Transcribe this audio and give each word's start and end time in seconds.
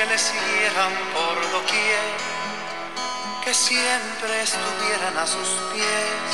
que 0.00 0.06
le 0.06 0.18
siguieran 0.18 0.92
por 1.12 1.36
doquier, 1.52 2.08
que 3.44 3.52
siempre 3.52 4.32
estuvieran 4.40 5.14
a 5.18 5.26
sus 5.26 5.48
pies 5.74 6.30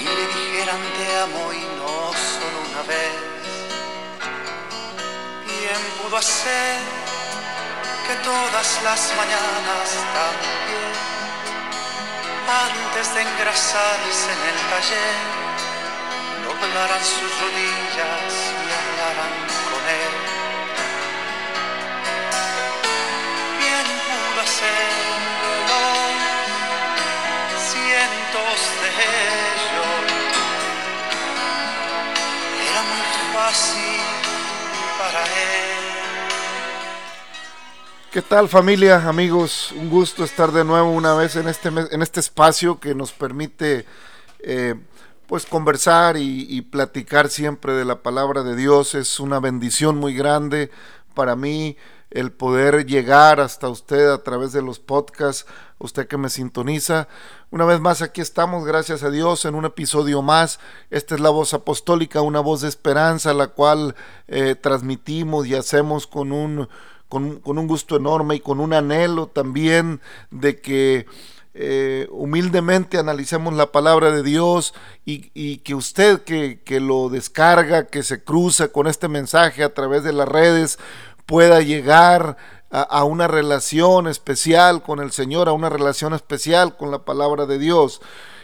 y 0.00 0.04
le 0.04 0.24
dijeran 0.38 0.82
te 0.96 1.06
amo 1.24 1.52
y 1.52 1.62
no 1.78 1.94
solo 2.34 2.56
una 2.70 2.82
vez. 2.90 3.14
Bien 5.46 5.82
pudo 6.02 6.16
hacer 6.16 6.80
que 8.06 8.14
todas 8.30 8.68
las 8.82 9.00
mañanas 9.20 9.88
también, 10.18 10.94
antes 12.66 13.14
de 13.14 13.20
engrasarse 13.22 14.30
en 14.36 14.42
el 14.50 14.58
taller, 14.72 15.18
doblaran 16.42 17.04
sus 17.04 17.30
rodillas 17.42 18.32
y 18.64 18.68
hablaran 18.78 19.67
de 28.38 28.88
ellos. 28.88 30.02
Era 32.70 32.82
muy 32.82 33.02
fácil 33.34 34.00
para 34.98 35.22
él. 35.24 35.78
¿Qué 38.10 38.22
tal 38.22 38.48
familia, 38.48 39.08
amigos? 39.08 39.72
Un 39.72 39.90
gusto 39.90 40.24
estar 40.24 40.52
de 40.52 40.64
nuevo 40.64 40.90
una 40.90 41.14
vez 41.14 41.36
en 41.36 41.48
este, 41.48 41.68
en 41.68 42.02
este 42.02 42.20
espacio 42.20 42.80
que 42.80 42.94
nos 42.94 43.12
permite 43.12 43.84
eh, 44.40 44.74
pues 45.26 45.44
conversar 45.44 46.16
y 46.16 46.62
platicar 46.62 47.28
siempre 47.28 47.74
de 47.74 47.84
la 47.84 48.02
palabra 48.02 48.42
de 48.42 48.56
Dios. 48.56 48.94
Es 48.94 49.20
una 49.20 49.40
bendición 49.40 49.96
muy 49.96 50.14
grande 50.14 50.70
para 51.14 51.36
mí 51.36 51.76
el 52.10 52.32
poder 52.32 52.86
llegar 52.86 53.40
hasta 53.40 53.68
usted 53.68 54.08
a 54.10 54.22
través 54.22 54.52
de 54.52 54.62
los 54.62 54.78
podcasts, 54.78 55.46
usted 55.78 56.06
que 56.08 56.16
me 56.16 56.30
sintoniza. 56.30 57.08
Una 57.50 57.64
vez 57.64 57.80
más 57.80 58.02
aquí 58.02 58.20
estamos, 58.20 58.64
gracias 58.64 59.02
a 59.02 59.10
Dios, 59.10 59.44
en 59.44 59.54
un 59.54 59.64
episodio 59.64 60.22
más. 60.22 60.58
Esta 60.90 61.14
es 61.14 61.20
la 61.20 61.30
voz 61.30 61.54
apostólica, 61.54 62.20
una 62.22 62.40
voz 62.40 62.62
de 62.62 62.68
esperanza, 62.68 63.34
la 63.34 63.48
cual 63.48 63.94
eh, 64.26 64.54
transmitimos 64.54 65.46
y 65.46 65.54
hacemos 65.54 66.06
con 66.06 66.32
un 66.32 66.68
con, 67.08 67.40
un- 67.42 67.66
gusto 67.66 67.96
enorme 67.96 68.34
y 68.36 68.40
con 68.40 68.60
un 68.60 68.74
anhelo 68.74 69.28
también 69.28 70.02
de 70.30 70.60
que 70.60 71.06
eh, 71.54 72.06
humildemente 72.10 72.98
analicemos 72.98 73.54
la 73.54 73.72
palabra 73.72 74.10
de 74.12 74.22
Dios 74.22 74.74
y, 75.06 75.30
y 75.32 75.58
que 75.58 75.74
usted 75.74 76.20
que, 76.22 76.60
que 76.62 76.80
lo 76.80 77.08
descarga, 77.08 77.86
que 77.86 78.02
se 78.02 78.22
cruza 78.22 78.68
con 78.68 78.86
este 78.86 79.08
mensaje 79.08 79.64
a 79.64 79.72
través 79.72 80.04
de 80.04 80.12
las 80.12 80.28
redes, 80.28 80.78
pueda 81.28 81.60
llegar 81.60 82.38
a, 82.70 83.04
una 83.04 83.28
relación 83.28 84.08
especial 84.08 84.82
con 84.82 84.98
el 84.98 85.12
Señor, 85.12 85.50
a 85.50 85.52
una 85.52 85.68
relación 85.68 86.14
especial 86.14 86.78
con 86.78 86.90
la 86.90 87.04
palabra 87.04 87.44
de 87.44 87.58
Dios. 87.58 88.00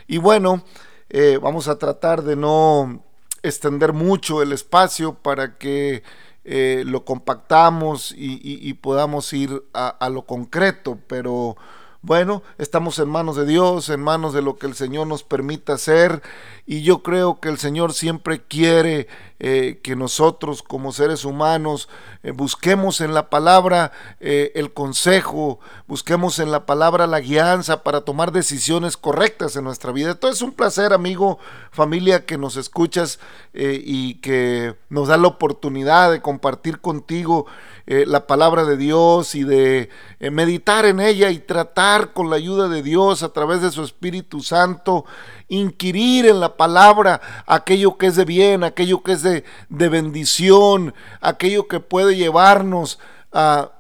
Y 0.07 0.19
bueno, 0.19 0.63
eh, 1.09 1.39
vamos 1.41 1.67
a 1.69 1.79
tratar 1.79 2.23
de 2.25 2.37
no 2.37 3.03
extender 3.43 3.95
mucho 3.95 4.43
el 4.43 4.53
espacio 4.53 5.15
para 5.15 5.57
que 5.57 6.03
eh, 6.45 6.83
lo 6.87 7.07
compactamos 7.07 8.12
y 8.15 8.75
podamos 8.75 9.33
ir 9.33 9.65
a, 9.73 9.89
a 9.89 10.11
lo 10.11 10.27
concreto, 10.27 10.99
pero 11.07 11.56
bueno, 12.04 12.42
estamos 12.59 12.98
en 12.98 13.09
manos 13.09 13.34
de 13.34 13.47
Dios, 13.47 13.88
en 13.88 14.03
manos 14.03 14.34
de 14.34 14.42
lo 14.42 14.56
que 14.56 14.66
el 14.66 14.75
Señor 14.75 15.06
nos 15.06 15.22
permita 15.22 15.72
hacer 15.72 16.20
y 16.66 16.82
yo 16.82 17.03
creo 17.03 17.41
que 17.41 17.48
el 17.48 17.56
Señor 17.56 17.94
siempre 17.94 18.42
quiere 18.42 19.09
eh, 19.38 19.81
que 19.82 19.97
nosotros 19.97 20.62
como 20.62 20.93
seres 20.93 21.25
humanos 21.25 21.88
eh, 22.22 22.32
busquemos 22.32 23.00
en 23.00 23.14
la 23.14 23.31
palabra 23.31 23.91
eh, 24.20 24.53
el 24.54 24.75
consejo, 24.75 25.60
busquemos 25.87 26.38
en 26.41 26.50
la 26.50 26.66
palabra 26.66 27.06
la 27.06 27.20
guianza 27.20 27.82
para 27.82 28.03
tomar 28.03 28.32
decisiones 28.32 28.98
correctas 28.98 29.56
en 29.56 29.64
nuestra 29.64 29.91
vida. 29.91 30.10
Entonces 30.10 30.41
es 30.41 30.43
un 30.43 30.53
placer, 30.53 30.93
amigo, 30.93 31.38
familia, 31.70 32.26
que 32.26 32.37
nos 32.37 32.59
escuchas 32.59 33.19
y 33.54 34.16
que 34.16 34.76
nos 34.91 35.09
da 35.09 35.16
la 35.16 35.28
oportunidad 35.28 36.10
de 36.10 36.20
compartir 36.20 36.81
contigo 36.81 37.47
eh, 37.87 38.05
la 38.06 38.27
palabra 38.27 38.65
de 38.65 38.78
Dios 38.78 39.34
y 39.34 39.45
de 39.45 39.91
eh, 40.19 40.31
meditar 40.31 40.87
en 40.87 41.00
ella 41.00 41.31
y 41.31 41.39
tratar 41.39 42.15
con 42.15 42.31
la 42.31 42.37
ayuda 42.37 42.69
de 42.69 42.83
Dios 42.83 43.22
a 43.22 43.28
través 43.28 43.61
de 43.61 43.71
su 43.71 43.84
Espíritu 43.84 44.41
Santo, 44.41 45.05
inquirir 45.49 46.25
en 46.27 46.41
la 46.41 46.56
palabra 46.56 47.21
aquello 47.47 47.99
que 47.99 48.06
es 48.06 48.17
de 48.17 48.25
bien, 48.25 48.65
aquello 48.65 49.03
que 49.03 49.12
es 49.12 49.23
de, 49.23 49.44
de 49.69 49.89
bendición, 49.91 50.94
aquello 51.21 51.69
que 51.69 51.81
puede 51.81 52.17
llevarnos 52.17 52.99
a 53.33 53.73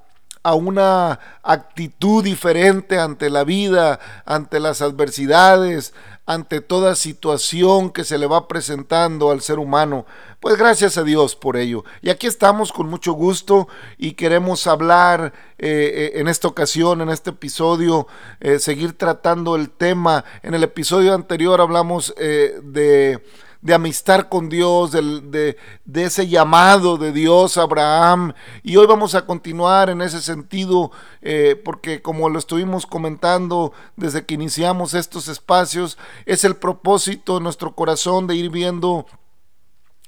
a 0.44 0.54
una 0.54 1.18
actitud 1.42 2.22
diferente 2.22 2.98
ante 2.98 3.30
la 3.30 3.44
vida, 3.44 3.98
ante 4.26 4.60
las 4.60 4.82
adversidades, 4.82 5.94
ante 6.26 6.60
toda 6.60 6.94
situación 6.94 7.90
que 7.90 8.04
se 8.04 8.18
le 8.18 8.26
va 8.26 8.46
presentando 8.46 9.30
al 9.30 9.40
ser 9.40 9.58
humano. 9.58 10.04
Pues 10.40 10.56
gracias 10.56 10.98
a 10.98 11.02
Dios 11.02 11.34
por 11.34 11.56
ello. 11.56 11.84
Y 12.02 12.10
aquí 12.10 12.26
estamos 12.26 12.72
con 12.72 12.88
mucho 12.88 13.14
gusto 13.14 13.68
y 13.96 14.12
queremos 14.12 14.66
hablar 14.66 15.32
eh, 15.56 16.12
eh, 16.14 16.20
en 16.20 16.28
esta 16.28 16.46
ocasión, 16.46 17.00
en 17.00 17.08
este 17.08 17.30
episodio, 17.30 18.06
eh, 18.40 18.58
seguir 18.58 18.98
tratando 18.98 19.56
el 19.56 19.70
tema. 19.70 20.26
En 20.42 20.52
el 20.52 20.62
episodio 20.62 21.14
anterior 21.14 21.62
hablamos 21.62 22.14
de 22.16 23.22
de 23.64 23.72
amistad 23.72 24.28
con 24.28 24.50
Dios, 24.50 24.92
del- 24.92 25.30
de, 25.30 25.56
de 25.86 26.04
ese 26.04 26.28
llamado 26.28 26.98
de 26.98 27.12
Dios 27.12 27.56
a 27.56 27.62
Abraham. 27.62 28.34
Y 28.62 28.76
hoy 28.76 28.86
vamos 28.86 29.14
a 29.14 29.24
continuar 29.24 29.88
en 29.88 30.02
ese 30.02 30.20
sentido, 30.20 30.92
eh, 31.22 31.58
porque 31.64 32.02
como 32.02 32.28
lo 32.28 32.38
estuvimos 32.38 32.84
comentando 32.86 33.72
desde 33.96 34.26
que 34.26 34.34
iniciamos 34.34 34.92
estos 34.92 35.28
espacios, 35.28 35.96
es 36.26 36.44
el 36.44 36.56
propósito 36.56 37.36
de 37.36 37.40
nuestro 37.40 37.74
corazón 37.74 38.26
de 38.26 38.36
ir 38.36 38.50
viendo 38.50 39.06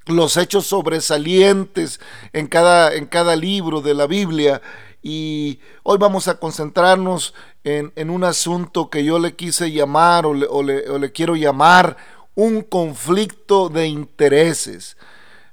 los 0.05 0.37
hechos 0.37 0.67
sobresalientes 0.67 1.99
en 2.34 2.49
cada, 2.49 2.94
en 2.94 3.06
cada 3.06 3.37
libro 3.37 3.81
de 3.81 3.94
la 3.94 4.06
Biblia. 4.06 4.61
Y 5.03 5.61
hoy 5.83 5.97
vamos 5.97 6.28
a 6.28 6.38
concentrarnos 6.38 7.33
en, 7.65 7.91
en 7.97 8.11
un 8.11 8.23
asunto 8.23 8.91
que 8.91 9.03
yo 9.03 9.19
le 9.19 9.34
quise 9.34 9.73
llamar 9.73 10.27
o 10.27 10.34
le- 10.34 10.47
o 10.47 10.62
le 10.99 11.12
quiero 11.12 11.37
llamar 11.37 11.97
un 12.37 12.63
conflicto 12.63 13.69
de 13.69 13.89
intereses. 13.89 14.97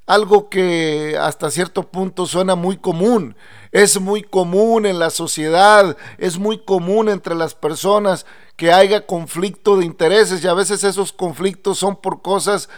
Algo 0.06 0.50
que 0.50 1.18
hasta 1.20 1.50
cierto 1.50 1.84
punto 1.84 2.28
suena 2.28 2.56
muy 2.56 2.78
común. 2.78 3.36
Es 3.72 4.00
muy 4.00 4.22
común 4.22 4.86
en 4.86 5.00
la 5.00 5.10
sociedad, 5.10 5.98
es 6.20 6.38
muy 6.38 6.60
común 6.60 7.10
entre 7.10 7.34
las 7.34 7.56
personas 7.56 8.28
que 8.58 8.72
haya 8.72 9.08
conflicto 9.08 9.78
de 9.78 9.86
intereses 9.86 10.44
y 10.44 10.48
a 10.48 10.54
veces 10.54 10.84
esos 10.84 11.12
conflictos 11.12 11.80
son 11.80 11.96
por 11.96 12.22
cosas 12.22 12.70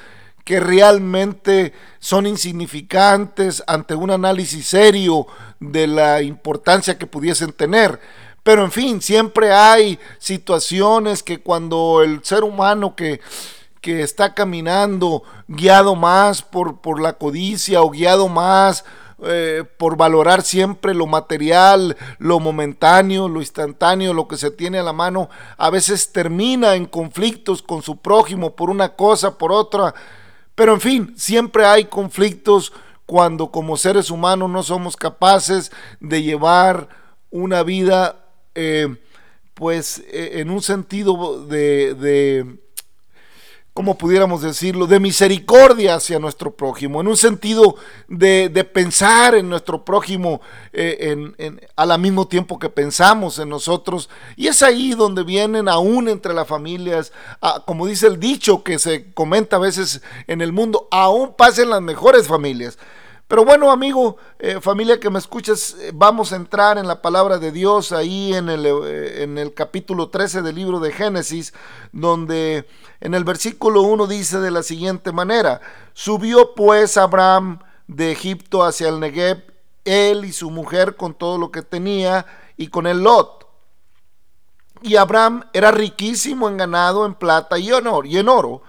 que 0.45 0.59
realmente 0.59 1.73
son 1.99 2.27
insignificantes 2.27 3.63
ante 3.65 3.95
un 3.95 4.11
análisis 4.11 4.67
serio 4.67 5.25
de 5.59 5.87
la 5.87 6.21
importancia 6.21 6.99
que 6.99 7.07
pudiesen 7.07 7.51
tener. 7.51 7.99
Pero 8.43 8.63
en 8.63 8.71
fin, 8.71 9.01
siempre 9.01 9.51
hay 9.51 9.97
situaciones 10.19 11.23
que 11.23 11.39
cuando 11.39 12.03
el 12.03 12.23
ser 12.23 12.43
humano 12.43 12.95
que, 12.95 13.19
que 13.85 14.01
está 14.01 14.33
caminando 14.33 15.21
guiado 15.47 15.93
más 15.93 16.41
por, 16.41 16.81
por 16.81 16.99
la 16.99 17.19
codicia 17.19 17.83
o 17.83 17.91
guiado 17.91 18.27
más 18.27 18.83
eh, 19.21 19.63
por 19.77 19.95
valorar 19.95 20.41
siempre 20.41 20.95
lo 20.95 21.05
material, 21.05 21.95
lo 22.17 22.39
momentáneo, 22.39 23.29
lo 23.29 23.41
instantáneo, 23.41 24.15
lo 24.15 24.27
que 24.27 24.37
se 24.37 24.49
tiene 24.49 24.79
a 24.79 24.83
la 24.83 24.91
mano, 24.91 25.29
a 25.57 25.69
veces 25.69 26.11
termina 26.11 26.73
en 26.73 26.87
conflictos 26.87 27.61
con 27.61 27.83
su 27.83 27.97
prójimo 27.97 28.55
por 28.55 28.71
una 28.71 28.95
cosa, 28.95 29.37
por 29.37 29.51
otra. 29.51 29.93
Pero 30.55 30.73
en 30.73 30.81
fin, 30.81 31.13
siempre 31.15 31.63
hay 31.67 31.85
conflictos 31.85 32.73
cuando 33.05 33.51
como 33.51 33.77
seres 33.77 34.09
humanos 34.09 34.49
no 34.49 34.63
somos 34.63 34.97
capaces 34.97 35.71
de 35.99 36.23
llevar 36.23 36.89
una 37.29 37.61
vida, 37.61 38.25
eh, 38.55 38.95
pues 39.53 39.99
eh, 40.07 40.39
en 40.39 40.49
un 40.49 40.63
sentido 40.63 41.45
de 41.45 42.64
¿cómo 43.75 43.97
pudiéramos 43.97 44.41
decirlo?, 44.41 44.87
de 44.87 45.01
misericordia 45.01 45.95
hacia 45.95 46.17
nuestro 46.17 46.55
prójimo, 46.55 47.01
en 47.01 47.09
un 47.09 47.17
sentido 47.17 47.75
de, 48.07 48.49
pensar 48.73 49.35
en 49.35 49.49
nuestro 49.49 49.83
prójimo 49.83 50.39
eh, 50.71 51.17
al 51.75 51.99
mismo 51.99 52.25
tiempo 52.25 52.57
que 52.57 52.69
pensamos 52.69 53.37
en 53.37 53.49
nosotros. 53.49 54.09
Y 54.37 54.47
es 54.47 54.63
ahí 54.63 54.91
donde 54.91 55.25
vienen 55.25 55.67
aún 55.67 56.07
entre 56.07 56.33
las 56.33 56.47
familias, 56.47 57.11
como 57.65 57.85
dice 57.85 58.07
el 58.07 58.17
dicho 58.17 58.63
que 58.63 58.79
se 58.79 59.11
comenta 59.13 59.57
a 59.57 59.59
veces 59.59 60.01
en 60.27 60.41
el 60.41 60.53
mundo, 60.53 60.87
aún 60.89 61.33
pasen 61.35 61.69
las 61.69 61.81
mejores 61.81 62.27
familias. 62.27 62.77
Pero 63.27 63.43
bueno, 63.43 63.71
amigo, 63.71 64.17
eh, 64.37 64.61
familia 64.61 64.99
que 64.99 65.09
me 65.09 65.17
escuchas, 65.17 65.75
eh, 65.79 65.91
vamos 65.93 66.31
a 66.31 66.35
entrar 66.35 66.77
en 66.77 66.87
la 66.87 67.01
palabra 67.01 67.39
de 67.39 67.51
Dios 67.51 67.91
ahí 67.91 68.35
en 68.35 68.49
el, 68.49 68.65
eh, 68.67 69.23
en 69.23 69.49
capítulo 69.49 70.09
13 70.09 70.43
del 70.43 70.55
libro 70.55 70.79
de 70.79 70.91
Génesis, 70.91 71.51
donde 71.91 72.67
en 73.01 73.15
el 73.15 73.23
versículo 73.23 73.81
1 73.81 74.05
dice 74.05 74.39
de 74.39 74.51
la 74.51 74.61
siguiente 74.61 75.11
manera, 75.11 75.59
subió 75.93 76.53
pues 76.53 76.97
Abraham 76.97 77.59
de 77.87 78.11
Egipto 78.11 78.63
hacia 78.63 78.89
el 78.89 78.99
Negev, 78.99 79.43
él 79.85 80.25
y 80.25 80.31
su 80.31 80.51
mujer 80.51 80.95
con 80.95 81.15
todo 81.15 81.39
lo 81.39 81.51
que 81.51 81.63
tenía, 81.63 82.27
y 82.57 82.67
con 82.67 82.85
el 82.87 82.99
Lot. 82.99 83.47
Y 84.81 84.97
Abraham 84.97 85.45
era 85.53 85.71
riquísimo 85.71 86.47
en 86.47 86.57
ganado, 86.57 87.05
en 87.05 87.15
plata 87.15 87.57
y, 87.57 87.71
honor, 87.71 88.05
y 88.05 88.17
en 88.17 88.29
oro, 88.29 88.61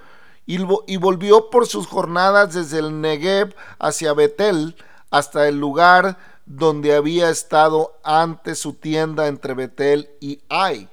y, 0.47 0.97
volvió 0.97 1.51
por 1.51 1.67
sus 1.67 1.87
jornadas 1.87 2.55
desde 2.55 2.79
el 2.79 3.01
Negev 3.01 3.55
hacia 3.79 4.13
Betel, 4.13 4.77
hasta 5.11 5.49
el 5.49 5.59
lugar 5.59 6.17
donde 6.47 6.95
había 6.95 7.29
estado 7.31 7.99
antes 8.05 8.61
su 8.61 8.75
tienda 8.75 9.27
entre 9.27 9.55
Betel 9.55 10.09
y 10.21 10.41
Ai. 10.49 10.89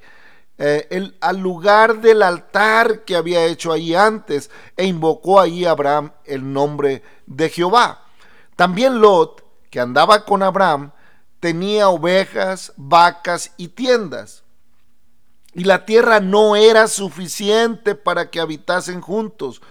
Eh, 0.57 0.87
el, 0.91 1.15
al 1.21 1.37
lugar 1.37 2.01
del 2.01 2.21
altar 2.23 3.03
que 3.05 3.15
había 3.15 3.45
hecho 3.45 3.71
ahí 3.71 3.95
antes 3.95 4.49
e 4.77 4.85
invocó 4.85 5.39
ahí 5.39 5.65
Abraham 5.65 6.11
el 6.25 6.51
nombre 6.51 7.03
de 7.25 7.49
Jehová. 7.49 8.03
También 8.55 9.01
Lot, 9.01 9.43
que 9.69 9.79
andaba 9.79 10.25
con 10.25 10.43
Abraham, 10.43 10.91
tenía 11.39 11.89
ovejas, 11.89 12.71
vacas 12.77 13.51
y 13.57 13.69
tiendas. 13.69 14.42
Y 15.53 15.65
la 15.65 15.85
tierra 15.85 16.19
no 16.19 16.55
era 16.55 16.87
suficiente 16.87 17.95
para 17.95 18.31
que 18.31 18.39
habitasen 18.39 19.01
juntos, 19.01 19.61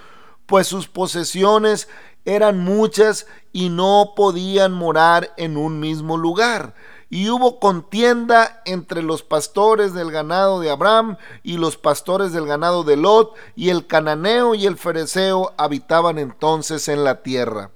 pues 0.46 0.66
sus 0.66 0.88
posesiones 0.88 1.88
eran 2.24 2.60
muchas 2.60 3.26
y 3.52 3.68
no 3.68 4.12
podían 4.14 4.72
morar 4.72 5.32
en 5.36 5.56
un 5.56 5.80
mismo 5.80 6.16
lugar. 6.16 6.74
Y 7.10 7.28
hubo 7.28 7.60
contienda 7.60 8.62
entre 8.64 9.02
los 9.02 9.22
pastores 9.22 9.92
del 9.92 10.10
ganado 10.10 10.60
de 10.60 10.70
Abraham 10.70 11.18
y 11.42 11.58
los 11.58 11.76
pastores 11.76 12.32
del 12.32 12.46
ganado 12.46 12.84
de 12.84 12.96
Lot, 12.96 13.34
y 13.54 13.68
el 13.68 13.86
cananeo 13.86 14.54
y 14.54 14.66
el 14.66 14.78
fereceo 14.78 15.52
habitaban 15.58 16.18
entonces 16.18 16.88
en 16.88 17.04
la 17.04 17.22
tierra. 17.22 17.70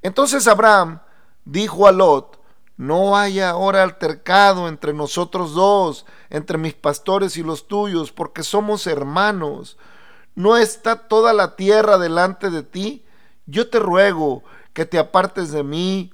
Entonces 0.00 0.48
Abraham 0.48 1.00
dijo 1.44 1.86
a 1.86 1.92
Lot, 1.92 2.40
no 2.76 3.16
haya 3.16 3.50
ahora 3.50 3.84
altercado 3.84 4.66
entre 4.66 4.92
nosotros 4.92 5.54
dos, 5.54 6.04
entre 6.32 6.56
mis 6.56 6.72
pastores 6.72 7.36
y 7.36 7.42
los 7.42 7.68
tuyos, 7.68 8.10
porque 8.10 8.42
somos 8.42 8.86
hermanos. 8.86 9.76
¿No 10.34 10.56
está 10.56 10.96
toda 10.96 11.34
la 11.34 11.56
tierra 11.56 11.98
delante 11.98 12.48
de 12.48 12.62
ti? 12.62 13.04
Yo 13.44 13.68
te 13.68 13.78
ruego 13.78 14.42
que 14.72 14.86
te 14.86 14.98
apartes 14.98 15.52
de 15.52 15.62
mí, 15.62 16.10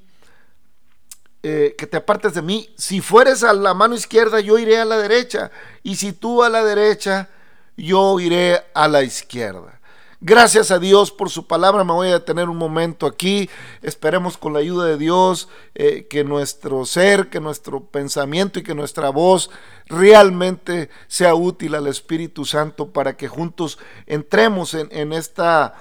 eh, 1.45 1.77
que 1.79 1.87
te 1.87 1.97
apartes 1.97 2.35
de 2.35 2.43
mí. 2.43 2.69
Si 2.77 3.01
fueres 3.01 3.45
a 3.45 3.53
la 3.53 3.75
mano 3.75 3.95
izquierda, 3.95 4.41
yo 4.41 4.59
iré 4.59 4.81
a 4.81 4.85
la 4.85 4.97
derecha. 4.97 5.53
Y 5.85 5.95
si 5.95 6.13
tú 6.13 6.43
a 6.43 6.49
la 6.49 6.65
derecha, 6.65 7.29
yo 7.77 8.19
iré 8.19 8.61
a 8.75 8.89
la 8.89 9.05
izquierda. 9.05 9.78
Gracias 10.21 10.73
a 10.73 10.81
Dios 10.81 11.13
por 11.13 11.31
su 11.31 11.47
palabra. 11.47 11.85
Me 11.85 11.93
voy 11.93 12.09
a 12.09 12.15
detener 12.15 12.49
un 12.49 12.57
momento 12.57 13.07
aquí. 13.07 13.49
Esperemos 13.83 14.37
con 14.37 14.53
la 14.53 14.59
ayuda 14.59 14.87
de 14.87 14.99
Dios 14.99 15.49
eh, 15.77 16.09
que 16.11 16.25
nuestro 16.25 16.85
ser, 16.87 17.29
que 17.29 17.39
nuestro 17.39 17.85
pensamiento 17.85 18.59
y 18.59 18.65
que 18.65 18.75
nuestra 18.75 19.11
voz 19.11 19.49
realmente 19.87 20.91
sea 21.07 21.37
útil 21.37 21.77
al 21.77 21.87
Espíritu 21.87 22.45
Santo 22.45 22.89
para 22.89 23.17
que 23.17 23.29
juntos 23.29 23.79
entremos 24.07 24.75
en, 24.75 25.13
esta... 25.13 25.75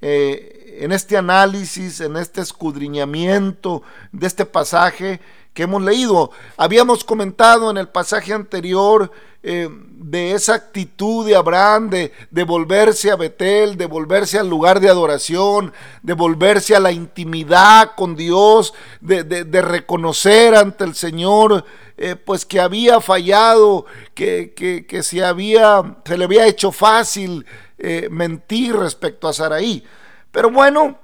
Eh, 0.00 0.78
en 0.80 0.90
este 0.90 1.16
análisis, 1.16 2.00
en 2.00 2.16
este 2.16 2.40
escudriñamiento 2.40 3.82
de 4.10 4.26
este 4.26 4.44
pasaje 4.44 5.20
que 5.54 5.62
hemos 5.62 5.82
leído. 5.82 6.32
Habíamos 6.56 7.04
comentado 7.04 7.70
en 7.70 7.78
el 7.78 7.88
pasaje 7.88 8.32
anterior 8.34 9.10
eh, 9.42 9.68
de 9.70 10.32
esa 10.32 10.54
actitud 10.54 11.26
de 11.26 11.36
Abraham 11.36 11.90
de, 11.90 12.44
volverse 12.44 13.10
a 13.10 13.16
Betel, 13.16 13.76
de 13.76 13.86
volverse 13.86 14.38
al 14.38 14.48
lugar 14.48 14.80
de 14.80 14.88
adoración, 14.88 15.72
de 16.02 16.14
volverse 16.14 16.74
a 16.74 16.80
la 16.80 16.92
intimidad 16.92 17.92
con 17.94 18.16
Dios, 18.16 18.74
de, 19.00 19.22
de, 19.22 19.62
reconocer 19.62 20.54
ante 20.54 20.84
el 20.84 20.94
Señor 20.94 21.64
eh, 21.96 22.16
pues 22.16 22.44
que 22.44 22.58
había 22.58 23.00
fallado, 23.00 23.86
que, 24.14 24.52
que, 24.56 24.86
que, 24.86 25.02
se, 25.02 25.24
había, 25.24 25.98
se 26.04 26.18
le 26.18 26.24
había 26.24 26.46
hecho 26.46 26.72
fácil 26.72 27.46
eh, 27.78 28.08
mentir 28.10 28.74
respecto 28.74 29.28
a 29.28 29.32
Saraí. 29.32 29.84
Pero 30.32 30.50
bueno, 30.50 30.98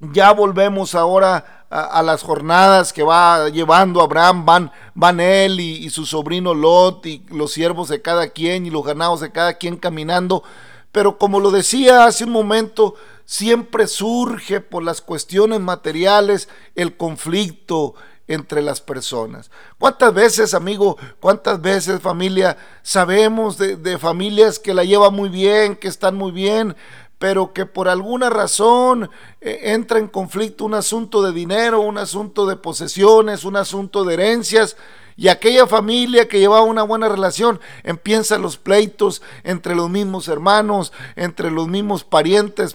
ya 0.00 0.32
volvemos 0.32 0.94
ahora 0.94 1.59
a, 1.70 2.02
las 2.02 2.22
jornadas 2.22 2.92
que 2.92 3.04
va 3.04 3.48
llevando 3.48 4.02
Abraham, 4.02 4.44
van, 4.44 4.72
van 4.94 5.20
él 5.20 5.60
y, 5.60 5.88
su 5.90 6.04
sobrino 6.04 6.52
Lot 6.52 7.06
y 7.06 7.24
los 7.28 7.52
siervos 7.52 7.88
de 7.88 8.02
cada 8.02 8.28
quien 8.28 8.66
y 8.66 8.70
los 8.70 8.84
ganados 8.84 9.20
de 9.20 9.30
cada 9.30 9.54
quien 9.54 9.76
caminando. 9.76 10.42
Pero 10.90 11.16
como 11.16 11.38
lo 11.38 11.52
decía 11.52 12.04
hace 12.04 12.24
un 12.24 12.32
momento, 12.32 12.96
siempre 13.24 13.86
surge 13.86 14.60
por 14.60 14.82
las 14.82 15.00
cuestiones 15.00 15.60
materiales 15.60 16.48
el 16.74 16.96
conflicto 16.96 17.94
entre 18.26 18.62
las 18.62 18.80
personas. 18.80 19.50
¿Cuántas 19.78 20.12
veces, 20.12 20.54
amigo, 20.54 20.96
cuántas 21.20 21.60
veces 21.60 22.00
familia, 22.00 22.56
sabemos 22.82 23.58
de, 23.58 23.76
de 23.76 23.98
familias 23.98 24.58
que 24.58 24.74
la 24.74 24.84
llevan 24.84 25.14
muy 25.14 25.28
bien, 25.28 25.76
que 25.76 25.88
están 25.88 26.16
muy 26.16 26.32
bien, 26.32 26.76
pero 27.20 27.52
que 27.52 27.66
por 27.66 27.86
alguna 27.86 28.30
razón 28.30 29.10
eh, 29.42 29.60
entra 29.64 29.98
en 29.98 30.08
conflicto 30.08 30.64
un 30.64 30.72
asunto 30.72 31.22
de 31.22 31.32
dinero, 31.32 31.82
un 31.82 31.98
asunto 31.98 32.46
de 32.46 32.56
posesiones, 32.56 33.44
un 33.44 33.56
asunto 33.56 34.04
de 34.04 34.14
herencias, 34.14 34.74
y 35.18 35.28
aquella 35.28 35.66
familia 35.66 36.28
que 36.28 36.38
llevaba 36.38 36.62
una 36.62 36.82
buena 36.82 37.10
relación 37.10 37.60
empiezan 37.82 38.40
los 38.40 38.56
pleitos 38.56 39.20
entre 39.44 39.74
los 39.74 39.90
mismos 39.90 40.28
hermanos, 40.28 40.94
entre 41.14 41.50
los 41.50 41.68
mismos 41.68 42.04
parientes, 42.04 42.74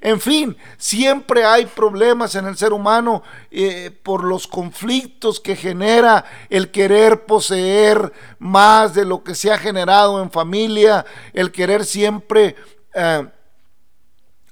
en 0.00 0.20
fin, 0.20 0.56
siempre 0.76 1.44
hay 1.44 1.66
problemas 1.66 2.34
en 2.34 2.46
el 2.46 2.56
ser 2.56 2.72
humano 2.72 3.22
eh, 3.52 3.96
por 4.02 4.24
los 4.24 4.48
conflictos 4.48 5.38
que 5.38 5.54
genera 5.54 6.24
el 6.50 6.72
querer 6.72 7.26
poseer 7.26 8.12
más 8.40 8.92
de 8.92 9.04
lo 9.04 9.22
que 9.22 9.36
se 9.36 9.52
ha 9.52 9.58
generado 9.58 10.20
en 10.20 10.32
familia, 10.32 11.06
el 11.32 11.52
querer 11.52 11.84
siempre... 11.84 12.56
Eh, 12.92 13.28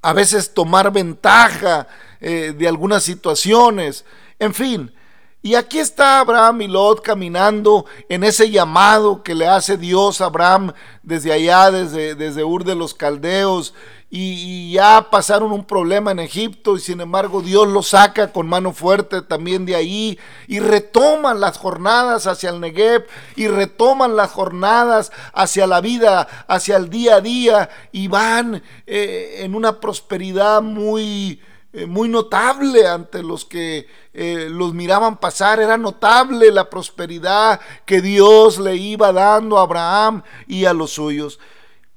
a 0.02 0.12
veces 0.12 0.52
tomar 0.52 0.92
ventaja 0.92 1.86
eh, 2.20 2.54
de 2.56 2.68
algunas 2.68 3.04
situaciones, 3.04 4.04
en 4.38 4.52
fin. 4.52 4.92
Y 5.44 5.56
aquí 5.56 5.80
está 5.80 6.20
Abraham 6.20 6.62
y 6.62 6.68
Lot 6.68 7.02
caminando 7.02 7.84
en 8.08 8.22
ese 8.22 8.48
llamado 8.50 9.24
que 9.24 9.34
le 9.34 9.48
hace 9.48 9.76
Dios 9.76 10.20
a 10.20 10.26
Abraham 10.26 10.72
desde 11.02 11.32
allá, 11.32 11.72
desde, 11.72 12.14
desde 12.14 12.44
Ur 12.44 12.62
de 12.62 12.76
los 12.76 12.94
Caldeos, 12.94 13.74
y, 14.14 14.72
ya 14.72 15.08
pasaron 15.10 15.52
un 15.52 15.64
problema 15.64 16.10
en 16.10 16.18
Egipto 16.18 16.76
y 16.76 16.80
sin 16.80 17.00
embargo 17.00 17.40
Dios 17.40 17.66
los 17.66 17.88
saca 17.88 18.30
con 18.30 18.46
mano 18.46 18.74
fuerte 18.74 19.22
también 19.22 19.64
de 19.64 19.74
ahí 19.74 20.18
y 20.46 20.60
retoman 20.60 21.40
las 21.40 21.56
jornadas 21.56 22.26
hacia 22.26 22.50
el 22.50 22.60
Negev 22.60 23.06
y 23.36 23.48
retoman 23.48 24.14
las 24.14 24.30
jornadas 24.30 25.12
hacia 25.32 25.66
la 25.66 25.80
vida, 25.80 26.28
hacia 26.46 26.76
el 26.76 26.90
día 26.90 27.16
a 27.16 27.20
día 27.22 27.70
y 27.90 28.08
van 28.08 28.62
eh, 28.86 29.36
en 29.38 29.54
una 29.54 29.80
prosperidad 29.80 30.60
muy... 30.60 31.40
Eh, 31.74 31.86
muy 31.86 32.06
notable 32.06 32.86
ante 32.86 33.22
los 33.22 33.46
que 33.46 33.86
eh, 34.12 34.48
los 34.50 34.74
miraban 34.74 35.16
pasar. 35.16 35.58
Era 35.58 35.78
notable 35.78 36.52
la 36.52 36.68
prosperidad 36.68 37.58
que 37.86 38.02
Dios 38.02 38.58
le 38.58 38.76
iba 38.76 39.10
dando 39.10 39.56
a 39.56 39.62
Abraham 39.62 40.22
y 40.46 40.66
a 40.66 40.74
los 40.74 40.90
suyos. 40.90 41.40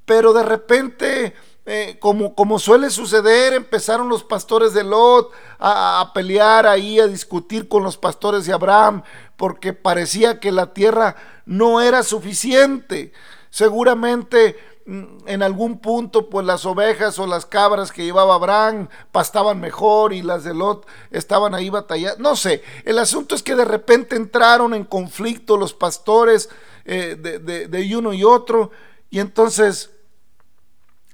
Pero 0.06 0.32
de 0.32 0.44
repente 0.44 1.34
eh, 1.68 1.98
como, 2.00 2.36
como, 2.36 2.60
suele 2.60 2.92
suceder, 2.92 3.54
empezaron 3.54 4.08
los 4.08 4.24
pastores 4.24 4.76
de 4.76 4.84
Lot 4.84 5.32
a, 5.58 6.12
pelear 6.14 6.68
ahí, 6.68 7.00
a 7.00 7.08
discutir 7.08 7.68
con 7.68 7.82
los 7.82 7.98
pastores 7.98 8.46
de 8.46 8.54
Abraham, 8.54 9.02
porque 9.36 9.74
parecía 9.74 10.40
que 10.40 10.52
la 10.52 10.74
tierra 10.74 11.16
no 11.48 11.82
era 11.82 12.04
suficiente. 12.04 13.14
Seguramente 13.50 14.58
mm, 14.86 15.28
en 15.28 15.42
algún 15.42 15.80
punto, 15.80 16.30
pues 16.30 16.46
las 16.46 16.68
ovejas 16.68 17.18
o 17.18 17.26
las 17.26 17.48
cabras 17.48 17.92
que 17.92 18.06
llevaba 18.06 18.36
Abraham 18.36 18.88
pastaban 19.12 19.60
mejor 19.60 20.14
y 20.14 20.22
las 20.22 20.44
de 20.44 20.54
Lot 20.54 20.86
estaban 21.10 21.56
ahí 21.56 21.72
batallando. 21.72 22.22
No 22.22 22.36
sé, 22.36 22.62
el 22.84 23.00
asunto 23.00 23.34
es 23.34 23.42
que 23.42 23.56
de 23.56 23.66
repente 23.66 24.16
entraron 24.16 24.76
en 24.76 24.84
conflicto 24.84 25.58
los 25.58 25.74
pastores 25.74 26.48
eh, 26.86 27.18
de, 27.20 27.40
de 27.68 27.98
uno 27.98 28.14
y 28.14 28.24
otro, 28.24 28.70
y 29.10 29.20
entonces 29.20 29.95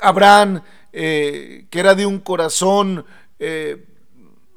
Abraham, 0.01 0.62
eh, 0.91 1.67
que 1.70 1.79
era 1.79 1.96
de 1.96 2.05
un 2.05 2.20
corazón 2.20 3.05
eh, 3.39 3.86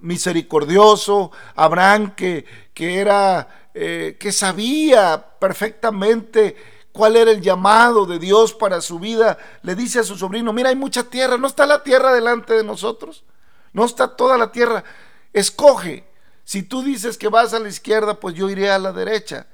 misericordioso, 0.01 1.31
Abraham 1.55 2.15
que, 2.15 2.45
que 2.73 2.99
era, 2.99 3.71
eh, 3.75 4.17
que 4.19 4.33
sabía 4.33 5.25
perfectamente 5.39 6.57
cuál 6.93 7.17
era 7.17 7.31
el 7.31 7.41
llamado 7.41 8.07
de 8.07 8.19
Dios 8.19 8.53
para 8.53 8.81
su 8.81 8.99
vida, 8.99 9.39
le 9.63 9.75
dice 9.75 10.01
a 10.01 10.05
su 10.05 10.17
sobrino, 10.17 10.53
mira, 10.53 10.71
hay 10.71 10.77
mucha 10.77 11.05
tierra, 11.05 11.37
no 11.37 11.47
está 11.47 11.67
la 11.67 11.83
tierra 11.83 12.13
delante 12.13 12.55
de 12.55 12.65
nosotros, 12.65 13.25
no 13.73 13.85
está 13.85 14.17
toda 14.17 14.39
la 14.39 14.53
tierra, 14.53 14.85
escoge, 15.33 16.05
si 16.45 16.63
tú 16.63 16.83
dices 16.83 17.17
que 17.17 17.29
vas 17.29 17.55
a 17.55 17.59
la 17.59 17.69
izquierda, 17.69 18.21
pues 18.21 18.35
yo 18.35 18.51
iré 18.51 18.71
a 18.71 18.79
la 18.79 18.93
derecha. 18.93 19.47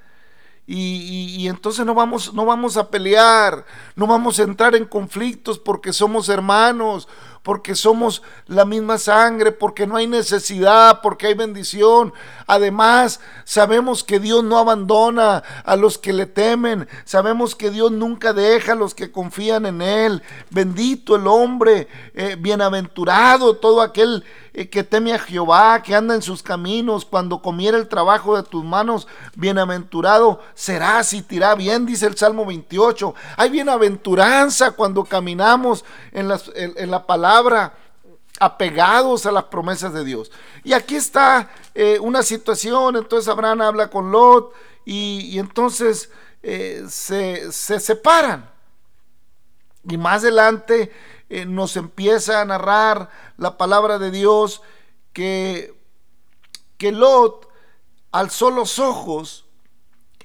Y, 0.72 1.48
entonces 1.48 1.84
no 1.84 1.94
vamos, 1.94 2.32
no 2.32 2.46
vamos 2.46 2.76
a 2.76 2.90
pelear, 2.90 3.64
no 3.96 4.06
vamos 4.06 4.38
a 4.38 4.44
entrar 4.44 4.76
en 4.76 4.84
conflictos 4.84 5.58
porque 5.58 5.92
somos 5.92 6.28
hermanos, 6.28 7.08
porque 7.42 7.74
somos 7.74 8.22
la 8.46 8.64
misma 8.64 8.98
sangre, 8.98 9.50
porque 9.50 9.86
no 9.86 9.96
hay 9.96 10.06
necesidad, 10.06 11.00
porque 11.02 11.28
hay 11.28 11.34
bendición. 11.34 12.12
Además, 12.46 13.20
sabemos 13.44 14.04
que 14.04 14.20
Dios 14.20 14.44
no 14.44 14.58
abandona 14.58 15.42
a 15.64 15.76
los 15.76 15.96
que 15.96 16.12
le 16.12 16.26
temen, 16.26 16.86
sabemos 17.04 17.54
que 17.54 17.70
Dios 17.70 17.92
nunca 17.92 18.34
deja 18.34 18.72
a 18.72 18.76
los 18.76 18.94
que 18.94 19.10
confían 19.10 19.64
en 19.64 19.80
Él. 19.80 20.22
Bendito 20.50 21.16
el 21.16 21.26
hombre, 21.26 21.88
eh, 22.14 22.36
bienaventurado 22.38 23.56
todo 23.56 23.80
aquel 23.80 24.22
eh, 24.52 24.68
que 24.68 24.84
teme 24.84 25.14
a 25.14 25.18
Jehová, 25.18 25.82
que 25.82 25.94
anda 25.94 26.14
en 26.14 26.22
sus 26.22 26.42
caminos, 26.42 27.06
cuando 27.06 27.40
comiera 27.40 27.78
el 27.78 27.88
trabajo 27.88 28.36
de 28.36 28.42
tus 28.42 28.64
manos, 28.64 29.08
bienaventurado 29.34 30.40
serás 30.54 31.14
y 31.14 31.22
tirá 31.22 31.54
bien, 31.54 31.86
dice 31.86 32.06
el 32.06 32.18
Salmo 32.18 32.44
28. 32.44 33.14
Hay 33.36 33.48
bienaventuranza 33.48 34.72
cuando 34.72 35.04
caminamos 35.04 35.84
en, 36.12 36.28
la 36.28 37.06
palabra 37.06 37.29
apegados 38.38 39.26
a 39.26 39.32
las 39.32 39.44
promesas 39.44 39.92
de 39.92 40.04
Dios. 40.04 40.30
Y 40.64 40.72
aquí 40.72 40.96
está 40.96 41.50
eh, 41.74 41.98
una 42.00 42.22
situación, 42.22 42.96
entonces 42.96 43.28
Abraham 43.28 43.60
habla 43.60 43.90
con 43.90 44.10
Lot 44.10 44.52
y, 44.84 45.38
entonces 45.38 46.10
eh, 46.42 46.84
se, 46.88 47.52
se, 47.52 47.78
separan. 47.80 48.50
Y 49.88 49.96
más 49.96 50.22
adelante 50.22 50.92
eh, 51.28 51.44
nos 51.44 51.76
empieza 51.76 52.40
a 52.40 52.44
narrar 52.44 53.10
la 53.36 53.56
palabra 53.56 53.98
de 53.98 54.10
Dios 54.10 54.62
que, 55.12 55.74
que 56.76 56.92
Lot 56.92 57.48
alzó 58.10 58.50
los 58.50 58.78
ojos 58.78 59.46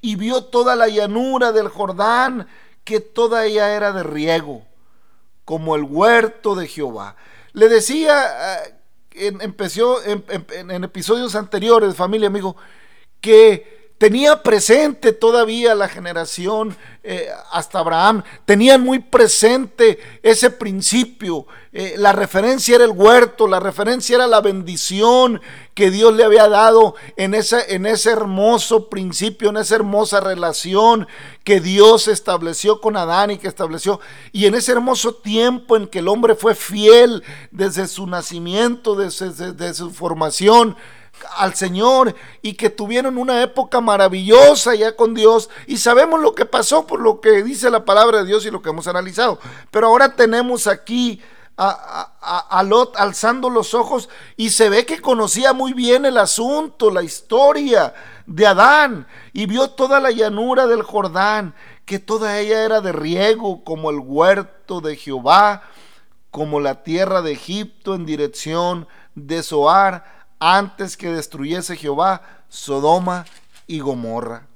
y 0.02 0.16
vio 0.16 0.46
toda 0.46 0.76
la 0.76 0.88
llanura 0.88 1.52
del 1.52 1.68
Jordán, 1.68 2.48
que 2.84 3.00
toda 3.00 3.46
ella 3.46 3.76
era 3.76 3.92
de 3.92 4.04
riego, 4.04 4.66
como 5.46 5.76
el 5.76 5.84
huerto 5.84 6.56
de 6.56 6.68
Jehová. 6.68 7.16
Le 7.54 7.70
decía 7.70 8.64
eh, 8.66 8.76
en, 9.16 9.42
empezó, 9.42 10.04
en, 10.04 10.24
en, 10.30 10.84
episodios 10.84 11.36
anteriores, 11.36 11.96
familia, 11.96 12.28
amigo, 12.28 12.58
que 13.22 13.75
tenía 13.98 14.44
presente 14.44 15.14
todavía 15.14 15.74
la 15.74 15.88
generación 15.88 16.76
eh, 17.04 17.30
hasta 17.52 17.80
Abraham, 17.80 18.24
tenían 18.46 18.82
muy 18.82 19.00
presente 19.00 20.00
ese 20.22 20.50
principio. 20.50 21.46
Eh, 21.72 21.96
la 21.98 22.12
referencia 22.12 22.76
era 22.76 22.86
el 22.86 22.92
huerto, 22.92 23.48
la 23.48 23.60
referencia 23.60 24.16
era 24.16 24.28
la 24.28 24.42
bendición 24.42 25.42
que 25.74 25.92
Dios 25.92 26.14
le 26.14 26.24
había 26.24 26.48
dado 26.50 26.96
en 27.16 27.36
ese, 27.36 27.76
en 27.76 27.86
ese 27.86 28.12
hermoso 28.12 28.90
principio, 28.90 29.50
en 29.50 29.58
esa 29.58 29.76
hermosa 29.76 30.20
relación 30.20 31.08
que 31.44 31.60
Dios 31.60 32.08
estableció 32.08 32.82
con 32.82 32.98
Adán 32.98 33.32
y 33.32 33.38
que 33.38 33.48
estableció. 33.48 34.00
Y 34.32 34.46
en 34.46 34.56
ese 34.56 34.72
hermoso 34.72 35.16
tiempo 35.16 35.78
en 35.78 35.88
que 35.88 36.00
el 36.00 36.08
hombre 36.08 36.36
fue 36.36 36.56
fiel 36.56 37.24
desde 37.52 37.88
su 37.88 38.08
nacimiento, 38.08 38.96
desde, 38.96 39.54
desde 39.54 39.74
su 39.74 39.92
formación 39.92 40.76
al 41.38 41.56
Señor 41.56 42.16
y 42.42 42.54
que 42.54 42.70
tuvieron 42.70 43.18
una 43.18 43.42
época 43.42 43.82
maravillosa 43.82 44.76
ya 44.76 44.96
con 44.96 45.14
Dios 45.14 45.50
y 45.68 45.78
sabemos 45.78 46.22
lo 46.22 46.36
que 46.36 46.46
pasó 46.46 46.88
por 46.88 47.02
lo 47.02 47.22
que 47.22 47.44
dice 47.44 47.70
la 47.70 47.86
palabra 47.86 48.20
de 48.20 48.26
Dios 48.26 48.46
y 48.46 48.52
lo 48.52 48.62
que 48.62 48.70
hemos 48.70 48.88
analizado. 48.88 49.40
Pero 49.72 49.88
ahora 49.88 50.16
tenemos 50.16 50.68
aquí 50.68 51.22
a, 51.58 52.48
a, 52.50 52.64
Lot 52.64 52.98
alzando 52.98 53.50
los 53.50 53.74
ojos 53.74 54.10
y 54.36 54.50
se 54.50 54.70
ve 54.70 54.86
que 54.86 55.00
conocía 55.00 55.54
muy 55.54 55.74
bien 55.74 56.06
el 56.06 56.18
asunto, 56.18 56.92
la 56.92 57.04
historia 57.04 57.94
de 58.26 58.46
Adán 58.46 59.08
y 59.32 59.46
vio 59.46 59.70
toda 59.70 60.00
la 60.00 60.12
llanura 60.12 60.68
del 60.68 60.84
Jordán, 60.84 61.56
que 61.86 62.00
toda 62.00 62.40
ella 62.40 62.64
era 62.64 62.82
de 62.82 62.92
riego 62.92 63.64
como 63.64 63.90
el 63.90 64.00
huerto 64.00 64.82
de 64.82 64.98
Jehová, 64.98 65.64
como 66.30 66.60
la 66.60 66.84
tierra 66.84 67.22
de 67.22 67.32
Egipto 67.32 67.96
en 67.96 68.06
dirección 68.06 68.88
de 69.14 69.42
Zoar 69.42 70.25
antes 70.40 70.98
que 70.98 71.10
destruyese 71.10 71.76
Jehová 71.76 72.22
Sodoma 72.50 73.26
y 73.68 73.80
Gomorra. 73.80 74.48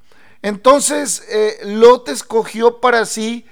Entonces 0.42 1.24
eh, 1.30 1.60
Lot 1.64 2.10
escogió 2.10 2.80
para 2.80 3.06
sí 3.06 3.46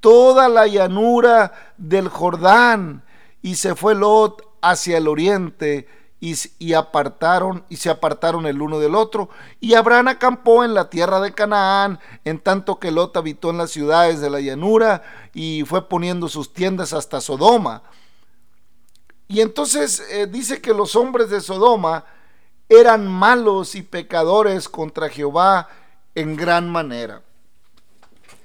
toda 0.00 0.48
la 0.48 0.66
llanura 0.66 1.72
del 1.78 2.08
Jordán 2.08 3.02
y 3.40 3.54
se 3.54 3.74
fue 3.74 3.94
Lot 3.94 4.42
hacia 4.60 4.98
el 4.98 5.08
oriente 5.08 5.88
y, 6.20 6.34
y, 6.58 6.74
apartaron 6.74 7.64
y 7.68 7.76
se 7.76 7.90
apartaron 7.90 8.46
el 8.46 8.62
uno 8.62 8.78
del 8.78 8.94
otro 8.94 9.28
y 9.60 9.74
Abraham 9.74 10.08
acampó 10.08 10.64
en 10.64 10.74
la 10.74 10.88
tierra 10.88 11.20
de 11.20 11.32
Canaán 11.32 11.98
en 12.24 12.38
tanto 12.38 12.78
que 12.78 12.90
Lot 12.90 13.16
habitó 13.16 13.50
en 13.50 13.58
las 13.58 13.70
ciudades 13.70 14.20
de 14.20 14.30
la 14.30 14.40
llanura 14.40 15.02
y 15.32 15.64
fue 15.66 15.88
poniendo 15.88 16.28
sus 16.28 16.52
tiendas 16.52 16.92
hasta 16.92 17.20
Sodoma 17.20 17.82
y 19.28 19.40
entonces 19.40 20.02
eh, 20.10 20.26
dice 20.26 20.60
que 20.60 20.74
los 20.74 20.96
hombres 20.96 21.30
de 21.30 21.40
Sodoma 21.40 22.04
eran 22.68 23.06
malos 23.06 23.74
y 23.74 23.82
pecadores 23.82 24.68
contra 24.68 25.08
Jehová 25.08 25.68
en 26.14 26.36
gran 26.36 26.70
manera. 26.70 27.22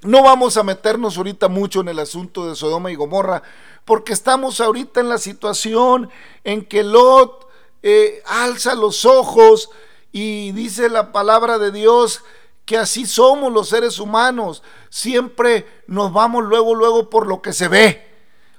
No 0.02 0.24
vamos 0.24 0.56
a 0.56 0.64
meternos 0.64 1.18
ahorita 1.18 1.50
mucho 1.50 1.82
en 1.82 1.90
el 1.90 2.00
asunto 2.00 2.48
de 2.48 2.56
Sodoma 2.56 2.92
y 2.92 2.96
Gomorra, 2.96 3.44
porque 3.84 4.14
estamos 4.14 4.62
ahorita 4.62 5.02
en 5.02 5.10
la 5.10 5.18
situación 5.18 6.10
en 6.44 6.64
que 6.66 6.84
Lot 6.84 7.48
eh, 7.84 8.22
alza 8.26 8.76
los 8.76 9.06
ojos 9.06 9.70
y 10.12 10.52
dice 10.54 10.90
la 10.90 11.12
palabra 11.12 11.60
de 11.60 11.72
Dios 11.72 12.24
que 12.66 12.78
así 12.78 13.06
somos 13.06 13.52
los 13.52 13.70
seres 13.70 14.00
humanos. 14.00 14.64
Siempre 14.90 15.66
nos 15.88 16.14
vamos 16.14 16.44
luego, 16.46 16.76
luego 16.76 17.10
por 17.10 17.28
lo 17.28 17.42
que 17.42 17.52
se 17.52 17.68
ve. 17.68 18.09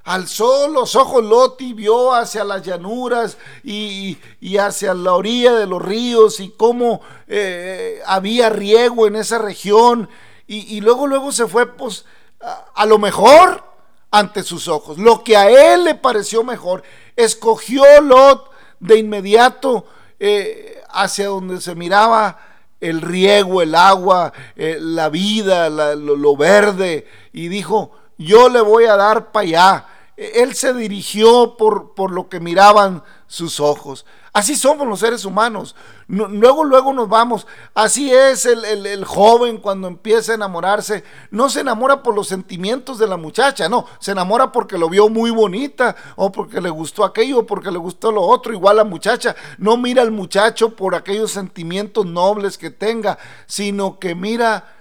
Alzó 0.03 0.67
los 0.67 0.95
ojos 0.95 1.23
Lot 1.23 1.61
y 1.61 1.73
vio 1.73 2.13
hacia 2.13 2.43
las 2.43 2.63
llanuras 2.63 3.37
y, 3.63 4.17
hacia 4.57 4.95
la 4.95 5.13
orilla 5.13 5.53
de 5.53 5.67
los 5.67 5.81
ríos 5.81 6.39
y 6.39 6.49
cómo 6.49 7.01
eh, 7.27 8.01
había 8.07 8.49
riego 8.49 9.05
en 9.05 9.15
esa 9.15 9.37
región. 9.37 10.09
Y, 10.47 10.81
luego, 10.81 11.07
luego 11.07 11.31
se 11.31 11.47
fue, 11.47 11.65
pues, 11.65 12.03
a, 12.75 12.85
lo 12.85 12.97
mejor 12.97 13.63
ante 14.09 14.43
sus 14.43 14.67
ojos. 14.67 14.97
Lo 14.97 15.23
que 15.23 15.37
a 15.37 15.49
él 15.49 15.85
le 15.85 15.95
pareció 15.95 16.43
mejor. 16.43 16.83
Escogió 17.15 17.83
Lot 18.01 18.49
de 18.81 18.97
inmediato 18.97 19.85
eh, 20.19 20.81
hacia 20.89 21.27
donde 21.27 21.61
se 21.61 21.73
miraba 21.73 22.37
el 22.81 22.99
riego, 22.99 23.61
el 23.61 23.75
agua, 23.75 24.33
eh, 24.57 24.77
la 24.81 25.07
vida, 25.07 25.69
lo 25.69 26.35
verde. 26.35 27.07
Y 27.31 27.47
dijo, 27.47 27.91
yo 28.17 28.49
le 28.49 28.59
voy 28.59 28.85
a 28.85 28.97
dar 28.97 29.31
para 29.31 29.43
allá 29.43 29.85
él 30.21 30.53
se 30.53 30.73
dirigió 30.73 31.55
por, 31.57 31.93
por 31.95 32.11
lo 32.11 32.29
que 32.29 32.39
miraban 32.39 33.03
sus 33.27 33.59
ojos. 33.59 34.05
Así 34.33 34.55
somos 34.55 34.87
los 34.87 34.99
seres 34.99 35.25
humanos. 35.25 35.75
luego, 36.07 36.63
luego 36.63 36.93
nos 36.93 37.09
vamos. 37.09 37.47
Así 37.73 38.13
es 38.13 38.45
el, 38.45 39.03
joven 39.03 39.57
cuando 39.57 39.87
empieza 39.87 40.31
a 40.31 40.35
enamorarse. 40.35 41.03
No 41.31 41.49
se 41.49 41.61
enamora 41.61 42.01
por 42.01 42.15
los 42.15 42.27
sentimientos 42.27 42.97
de 42.97 43.07
la 43.07 43.17
muchacha, 43.17 43.67
no. 43.67 43.85
Se 43.99 44.11
enamora 44.11 44.51
porque 44.51 44.77
lo 44.77 44.89
vio 44.89 45.09
muy 45.09 45.31
bonita, 45.31 45.95
o 46.15 46.31
porque 46.31 46.61
le 46.61 46.69
gustó 46.69 47.03
aquello, 47.03 47.39
o 47.39 47.45
porque 47.45 47.71
le 47.71 47.77
gustó 47.77 48.11
lo 48.11 48.21
otro. 48.21 48.53
Igual 48.53 48.77
la 48.77 48.85
muchacha 48.85 49.35
no 49.57 49.75
mira 49.75 50.01
al 50.01 50.11
muchacho 50.11 50.75
por 50.77 50.95
aquellos 50.95 51.31
sentimientos 51.31 52.05
nobles 52.05 52.57
que 52.57 52.69
tenga, 52.69 53.17
sino 53.47 53.99
que 53.99 54.15
mira 54.15 54.75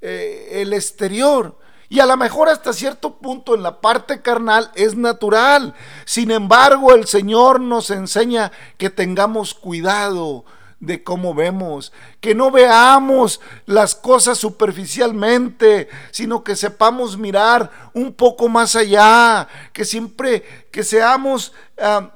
eh, 0.00 0.62
el 0.62 0.72
exterior. 0.72 1.56
Y 1.88 2.00
a 2.00 2.06
lo 2.06 2.16
mejor 2.16 2.48
hasta 2.48 2.72
cierto 2.72 3.16
punto 3.16 3.54
en 3.54 3.62
la 3.62 3.80
parte 3.80 4.20
carnal 4.20 4.70
es 4.74 4.94
natural. 4.94 5.74
Sin 6.04 6.30
embargo, 6.30 6.94
el 6.94 7.06
Señor 7.06 7.60
nos 7.60 7.90
enseña 7.90 8.52
que 8.76 8.90
tengamos 8.90 9.54
cuidado 9.54 10.44
de 10.80 11.02
cómo 11.02 11.34
vemos, 11.34 11.92
que 12.20 12.34
no 12.34 12.50
veamos 12.50 13.40
las 13.66 13.94
cosas 13.94 14.38
superficialmente, 14.38 15.88
sino 16.12 16.44
que 16.44 16.54
sepamos 16.54 17.18
mirar 17.18 17.70
un 17.94 18.12
poco 18.12 18.48
más 18.48 18.76
allá, 18.76 19.48
que 19.72 19.84
siempre 19.84 20.68
que 20.70 20.84
seamos 20.84 21.52
ah, 21.80 22.12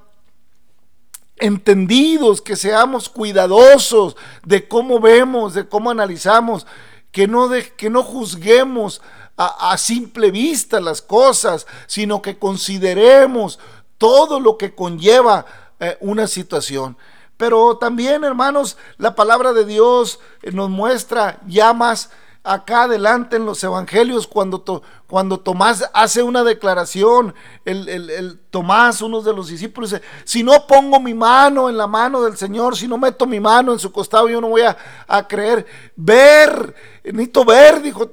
entendidos, 1.39 2.41
que 2.41 2.55
seamos 2.55 3.09
cuidadosos 3.09 4.17
de 4.45 4.69
cómo 4.69 5.01
vemos, 5.01 5.55
de 5.55 5.67
cómo 5.69 5.91
analizamos, 5.91 6.67
que 7.11 7.27
no, 7.27 7.49
de, 7.49 7.69
que 7.73 7.91
no 7.91 8.05
juzguemos 8.05 9.03
a, 9.37 9.77
simple 9.79 10.31
vista 10.31 10.81
las 10.81 11.03
cosas, 11.03 11.67
sino 11.87 12.23
que 12.23 12.39
consideremos 12.39 13.59
todo 13.99 14.41
lo 14.41 14.57
que 14.57 14.75
conlleva 14.75 15.47
eh, 15.81 15.97
una 16.01 16.27
situación. 16.27 16.97
Pero 17.37 17.77
también, 17.77 18.25
hermanos, 18.25 18.77
la 18.99 19.15
palabra 19.15 19.53
de 19.53 19.65
Dios 19.65 20.21
eh, 20.43 20.53
nos 20.53 20.71
muestra 20.71 21.41
ya 21.47 21.73
más 21.73 22.11
acá 22.45 22.85
adelante 22.85 23.37
en 23.37 23.47
los 23.47 23.63
evangelios 23.63 24.27
cuando, 24.27 24.83
cuando 25.07 25.39
Tomás 25.39 25.89
hace 25.95 26.23
una 26.23 26.43
declaración, 26.43 27.35
el, 27.65 28.41
Tomás, 28.51 29.01
uno 29.01 29.23
de 29.23 29.33
los 29.33 29.49
discípulos, 29.49 29.91
dice, 29.91 30.03
si 30.25 30.43
no 30.43 30.67
pongo 30.67 30.99
mi 30.99 31.15
mano 31.15 31.69
en 31.69 31.77
la 31.77 31.87
mano 31.87 32.23
del 32.23 32.37
Señor, 32.37 32.77
si 32.77 32.89
no 32.89 32.99
meto 32.99 33.27
mi 33.27 33.39
mano 33.39 33.73
en 33.73 33.79
su 33.79 33.93
costado, 33.93 34.29
yo 34.29 34.41
no 34.41 34.49
voy 34.49 34.63
a, 34.63 34.77
a 35.07 35.27
creer. 35.27 35.67
Ver, 35.95 36.75
necesito 37.05 37.45
ver, 37.45 37.81
dijo, 37.81 38.09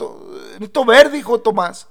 necesito 0.59 0.85
ver, 0.85 1.11
dijo 1.11 1.39
Tomás. 1.39 1.87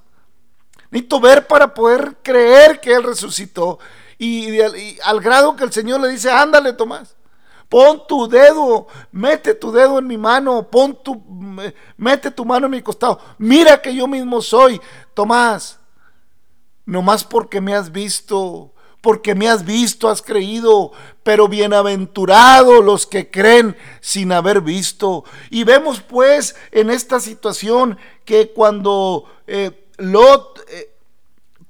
Necesito 0.90 1.20
ver 1.20 1.46
para 1.46 1.74
poder 1.74 2.16
creer 2.22 2.80
que 2.80 2.92
Él 2.92 3.02
resucitó. 3.02 3.78
Y, 4.18 4.60
al 5.02 5.20
grado 5.20 5.56
que 5.56 5.64
el 5.64 5.72
Señor 5.72 6.00
le 6.00 6.08
dice, 6.08 6.30
ándale 6.30 6.72
Tomás, 6.72 7.16
pon 7.68 8.06
tu 8.06 8.28
dedo, 8.28 8.88
mete 9.12 9.54
tu 9.54 9.70
dedo 9.70 9.98
en 9.98 10.06
mi 10.06 10.16
mano, 10.16 10.68
pon 10.68 11.00
tu, 11.02 11.22
mete 11.96 12.30
tu 12.30 12.44
mano 12.44 12.66
en 12.66 12.72
mi 12.72 12.82
costado. 12.82 13.20
Mira 13.38 13.80
que 13.80 13.94
yo 13.94 14.06
mismo 14.06 14.42
soy. 14.42 14.80
Tomás, 15.14 15.78
nomás 16.84 17.24
porque 17.24 17.60
me 17.60 17.74
has 17.74 17.92
visto, 17.92 18.72
porque 19.00 19.34
me 19.34 19.48
has 19.48 19.64
visto, 19.64 20.08
has 20.08 20.22
creído, 20.22 20.92
pero 21.22 21.48
bienaventurados 21.48 22.84
los 22.84 23.06
que 23.06 23.30
creen 23.30 23.76
sin 24.00 24.32
haber 24.32 24.60
visto. 24.60 25.24
Y 25.50 25.64
vemos 25.64 26.00
pues 26.00 26.56
en 26.72 26.90
esta 26.90 27.20
situación 27.20 27.96
que 28.24 28.50
cuando 28.50 29.24
eh, 29.46 29.86
Lot 29.98 30.60
eh, 30.68 30.90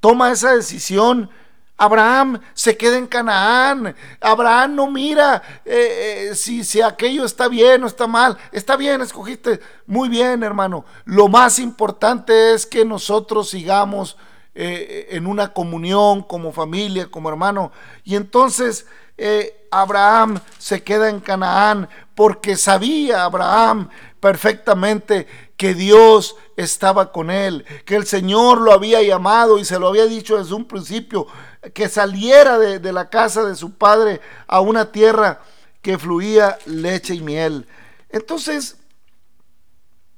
toma 0.01 0.33
esa 0.33 0.55
decisión, 0.55 1.31
Abraham 1.77 2.41
se 2.55 2.77
queda 2.77 2.97
en 2.97 3.07
Canaán. 3.07 3.95
Abraham 4.21 4.75
no 4.75 4.91
mira 4.91 5.43
eh, 5.65 6.33
si, 6.35 6.65
si, 6.65 6.81
aquello 6.81 7.25
está 7.25 7.47
bien 7.47 7.85
o 7.85 7.87
está 7.87 8.07
mal. 8.07 8.37
Está 8.51 8.77
bien, 8.77 9.01
escogiste. 9.01 9.61
Muy 9.87 10.09
bien, 10.09 10.43
hermano. 10.43 10.85
Lo 11.05 11.29
más 11.29 11.59
importante 11.61 12.53
es 12.53 12.67
que 12.67 12.85
nosotros 12.85 13.51
sigamos 13.51 14.17
eh, 14.61 15.07
en 15.11 15.29
una 15.29 15.53
comunión 15.53 16.21
como 16.21 16.51
familia, 16.51 17.09
como 17.09 17.29
hermano. 17.29 17.71
Y 18.03 18.17
entonces 18.17 18.87
eh, 19.17 19.69
Abraham 19.71 20.41
se 20.59 20.83
queda 20.83 21.09
en 21.11 21.21
Canaán 21.21 21.89
porque 22.17 22.57
sabía 22.57 23.23
Abraham 23.23 23.89
perfectamente 24.19 25.29
que 25.57 25.75
Dios 25.75 26.35
estaba 26.57 27.13
con 27.13 27.31
él, 27.31 27.65
que 27.85 27.95
el 27.95 28.05
Señor 28.05 28.61
lo 28.61 28.73
había 28.73 29.01
llamado 29.01 29.61
y 29.61 29.65
se 29.65 29.79
lo 29.79 29.87
había 29.87 30.07
dicho 30.07 30.37
desde 30.37 30.55
un 30.55 30.65
principio, 30.65 31.29
que 31.73 31.89
saliera 31.89 32.59
de, 32.59 32.93
la 32.93 33.11
casa 33.11 33.45
de 33.45 33.55
su 33.55 33.75
padre 33.75 34.21
a 34.49 34.61
una 34.61 34.91
tierra 34.91 35.41
que 35.83 35.99
fluía 35.99 36.59
leche 36.67 37.15
y 37.15 37.21
miel. 37.21 37.69
Entonces, 38.09 38.77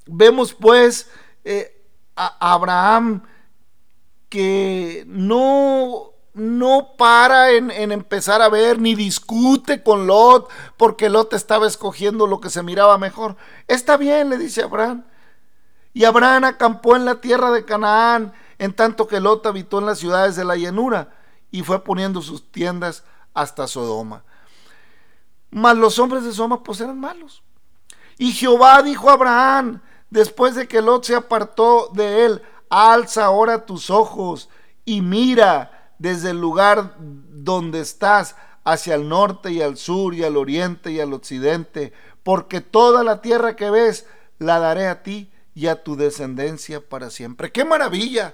vemos 0.07 0.51
pues 0.51 1.11
eh, 1.43 1.79
a 2.15 2.53
Abraham 2.53 3.21
que 4.31 5.03
no, 5.07 6.13
no 6.33 6.93
para 6.97 7.51
en, 7.51 7.69
en, 7.69 7.91
empezar 7.91 8.41
a 8.41 8.47
ver 8.47 8.79
ni 8.79 8.95
discute 8.95 9.83
con 9.83 10.07
Lot 10.07 10.49
porque 10.77 11.09
Lot 11.09 11.33
estaba 11.33 11.67
escogiendo 11.67 12.27
lo 12.27 12.39
que 12.39 12.49
se 12.49 12.63
miraba 12.63 12.97
mejor. 12.97 13.35
Está 13.67 13.97
bien, 13.97 14.29
le 14.29 14.37
dice 14.37 14.63
Abraham. 14.63 15.03
Y 15.93 16.05
Abraham 16.05 16.45
acampó 16.45 16.95
en 16.95 17.03
la 17.03 17.19
tierra 17.19 17.51
de 17.51 17.65
Canaán, 17.65 18.31
en 18.57 18.73
tanto 18.73 19.05
que 19.05 19.19
Lot 19.19 19.45
habitó 19.45 19.79
en 19.79 19.87
las 19.87 19.99
ciudades 19.99 20.37
de 20.37 20.45
la 20.45 20.55
llanura 20.55 21.09
y 21.51 21.63
fue 21.63 21.83
poniendo 21.83 22.21
sus 22.21 22.49
tiendas 22.53 23.03
hasta 23.33 23.67
Sodoma. 23.67 24.23
Mas 25.49 25.75
los 25.75 25.99
hombres 25.99 26.23
de 26.23 26.31
Sodoma 26.31 26.63
pues 26.63 26.79
eran 26.79 26.97
malos. 26.97 27.43
Y 28.17 28.31
Jehová 28.31 28.81
dijo 28.81 29.09
a 29.09 29.13
Abraham, 29.13 29.81
después 30.09 30.55
de 30.55 30.69
que 30.69 30.81
Lot 30.81 31.03
se 31.03 31.15
apartó 31.15 31.89
de 31.93 32.23
él, 32.23 32.41
alza 32.71 33.25
ahora 33.25 33.65
tus 33.65 33.89
ojos 33.89 34.49
y 34.85 35.01
mira 35.01 35.93
desde 35.99 36.31
el 36.31 36.41
lugar 36.41 36.95
donde 36.97 37.81
estás 37.81 38.35
hacia 38.63 38.95
el 38.95 39.07
norte 39.07 39.51
y 39.51 39.61
al 39.61 39.77
sur 39.77 40.15
y 40.15 40.23
al 40.23 40.37
oriente 40.37 40.91
y 40.91 40.99
al 40.99 41.13
occidente, 41.13 41.93
porque 42.23 42.61
toda 42.61 43.03
la 43.03 43.21
tierra 43.21 43.55
que 43.55 43.69
ves 43.69 44.07
la 44.39 44.59
daré 44.59 44.87
a 44.87 45.03
ti 45.03 45.31
y 45.53 45.67
a 45.67 45.83
tu 45.83 45.95
descendencia 45.95 46.79
para 46.81 47.09
siempre. 47.09 47.51
¡Qué 47.51 47.65
maravilla! 47.65 48.33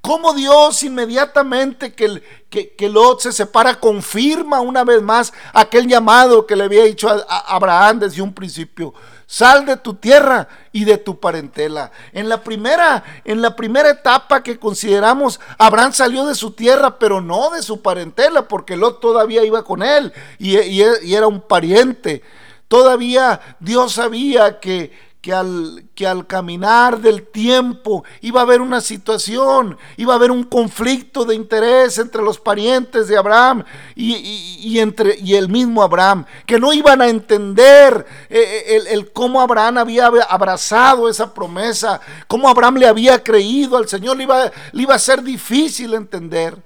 Cómo 0.00 0.32
Dios 0.32 0.82
inmediatamente 0.82 1.92
que, 1.92 2.22
que, 2.48 2.88
Lot 2.88 3.20
se 3.20 3.32
separa 3.32 3.78
confirma 3.78 4.60
una 4.60 4.82
vez 4.82 5.02
más 5.02 5.32
aquel 5.52 5.86
llamado 5.86 6.46
que 6.46 6.56
le 6.56 6.64
había 6.64 6.84
dicho 6.84 7.08
a, 7.08 7.54
Abraham 7.54 8.00
desde 8.00 8.22
un 8.22 8.32
principio. 8.32 8.94
Sal 9.26 9.66
de 9.66 9.76
tu 9.76 9.94
tierra 9.94 10.48
y 10.72 10.84
de 10.84 10.96
tu 10.96 11.20
parentela. 11.20 11.92
En 12.12 12.28
la 12.30 12.42
primera, 12.42 13.04
en 13.24 13.42
la 13.42 13.54
primera 13.54 13.90
etapa 13.90 14.42
que 14.42 14.58
consideramos, 14.58 15.38
Abraham 15.58 15.92
salió 15.92 16.24
de 16.24 16.34
su 16.34 16.52
tierra, 16.52 16.98
pero 16.98 17.20
no 17.20 17.50
de 17.50 17.62
su 17.62 17.82
parentela, 17.82 18.48
porque 18.48 18.76
Lot 18.76 19.00
todavía 19.00 19.44
iba 19.44 19.64
con 19.64 19.82
él 19.82 20.12
y 20.38 20.80
era 21.12 21.26
un 21.26 21.42
pariente. 21.42 22.22
Todavía 22.70 23.56
Dios 23.58 23.94
sabía 23.94 24.60
que, 24.60 25.09
que 25.20 25.34
al, 25.34 25.84
que 25.94 26.06
al 26.06 26.26
caminar 26.26 26.98
del 27.00 27.26
tiempo 27.26 28.04
iba 28.22 28.40
a 28.40 28.44
haber 28.44 28.62
una 28.62 28.80
situación, 28.80 29.76
iba 29.98 30.14
a 30.14 30.16
haber 30.16 30.30
un 30.30 30.44
conflicto 30.44 31.26
de 31.26 31.34
interés 31.34 31.98
entre 31.98 32.22
los 32.22 32.38
parientes 32.38 33.06
de 33.06 33.18
Abraham 33.18 33.64
y, 33.94 34.78
entre, 34.78 35.18
y 35.18 35.34
el 35.34 35.50
mismo 35.50 35.82
Abraham, 35.82 36.24
que 36.46 36.58
no 36.58 36.72
iban 36.72 37.02
a 37.02 37.08
entender 37.08 38.06
eh, 38.30 38.64
eh, 38.66 38.82
el, 38.90 39.12
cómo 39.12 39.42
Abraham 39.42 39.78
había 39.78 40.06
abrazado 40.06 41.08
esa 41.08 41.34
promesa, 41.34 42.00
cómo 42.26 42.48
Abraham 42.48 42.78
le 42.78 42.86
había 42.86 43.22
creído 43.22 43.76
al 43.76 43.88
Señor, 43.88 44.16
le 44.16 44.22
iba, 44.22 44.50
le 44.72 44.82
iba 44.82 44.94
a 44.94 44.98
ser 44.98 45.22
difícil 45.22 45.92
entender. 45.92 46.56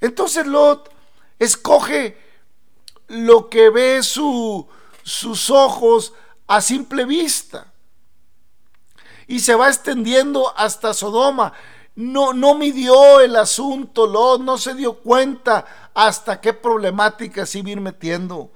Entonces 0.00 0.44
Lot 0.44 0.90
escoge 1.38 2.18
lo 3.06 3.48
que 3.48 3.70
ve 3.70 4.02
su, 4.02 4.66
sus 5.04 5.50
ojos 5.50 6.14
a 6.48 6.60
simple 6.60 7.04
vista 7.04 7.71
y 9.32 9.40
se 9.40 9.54
va 9.54 9.68
extendiendo 9.68 10.52
hasta 10.58 10.92
Sodoma. 10.92 11.54
No, 11.94 12.34
no 12.34 12.54
midió 12.54 13.18
el 13.20 13.34
asunto, 13.36 14.06
Lot, 14.06 14.42
no 14.42 14.58
se 14.58 14.74
dio 14.74 14.98
cuenta 14.98 15.64
hasta 15.94 16.38
qué 16.38 16.52
problemática 16.52 17.46
se 17.46 17.60
iba 17.60 17.70
ir 17.70 17.80
metiendo. 17.80 18.50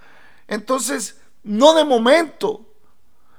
Entonces, 0.47 1.17
no 1.45 1.73
de 1.73 1.83
momento. 1.83 2.61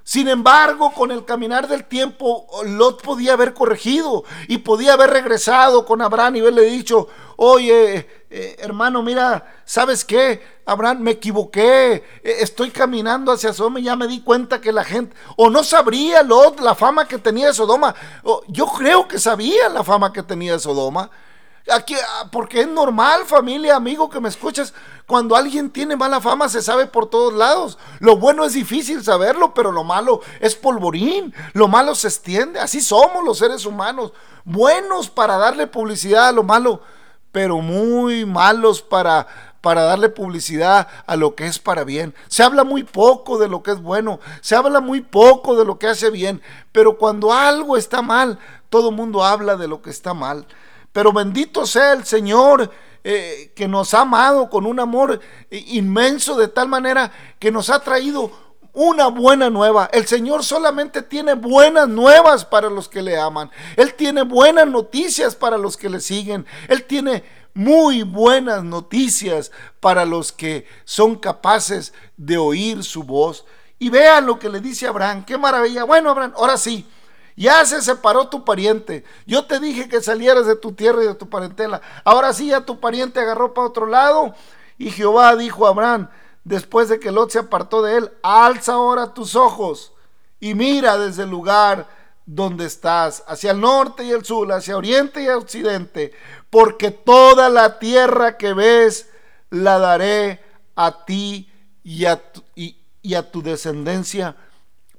Sin 0.03 0.27
embargo, 0.27 0.91
con 0.93 1.11
el 1.11 1.25
caminar 1.25 1.67
del 1.67 1.85
tiempo, 1.85 2.47
Lot 2.65 3.03
podía 3.03 3.33
haber 3.33 3.53
corregido 3.53 4.23
y 4.47 4.57
podía 4.57 4.93
haber 4.93 5.11
regresado 5.11 5.85
con 5.85 6.01
Abraham 6.01 6.37
y 6.37 6.39
haberle 6.39 6.63
dicho, 6.63 7.07
oye, 7.35 8.16
eh, 8.29 8.57
hermano, 8.59 9.01
mira, 9.01 9.61
¿sabes 9.63 10.03
qué? 10.03 10.43
Abraham, 10.65 10.99
me 10.99 11.11
equivoqué, 11.11 11.93
eh, 11.93 12.03
estoy 12.41 12.71
caminando 12.71 13.31
hacia 13.31 13.53
Sodoma 13.53 13.79
y 13.79 13.83
ya 13.83 13.95
me 13.95 14.07
di 14.07 14.21
cuenta 14.21 14.59
que 14.59 14.73
la 14.73 14.83
gente, 14.83 15.15
o 15.37 15.49
no 15.49 15.63
sabría 15.63 16.23
Lot 16.23 16.59
la 16.59 16.75
fama 16.75 17.07
que 17.07 17.19
tenía 17.19 17.47
de 17.47 17.53
Sodoma, 17.53 17.95
yo 18.49 18.65
creo 18.65 19.07
que 19.07 19.17
sabía 19.17 19.69
la 19.69 19.83
fama 19.83 20.11
que 20.11 20.23
tenía 20.23 20.53
de 20.53 20.59
Sodoma. 20.59 21.09
Aquí, 21.69 21.95
ah, 21.95 22.29
porque 22.31 22.61
es 22.61 22.67
normal, 22.67 23.25
familia, 23.25 23.75
amigo, 23.75 24.09
que 24.09 24.21
me 24.21 24.29
escuchas. 24.29 24.73
Cuando 25.05 25.35
alguien 25.35 25.69
tiene 25.69 25.97
mala 25.97 26.21
fama, 26.21 26.47
se 26.47 26.61
sabe 26.61 26.85
por 26.85 27.09
todos 27.09 27.33
lados. 27.33 27.77
Lo 27.99 28.15
bueno 28.15 28.45
es 28.45 28.53
difícil 28.53 29.03
saberlo, 29.03 29.53
pero 29.53 29.73
lo 29.73 29.83
malo 29.83 30.21
es 30.39 30.55
polvorín. 30.55 31.33
Lo 31.51 31.67
malo 31.67 31.93
se 31.93 32.07
extiende. 32.07 32.59
Así 32.59 32.79
somos 32.79 33.23
los 33.25 33.37
seres 33.37 33.65
humanos. 33.65 34.13
Buenos 34.45 35.09
para 35.09 35.35
darle 35.35 35.67
publicidad 35.67 36.29
a 36.29 36.31
lo 36.31 36.43
malo 36.43 36.81
pero 37.31 37.59
muy 37.59 38.25
malos 38.25 38.81
para, 38.81 39.27
para 39.61 39.83
darle 39.83 40.09
publicidad 40.09 40.87
a 41.05 41.15
lo 41.15 41.35
que 41.35 41.45
es 41.47 41.59
para 41.59 41.83
bien. 41.83 42.15
Se 42.27 42.43
habla 42.43 42.63
muy 42.63 42.83
poco 42.83 43.37
de 43.37 43.47
lo 43.47 43.63
que 43.63 43.71
es 43.71 43.81
bueno, 43.81 44.19
se 44.41 44.55
habla 44.55 44.79
muy 44.79 45.01
poco 45.01 45.55
de 45.55 45.65
lo 45.65 45.77
que 45.79 45.87
hace 45.87 46.09
bien, 46.09 46.41
pero 46.71 46.97
cuando 46.97 47.33
algo 47.33 47.77
está 47.77 48.01
mal, 48.01 48.39
todo 48.69 48.89
el 48.89 48.95
mundo 48.95 49.23
habla 49.23 49.55
de 49.55 49.67
lo 49.67 49.81
que 49.81 49.89
está 49.89 50.13
mal. 50.13 50.45
Pero 50.91 51.13
bendito 51.13 51.65
sea 51.65 51.93
el 51.93 52.05
Señor 52.05 52.71
eh, 53.03 53.51
que 53.55 53.67
nos 53.67 53.93
ha 53.93 54.01
amado 54.01 54.49
con 54.49 54.65
un 54.65 54.79
amor 54.79 55.19
inmenso 55.49 56.35
de 56.35 56.47
tal 56.47 56.67
manera 56.67 57.11
que 57.39 57.51
nos 57.51 57.69
ha 57.69 57.79
traído 57.79 58.31
una 58.77 59.07
buena 59.07 59.49
nueva. 59.49 59.89
El 59.91 60.05
Señor 60.05 60.43
solamente 60.43 61.01
tiene 61.01 61.33
buenas 61.33 61.89
nuevas 61.89 62.45
para 62.45 62.69
los 62.69 62.87
que 62.87 63.01
le 63.01 63.17
aman. 63.17 63.49
Él 63.75 63.95
tiene 63.95 64.21
buenas 64.21 64.67
noticias 64.67 65.35
para 65.35 65.57
los 65.57 65.75
que 65.75 65.89
le 65.89 65.99
siguen. 65.99 66.45
Él 66.67 66.83
tiene 66.83 67.23
muy 67.55 68.03
buenas 68.03 68.63
noticias 68.63 69.51
para 69.79 70.05
los 70.05 70.31
que 70.31 70.67
son 70.85 71.15
capaces 71.15 71.91
de 72.17 72.37
oír 72.37 72.83
su 72.83 73.03
voz. 73.03 73.45
Y 73.79 73.89
vean 73.89 74.27
lo 74.27 74.37
que 74.37 74.47
le 74.47 74.59
dice 74.59 74.85
Abraham. 74.85 75.25
Qué 75.25 75.39
maravilla. 75.39 75.83
Bueno, 75.83 76.11
Abraham, 76.11 76.33
ahora 76.37 76.55
sí. 76.55 76.87
Ya 77.35 77.65
se 77.65 77.81
separó 77.81 78.27
tu 78.27 78.45
pariente. 78.45 79.03
Yo 79.25 79.45
te 79.47 79.59
dije 79.59 79.89
que 79.89 80.01
salieras 80.01 80.45
de 80.45 80.55
tu 80.55 80.73
tierra 80.73 81.03
y 81.03 81.07
de 81.07 81.15
tu 81.15 81.27
parentela. 81.27 81.81
Ahora 82.03 82.31
sí, 82.31 82.49
ya 82.49 82.61
tu 82.61 82.79
pariente 82.79 83.19
agarró 83.19 83.55
para 83.55 83.67
otro 83.67 83.87
lado. 83.87 84.35
Y 84.77 84.91
Jehová 84.91 85.35
dijo 85.35 85.65
a 85.65 85.69
Abraham, 85.69 86.09
después 86.47 86.87
de 86.87 86.99
que 86.99 87.11
Lot 87.11 87.31
se 87.31 87.39
apartó 87.39 87.81
de 87.81 87.97
él, 87.97 88.11
alza 88.23 88.73
ahora 88.73 89.13
tus 89.13 89.35
ojos 89.35 89.91
y 90.39 90.53
mira 90.53 90.97
desde 90.97 91.23
el 91.23 91.29
lugar 91.29 91.87
donde 92.25 92.65
estás, 92.65 93.23
hacia 93.27 93.51
el 93.51 93.59
norte 93.59 94.05
y 94.05 94.11
el 94.11 94.23
sur, 94.23 94.51
hacia 94.51 94.77
oriente 94.77 95.23
y 95.23 95.27
occidente, 95.27 96.13
porque 96.49 96.91
toda 96.91 97.49
la 97.49 97.79
tierra 97.79 98.37
que 98.37 98.53
ves 98.53 99.09
la 99.49 99.77
daré 99.77 100.41
a 100.75 101.05
ti 101.05 101.51
y 101.83 102.05
a 102.05 102.31
tu, 102.31 102.43
y 102.55 103.13
a 103.13 103.31
tu 103.31 103.41
descendencia 103.41 104.35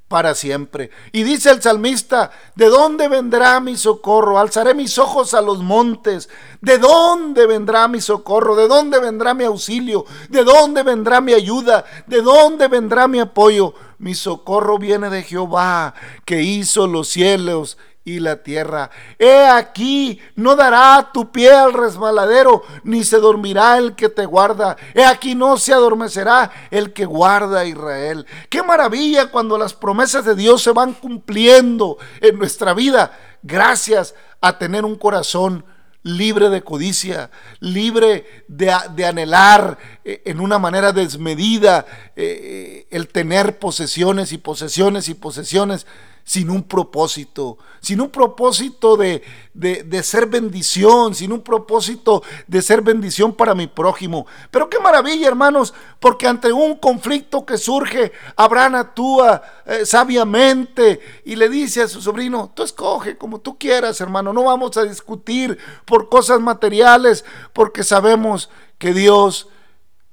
para 0.08 0.34
siempre. 0.34 0.90
Y 1.12 1.22
dice 1.22 1.50
el 1.50 1.62
salmista, 1.62 2.30
¿de 2.54 2.66
dónde 2.66 3.08
vendrá 3.08 3.60
mi 3.60 3.76
socorro? 3.76 4.38
Alzaré 4.38 4.74
mis 4.74 4.98
ojos 4.98 5.34
a 5.34 5.42
los 5.42 5.62
montes. 5.62 6.30
¿De 6.62 6.78
dónde 6.78 7.46
vendrá 7.46 7.86
mi 7.88 8.00
socorro? 8.00 8.56
¿De 8.56 8.66
dónde 8.66 8.98
vendrá 8.98 9.34
mi 9.34 9.44
auxilio? 9.44 10.06
¿De 10.30 10.44
dónde 10.44 10.82
vendrá 10.82 11.20
mi 11.20 11.34
ayuda? 11.34 11.84
¿De 12.06 12.22
dónde 12.22 12.68
vendrá 12.68 13.06
mi 13.06 13.20
apoyo? 13.20 13.74
Mi 13.98 14.14
socorro 14.14 14.78
viene 14.78 15.10
de 15.10 15.22
Jehová, 15.24 15.92
que 16.24 16.42
hizo 16.42 16.86
los 16.86 17.08
cielos 17.08 17.76
y 18.08 18.20
la 18.20 18.42
tierra. 18.42 18.90
He 19.18 19.46
aquí, 19.46 20.20
no 20.34 20.56
dará 20.56 21.10
tu 21.12 21.30
pie 21.30 21.50
al 21.50 21.72
resbaladero, 21.72 22.62
ni 22.82 23.04
se 23.04 23.18
dormirá 23.18 23.78
el 23.78 23.94
que 23.94 24.08
te 24.08 24.24
guarda. 24.24 24.76
He 24.94 25.04
aquí, 25.04 25.34
no 25.34 25.56
se 25.56 25.72
adormecerá 25.72 26.50
el 26.70 26.92
que 26.92 27.04
guarda 27.04 27.60
a 27.60 27.64
Israel. 27.66 28.26
Qué 28.48 28.62
maravilla 28.62 29.30
cuando 29.30 29.58
las 29.58 29.74
promesas 29.74 30.24
de 30.24 30.34
Dios 30.34 30.62
se 30.62 30.72
van 30.72 30.94
cumpliendo 30.94 31.98
en 32.20 32.38
nuestra 32.38 32.72
vida, 32.74 33.12
gracias 33.42 34.14
a 34.40 34.58
tener 34.58 34.84
un 34.84 34.96
corazón 34.96 35.64
libre 36.02 36.48
de 36.48 36.62
codicia, 36.62 37.30
libre 37.60 38.44
de, 38.48 38.70
anhelar 39.04 39.78
eh, 40.04 40.22
en 40.24 40.40
una 40.40 40.58
manera 40.58 40.92
desmedida 40.92 41.84
eh, 42.16 42.86
el 42.90 43.08
tener 43.08 43.58
posesiones 43.58 44.32
y 44.32 44.38
posesiones 44.38 45.08
y 45.08 45.14
posesiones 45.14 45.86
sin 46.28 46.50
un 46.50 46.62
propósito, 46.62 47.56
sin 47.80 48.02
un 48.02 48.10
propósito 48.10 48.98
de, 48.98 49.22
de, 49.54 50.02
ser 50.02 50.26
bendición, 50.26 51.14
sin 51.14 51.32
un 51.32 51.40
propósito 51.40 52.22
de 52.46 52.60
ser 52.60 52.82
bendición 52.82 53.32
para 53.34 53.54
mi 53.54 53.66
prójimo. 53.66 54.26
Pero 54.50 54.68
qué 54.68 54.78
maravilla, 54.78 55.26
hermanos, 55.26 55.72
porque 55.98 56.26
ante 56.26 56.52
un 56.52 56.76
conflicto 56.76 57.46
que 57.46 57.56
surge, 57.56 58.12
Abraham 58.36 58.74
actúa 58.74 59.42
eh, 59.64 59.86
sabiamente 59.86 61.00
y 61.24 61.34
le 61.34 61.48
dice 61.48 61.80
a 61.80 61.88
su 61.88 62.02
sobrino, 62.02 62.52
tú 62.54 62.62
escoge 62.62 63.16
como 63.16 63.40
tú 63.40 63.56
quieras, 63.56 63.98
hermano, 64.02 64.34
no 64.34 64.44
vamos 64.44 64.76
a 64.76 64.84
discutir 64.84 65.56
por 65.86 66.10
cosas 66.10 66.40
materiales, 66.40 67.24
porque 67.54 67.82
sabemos 67.82 68.50
que 68.76 68.92
Dios 68.92 69.48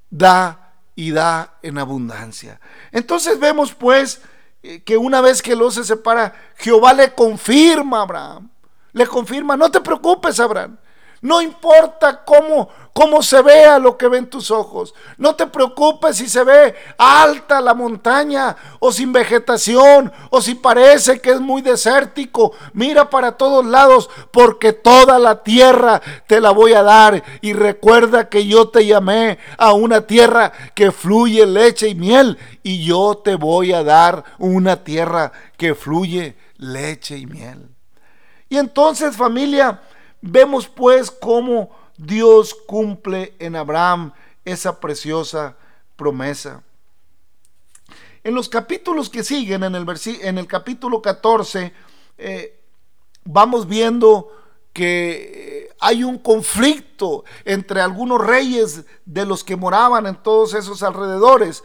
da 0.08 0.78
y 0.94 1.10
da 1.10 1.58
en 1.60 1.76
abundancia. 1.76 2.58
Entonces 2.90 3.38
vemos 3.38 3.74
pues, 3.74 4.22
que 4.84 4.96
una 4.96 5.20
vez 5.20 5.42
que 5.42 5.56
lo 5.56 5.70
se 5.70 5.84
separa, 5.84 6.34
Jehová 6.56 6.92
le 6.92 7.12
confirma 7.12 7.98
a 7.98 8.02
Abraham. 8.02 8.50
Le 8.92 9.06
confirma, 9.06 9.56
no 9.56 9.70
te 9.70 9.80
preocupes, 9.80 10.40
Abraham. 10.40 10.78
No 11.22 11.40
importa 11.40 12.24
cómo, 12.24 12.68
cómo 12.92 13.22
se 13.22 13.40
vea 13.42 13.78
lo 13.78 13.96
que 13.96 14.08
ven 14.08 14.28
tus 14.28 14.50
ojos. 14.50 14.94
No 15.16 15.34
te 15.34 15.46
preocupes 15.46 16.16
si 16.16 16.28
se 16.28 16.44
ve 16.44 16.74
alta 16.98 17.60
la 17.60 17.74
montaña 17.74 18.56
o 18.78 18.92
sin 18.92 19.12
vegetación 19.12 20.12
o 20.30 20.40
si 20.40 20.54
parece 20.54 21.20
que 21.20 21.30
es 21.30 21.40
muy 21.40 21.62
desértico. 21.62 22.52
Mira 22.74 23.08
para 23.08 23.32
todos 23.32 23.64
lados 23.64 24.10
porque 24.30 24.72
toda 24.72 25.18
la 25.18 25.42
tierra 25.42 26.02
te 26.26 26.40
la 26.40 26.50
voy 26.50 26.74
a 26.74 26.82
dar. 26.82 27.22
Y 27.40 27.54
recuerda 27.54 28.28
que 28.28 28.46
yo 28.46 28.68
te 28.68 28.84
llamé 28.84 29.38
a 29.56 29.72
una 29.72 30.02
tierra 30.02 30.52
que 30.74 30.92
fluye 30.92 31.46
leche 31.46 31.88
y 31.88 31.94
miel. 31.94 32.38
Y 32.62 32.84
yo 32.84 33.16
te 33.24 33.36
voy 33.36 33.72
a 33.72 33.82
dar 33.82 34.24
una 34.38 34.84
tierra 34.84 35.32
que 35.56 35.74
fluye 35.74 36.36
leche 36.58 37.16
y 37.16 37.26
miel. 37.26 37.70
Y 38.48 38.58
entonces 38.58 39.16
familia, 39.16 39.80
Vemos 40.28 40.66
pues 40.66 41.10
cómo 41.10 41.70
Dios 41.96 42.52
cumple 42.66 43.34
en 43.38 43.54
Abraham 43.54 44.12
esa 44.44 44.80
preciosa 44.80 45.56
promesa. 45.94 46.64
En 48.24 48.34
los 48.34 48.48
capítulos 48.48 49.08
que 49.08 49.22
siguen, 49.22 49.62
en 49.62 49.76
el, 49.76 49.86
en 50.20 50.38
el 50.38 50.48
capítulo 50.48 51.00
14, 51.00 51.72
eh, 52.18 52.60
vamos 53.24 53.68
viendo 53.68 54.32
que 54.72 55.70
hay 55.78 56.02
un 56.02 56.18
conflicto 56.18 57.24
entre 57.44 57.80
algunos 57.80 58.20
reyes 58.20 58.84
de 59.04 59.24
los 59.24 59.44
que 59.44 59.54
moraban 59.54 60.06
en 60.06 60.16
todos 60.16 60.54
esos 60.54 60.82
alrededores. 60.82 61.62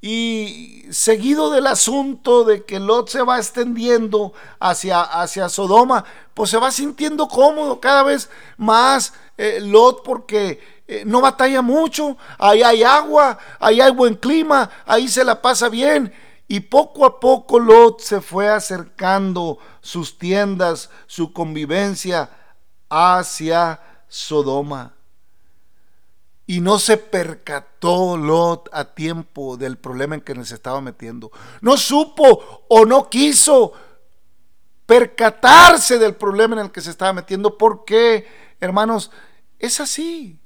Y 0.00 0.84
seguido 0.90 1.50
del 1.50 1.66
asunto 1.66 2.44
de 2.44 2.64
que 2.64 2.78
Lot 2.78 3.08
se 3.08 3.22
va 3.22 3.38
extendiendo 3.38 4.32
hacia, 4.60 5.02
hacia 5.02 5.48
Sodoma, 5.48 6.04
pues 6.34 6.50
se 6.50 6.58
va 6.58 6.70
sintiendo 6.70 7.26
cómodo 7.26 7.80
cada 7.80 8.04
vez 8.04 8.30
más 8.56 9.12
eh, 9.36 9.58
Lot 9.60 10.04
porque 10.04 10.60
eh, 10.86 11.02
no 11.04 11.20
batalla 11.20 11.62
mucho, 11.62 12.16
ahí 12.38 12.62
hay 12.62 12.82
agua, 12.84 13.38
ahí 13.58 13.80
hay 13.80 13.90
buen 13.90 14.14
clima, 14.14 14.70
ahí 14.86 15.08
se 15.08 15.24
la 15.24 15.42
pasa 15.42 15.68
bien. 15.68 16.12
Y 16.46 16.60
poco 16.60 17.04
a 17.04 17.20
poco 17.20 17.58
Lot 17.58 18.00
se 18.00 18.20
fue 18.20 18.48
acercando 18.48 19.58
sus 19.80 20.16
tiendas, 20.16 20.90
su 21.06 21.32
convivencia 21.32 22.30
hacia 22.88 23.80
Sodoma. 24.08 24.97
Y 26.48 26.60
no 26.60 26.80
se 26.80 26.96
percató 26.96 28.16
Lot 28.16 28.70
a 28.72 28.94
tiempo 28.94 29.56
del 29.56 29.78
problema 29.78 30.16
en 30.16 30.22
que 30.22 30.34
se 30.44 30.54
estaba 30.54 30.80
metiendo. 30.80 31.30
No 31.60 31.76
supo 31.76 32.64
o 32.68 32.84
no 32.84 33.08
quiso 33.08 33.74
percatarse 34.86 35.98
del 35.98 36.16
problema 36.16 36.56
en 36.56 36.62
el 36.62 36.72
que 36.72 36.80
se 36.80 36.88
estaba 36.90 37.12
metiendo. 37.12 37.58
¿Por 37.58 37.84
qué, 37.84 38.26
hermanos? 38.60 39.10
Es 39.58 39.78
así. 39.78 40.40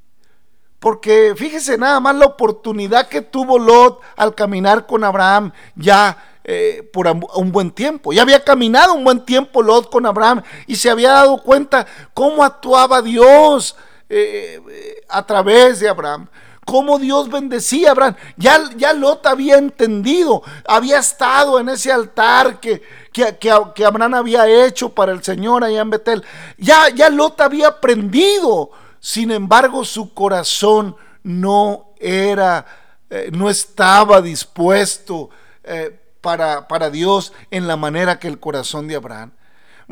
Porque 0.80 1.34
fíjese 1.36 1.78
nada 1.78 2.00
más 2.00 2.16
la 2.16 2.26
oportunidad 2.26 3.08
que 3.08 3.22
tuvo 3.22 3.56
Lot 3.56 4.00
al 4.16 4.34
caminar 4.34 4.84
con 4.88 5.04
Abraham 5.04 5.52
ya 5.76 6.40
eh, 6.42 6.90
por 6.92 7.06
un 7.06 7.52
buen 7.52 7.70
tiempo. 7.70 8.12
Ya 8.12 8.22
había 8.22 8.42
caminado 8.42 8.94
un 8.94 9.04
buen 9.04 9.24
tiempo 9.24 9.62
Lot 9.62 9.88
con 9.88 10.04
Abraham 10.04 10.42
y 10.66 10.74
se 10.74 10.90
había 10.90 11.12
dado 11.12 11.40
cuenta 11.40 11.86
cómo 12.12 12.42
actuaba 12.42 13.00
Dios 13.00 13.76
eh, 14.14 15.04
a 15.08 15.26
través 15.26 15.80
de 15.80 15.88
Abraham. 15.88 16.28
Cómo 16.66 16.98
Dios 16.98 17.30
bendecía 17.30 17.88
a 17.88 17.92
Abraham. 17.92 18.16
Ya, 18.36 18.60
ya 18.76 18.92
Lot 18.92 19.26
había 19.26 19.56
entendido, 19.56 20.42
había 20.66 20.98
estado 20.98 21.58
en 21.58 21.70
ese 21.70 21.90
altar 21.90 22.60
que, 22.60 22.82
que, 23.10 23.50
Abraham 23.84 24.14
había 24.14 24.46
hecho 24.46 24.90
para 24.90 25.12
el 25.12 25.24
Señor 25.24 25.64
allá 25.64 25.80
en 25.80 25.90
Betel. 25.90 26.22
Ya, 26.58 26.90
ya 26.90 27.08
Lot 27.08 27.40
había 27.40 27.68
aprendido. 27.68 28.70
Sin 29.00 29.30
embargo, 29.30 29.82
su 29.84 30.12
corazón 30.12 30.94
no 31.22 31.86
era, 31.98 32.66
eh, 33.08 33.30
no 33.32 33.48
estaba 33.48 34.20
dispuesto 34.20 35.30
eh, 35.64 35.98
para, 36.20 36.68
para 36.68 36.90
Dios 36.90 37.32
en 37.50 37.66
la 37.66 37.76
manera 37.76 38.18
que 38.18 38.28
el 38.28 38.38
corazón 38.38 38.86
de 38.88 38.96
Abraham. 38.96 39.32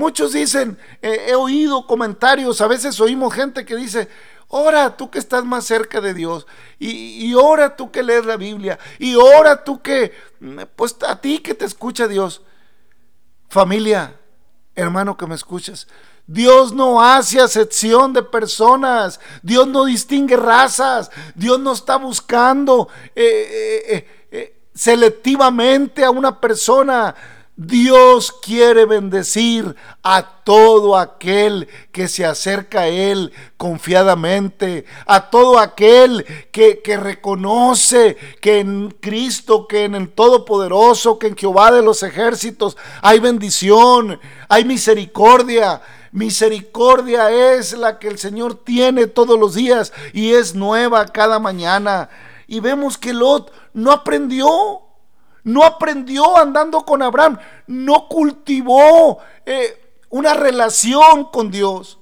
Muchos 0.01 0.33
dicen, 0.33 0.79
he 1.03 1.35
oído 1.35 1.87
comentarios, 1.87 2.63
a 2.63 2.67
veces 2.67 2.99
oímos 3.01 3.35
gente 3.35 3.67
que 3.67 3.77
dice, 3.77 4.09
ora 4.49 4.97
tú 4.97 5.11
que 5.11 5.19
estás 5.19 5.45
más 5.45 5.67
cerca 5.67 6.01
de 6.01 6.15
Dios, 6.15 6.47
y, 6.79 7.27
y 7.27 7.35
ora 7.35 7.77
tú 7.77 7.91
que 7.91 8.03
lees 8.03 8.25
la 8.25 8.39
Biblia, 8.39 8.79
y 8.99 9.15
ora 9.15 9.63
tú 9.63 9.83
que, 9.83 10.15
pues 10.75 10.97
a 11.07 11.21
ti 11.21 11.41
que 11.41 11.53
te 11.53 11.67
escucha 11.67 12.09
Dios. 12.09 12.41
Familia, 13.51 14.17
hermano 14.75 15.19
que 15.19 15.27
me 15.27 15.35
escuchas, 15.35 15.87
Dios 16.27 16.73
no 16.73 17.03
hace 17.03 17.41
acepción 17.41 18.15
de 18.15 18.23
personas, 18.23 19.21
Dios 19.43 19.67
no 19.67 19.85
distingue 19.85 20.37
razas, 20.37 21.11
Dios 21.35 21.61
no 21.61 21.73
está 21.73 21.97
buscando 21.97 22.89
eh, 23.15 23.85
eh, 23.89 24.27
eh, 24.31 24.63
selectivamente 24.73 26.05
a 26.05 26.11
una 26.11 26.41
persona. 26.41 27.15
Dios 27.63 28.33
quiere 28.33 28.87
bendecir 28.87 29.77
a 30.03 30.23
todo 30.45 30.97
aquel 30.97 31.69
que 31.93 32.09
se 32.09 32.25
acerca 32.25 32.81
a 32.81 32.89
Él 32.89 33.35
confiadamente, 33.59 34.87
a 35.05 35.29
todo 35.29 35.59
aquel 35.59 36.25
que, 36.53 36.81
reconoce 36.99 38.17
que 38.41 38.61
en 38.61 38.97
Cristo, 38.99 39.69
que 39.69 39.85
en 39.85 39.95
el 39.95 40.09
Todopoderoso, 40.09 41.19
que 41.19 41.27
en 41.27 41.37
Jehová 41.37 41.71
de 41.71 41.83
los 41.83 42.03
ejércitos 42.03 42.79
hay 43.03 43.21
bendición, 43.21 44.19
hay 44.49 44.65
misericordia. 44.65 45.83
Misericordia 46.13 47.31
es 47.31 47.75
la 47.75 47.99
que 47.99 48.09
el 48.09 48.19
Señor 48.19 48.55
tiene 48.55 49.07
todos 49.07 49.39
los 49.39 49.55
días 49.55 49.93
y 50.15 50.33
es 50.33 50.55
nueva 50.55 51.05
cada 51.09 51.39
mañana. 51.39 52.09
Y 52.47 52.61
vemos 52.61 52.97
que 52.97 53.13
Lot 53.13 53.53
no 53.75 53.93
aprendió 53.93 54.49
no 55.45 55.65
aprendió 55.65 56.37
andando 56.37 56.85
con 56.85 57.03
Abraham, 57.03 57.39
no 57.67 58.09
cultivó 58.09 59.19
eh, 59.47 59.99
una 60.11 60.35
relación 60.35 61.25
con 61.31 61.51
Dios. 61.51 61.99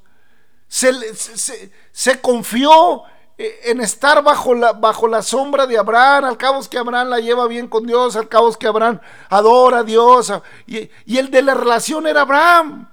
Se, 0.66 2.20
confió 2.20 3.02
eh, 3.38 3.60
en 3.64 3.80
estar 3.80 4.22
bajo 4.22 4.54
la, 4.54 4.72
bajo 4.72 5.08
la 5.08 5.22
sombra 5.22 5.66
de 5.66 5.78
Abraham, 5.78 6.24
al 6.24 6.36
cabo 6.36 6.60
es 6.60 6.68
que 6.68 6.78
Abraham 6.78 7.08
la 7.08 7.20
lleva 7.20 7.46
bien 7.46 7.68
con 7.68 7.86
Dios, 7.86 8.16
al 8.16 8.28
cabo 8.28 8.48
es 8.48 8.56
que 8.56 8.66
Abraham 8.66 9.00
adora 9.30 9.78
a 9.78 9.84
Dios, 9.84 10.32
y, 10.66 10.90
y 11.06 11.18
el 11.18 11.30
de 11.30 11.42
la 11.42 11.54
relación 11.54 12.06
era 12.06 12.22
Abraham. 12.22 12.88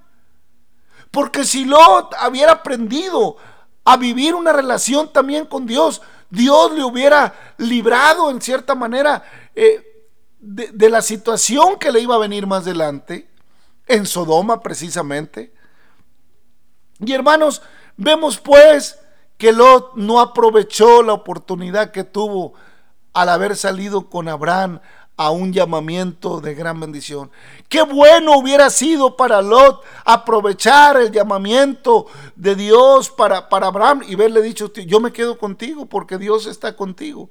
Porque 1.12 1.46
si 1.46 1.64
Lot 1.64 2.14
hubiera 2.30 2.52
aprendido 2.52 3.38
a 3.86 3.96
vivir 3.96 4.36
una 4.36 4.52
relación 4.52 5.14
también 5.14 5.46
con 5.46 5.66
Dios, 5.66 6.02
Dios 6.30 6.74
le 6.74 6.84
hubiera 6.84 7.34
librado 7.58 8.30
en 8.30 8.42
cierta 8.42 8.76
manera 8.76 9.24
eh, 9.56 9.95
de, 10.46 10.90
la 10.90 11.02
situación 11.02 11.80
que 11.80 11.92
le 11.92 12.00
iba 12.00 12.16
a 12.16 12.20
venir 12.20 12.46
más 12.46 12.64
adelante, 12.64 13.28
en 13.88 14.06
Sodoma 14.06 14.62
precisamente. 14.62 15.54
Y 17.00 17.14
hermanos, 17.14 17.62
vemos 17.98 18.38
pues 18.38 19.00
que 19.38 19.52
Lot 19.52 19.96
no 19.96 20.22
aprovechó 20.22 21.04
la 21.04 21.14
oportunidad 21.14 21.92
que 21.92 22.04
tuvo 22.04 22.54
al 23.14 23.30
haber 23.30 23.56
salido 23.56 24.10
con 24.10 24.28
Abraham 24.28 24.80
a 25.18 25.32
un 25.32 25.52
llamamiento 25.52 26.42
de 26.42 26.54
gran 26.54 26.80
bendición. 26.80 27.32
Qué 27.70 27.82
bueno 27.82 28.38
hubiera 28.38 28.70
sido 28.70 29.16
para 29.16 29.42
Lot 29.42 29.82
aprovechar 30.04 30.98
el 30.98 31.12
llamamiento 31.12 32.08
de 32.36 32.56
Dios 32.56 33.10
para, 33.10 33.50
para 33.50 33.68
Abraham 33.68 34.04
y 34.08 34.16
verle 34.16 34.42
dicho, 34.42 34.72
yo 34.74 35.00
me 35.00 35.12
quedo 35.12 35.38
contigo 35.38 35.86
porque 35.86 36.18
Dios 36.18 36.46
está 36.46 36.76
contigo. 36.76 37.30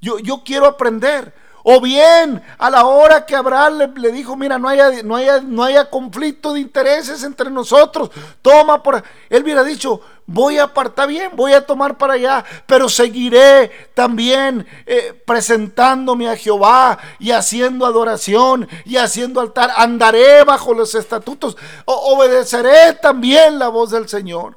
Yo, 0.00 0.18
yo 0.18 0.42
quiero 0.44 0.66
aprender. 0.66 1.34
O 1.70 1.82
bien, 1.82 2.42
a 2.56 2.70
la 2.70 2.86
hora 2.86 3.26
que 3.26 3.36
Abraham 3.36 3.92
le, 3.96 4.10
dijo, 4.10 4.36
mira, 4.36 4.58
no 4.58 4.70
haya, 4.70 5.02
no, 5.02 5.16
haya, 5.16 5.42
no 5.42 5.62
haya 5.62 5.90
conflicto 5.90 6.54
de 6.54 6.60
intereses 6.60 7.22
entre 7.24 7.50
nosotros, 7.50 8.10
toma 8.40 8.82
por... 8.82 9.04
Él 9.28 9.42
hubiera 9.42 9.62
dicho, 9.62 10.00
voy 10.24 10.56
a 10.56 10.62
apartar 10.62 11.08
bien, 11.08 11.32
voy 11.36 11.52
a 11.52 11.66
tomar 11.66 11.98
para 11.98 12.14
allá, 12.14 12.42
pero 12.64 12.88
seguiré 12.88 13.70
también 13.92 14.66
eh, 14.86 15.12
presentándome 15.26 16.30
a 16.30 16.36
Jehová 16.36 16.98
y 17.18 17.32
haciendo 17.32 17.84
adoración 17.84 18.66
y 18.86 18.96
haciendo 18.96 19.38
altar. 19.42 19.70
Andaré 19.76 20.44
bajo 20.44 20.72
los 20.72 20.94
estatutos, 20.94 21.58
obedeceré 21.84 22.94
también 22.94 23.58
la 23.58 23.68
voz 23.68 23.90
del 23.90 24.08
Señor. 24.08 24.56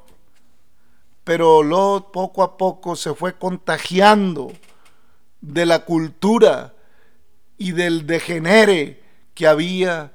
Pero 1.24 1.62
Lot 1.62 2.10
poco 2.10 2.42
a 2.42 2.56
poco 2.56 2.96
se 2.96 3.12
fue 3.12 3.34
contagiando 3.34 4.50
de 5.42 5.66
la 5.66 5.80
cultura 5.80 6.72
y 7.62 7.70
del 7.70 8.08
degenere 8.08 9.00
que 9.34 9.46
había 9.46 10.10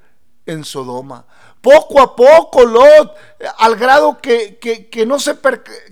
en 0.46 0.66
Sodoma. 0.66 1.26
Poco 1.62 2.02
a 2.02 2.14
poco 2.14 2.66
Lot, 2.66 3.16
al 3.58 3.78
grado 3.78 4.18
que, 4.18 4.60
no, 5.08 5.18
se, 5.18 5.38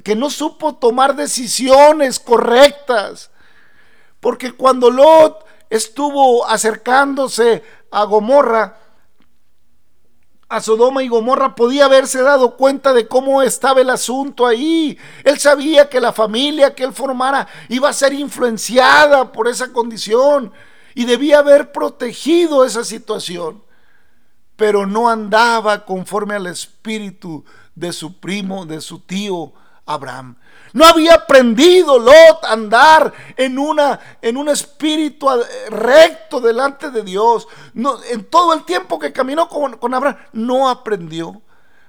que 0.03 0.17
no 0.17 0.29
supo 0.29 0.75
tomar 0.75 1.15
decisiones 1.15 2.19
correctas. 2.19 3.31
Porque 4.19 4.51
cuando 4.51 4.89
Lot 4.89 5.45
estuvo 5.69 6.45
acercándose 6.45 7.63
a 7.89 8.03
Gomorra, 8.03 8.77
a 10.49 10.59
Sodoma 10.59 11.03
y 11.03 11.07
Gomorra 11.07 11.55
podía 11.55 11.85
haberse 11.85 12.21
dado 12.21 12.57
cuenta 12.57 12.91
de 12.91 13.07
cómo 13.07 13.41
estaba 13.41 13.79
el 13.79 13.89
asunto 13.89 14.45
ahí. 14.45 14.99
Él 15.23 15.39
sabía 15.39 15.87
que 15.87 16.01
la 16.01 16.11
familia 16.11 16.75
que 16.75 16.83
él 16.83 16.91
formara 16.91 17.47
iba 17.69 17.87
a 17.87 17.93
ser 17.93 18.11
influenciada 18.11 19.31
por 19.31 19.47
esa 19.47 19.71
condición 19.71 20.51
y 20.95 21.05
debía 21.05 21.39
haber 21.39 21.71
protegido 21.71 22.65
esa 22.65 22.83
situación, 22.83 23.61
pero 24.55 24.87
no 24.87 25.09
andaba 25.09 25.85
conforme 25.85 26.35
al 26.35 26.47
espíritu 26.47 27.43
de 27.75 27.91
su 27.91 28.19
primo, 28.19 28.65
de 28.65 28.79
su 28.79 28.99
tío 28.99 29.53
Abraham. 29.85 30.37
No 30.71 30.85
había 30.85 31.15
aprendido 31.15 31.99
Lot 31.99 32.43
a 32.43 32.53
andar 32.53 33.13
en, 33.37 33.59
una, 33.59 33.99
en 34.21 34.37
un 34.37 34.49
espíritu 34.49 35.27
recto 35.69 36.41
delante 36.41 36.89
de 36.89 37.03
Dios. 37.03 37.47
No, 37.73 38.01
en 38.03 38.25
todo 38.25 38.53
el 38.53 38.63
tiempo 38.63 38.97
que 38.97 39.13
caminó 39.13 39.47
con, 39.47 39.77
con 39.77 39.93
Abraham, 39.93 40.17
no 40.33 40.69
aprendió. 40.69 41.41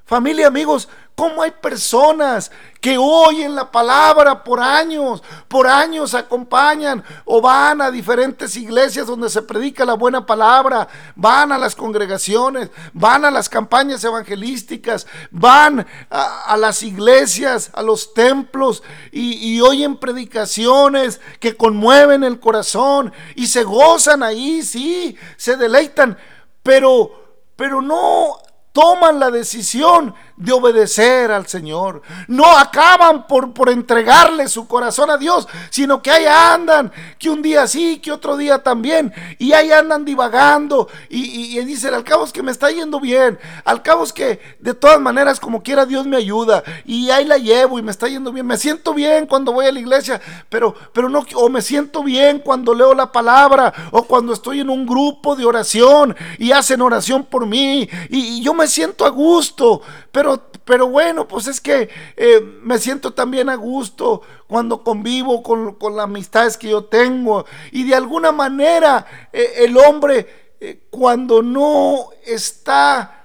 Familia, 0.06 0.46
amigos, 0.46 0.88
¿cómo 1.16 1.42
hay 1.42 1.50
personas 1.50 2.52
que 2.80 2.96
oyen 2.96 3.56
la 3.56 3.72
palabra 3.72 4.44
por 4.44 4.60
años, 4.60 5.20
por 5.48 5.66
años 5.66 6.14
acompañan 6.14 7.02
o 7.24 7.40
van 7.40 7.82
a 7.82 7.90
diferentes 7.90 8.56
iglesias 8.56 9.08
donde 9.08 9.28
se 9.28 9.42
predica 9.42 9.84
la 9.84 9.94
buena 9.94 10.24
palabra, 10.24 10.86
van 11.16 11.50
a 11.50 11.58
las 11.58 11.74
congregaciones, 11.74 12.70
van 12.92 13.24
a 13.24 13.32
las 13.32 13.48
campañas 13.48 14.04
evangelísticas, 14.04 15.08
van 15.32 15.84
a, 16.08 16.56
las 16.56 16.84
iglesias, 16.84 17.70
a 17.72 17.82
los 17.82 18.14
templos 18.14 18.84
y, 19.10 19.56
y 19.56 19.60
oyen 19.60 19.96
predicaciones 19.96 21.20
que 21.40 21.56
conmueven 21.56 22.22
el 22.22 22.38
corazón 22.38 23.12
y 23.34 23.48
se 23.48 23.64
gozan 23.64 24.22
ahí, 24.22 24.62
sí, 24.62 25.16
se 25.36 25.56
deleitan, 25.56 26.16
pero, 26.62 27.10
pero 27.56 27.82
no 27.82 28.45
toman 28.76 29.18
la 29.18 29.30
decisión 29.30 30.14
de 30.36 30.52
obedecer 30.52 31.30
al 31.30 31.46
Señor. 31.46 32.02
No 32.28 32.58
acaban 32.58 33.26
por, 33.26 33.54
por 33.54 33.70
entregarle 33.70 34.48
su 34.48 34.68
corazón 34.68 35.10
a 35.10 35.16
Dios, 35.16 35.48
sino 35.70 36.02
que 36.02 36.10
ahí 36.10 36.26
andan, 36.26 36.92
que 37.18 37.30
un 37.30 37.40
día 37.40 37.66
sí, 37.66 38.00
que 38.00 38.12
otro 38.12 38.36
día 38.36 38.62
también, 38.62 39.14
y 39.38 39.54
ahí 39.54 39.72
andan 39.72 40.04
divagando 40.04 40.88
y, 41.08 41.58
y, 41.58 41.64
dicen, 41.64 41.94
al 41.94 42.04
cabo 42.04 42.26
es 42.26 42.34
que 42.34 42.42
me 42.42 42.50
está 42.50 42.70
yendo 42.70 43.00
bien, 43.00 43.38
al 43.64 43.80
cabo 43.82 44.04
es 44.04 44.12
que 44.12 44.40
de 44.60 44.74
todas 44.74 45.00
maneras 45.00 45.40
como 45.40 45.62
quiera 45.62 45.86
Dios 45.86 46.06
me 46.06 46.18
ayuda, 46.18 46.62
y 46.84 47.08
ahí 47.08 47.24
la 47.24 47.38
llevo 47.38 47.78
y 47.78 47.82
me 47.82 47.90
está 47.90 48.06
yendo 48.06 48.30
bien, 48.30 48.46
me 48.46 48.58
siento 48.58 48.92
bien 48.92 49.26
cuando 49.26 49.52
voy 49.52 49.64
a 49.64 49.72
la 49.72 49.80
iglesia, 49.80 50.20
pero, 50.50 50.74
pero 50.92 51.08
no, 51.08 51.24
o 51.34 51.48
me 51.48 51.62
siento 51.62 52.02
bien 52.02 52.40
cuando 52.40 52.74
leo 52.74 52.92
la 52.92 53.10
palabra, 53.10 53.72
o 53.90 54.02
cuando 54.02 54.34
estoy 54.34 54.60
en 54.60 54.68
un 54.68 54.84
grupo 54.84 55.34
de 55.34 55.46
oración 55.46 56.14
y 56.38 56.52
hacen 56.52 56.82
oración 56.82 57.24
por 57.24 57.46
mí, 57.46 57.88
y, 58.10 58.18
y 58.18 58.42
yo 58.42 58.52
me 58.52 58.65
siento 58.66 59.04
a 59.04 59.10
gusto, 59.10 59.82
pero, 60.12 60.42
pero 60.64 60.88
bueno, 60.88 61.26
pues 61.26 61.46
es 61.46 61.60
que 61.60 61.88
eh, 62.16 62.40
me 62.62 62.78
siento 62.78 63.12
también 63.12 63.48
a 63.48 63.54
gusto 63.54 64.22
cuando 64.46 64.82
convivo 64.82 65.42
con, 65.42 65.76
las 65.94 66.04
amistades 66.04 66.56
que 66.56 66.70
yo 66.70 66.84
tengo. 66.84 67.44
Y 67.72 67.84
de 67.84 67.94
alguna 67.94 68.32
manera 68.32 69.06
eh, 69.32 69.54
el 69.58 69.76
hombre 69.76 70.54
eh, 70.60 70.86
cuando 70.90 71.42
no 71.42 72.10
está 72.24 73.16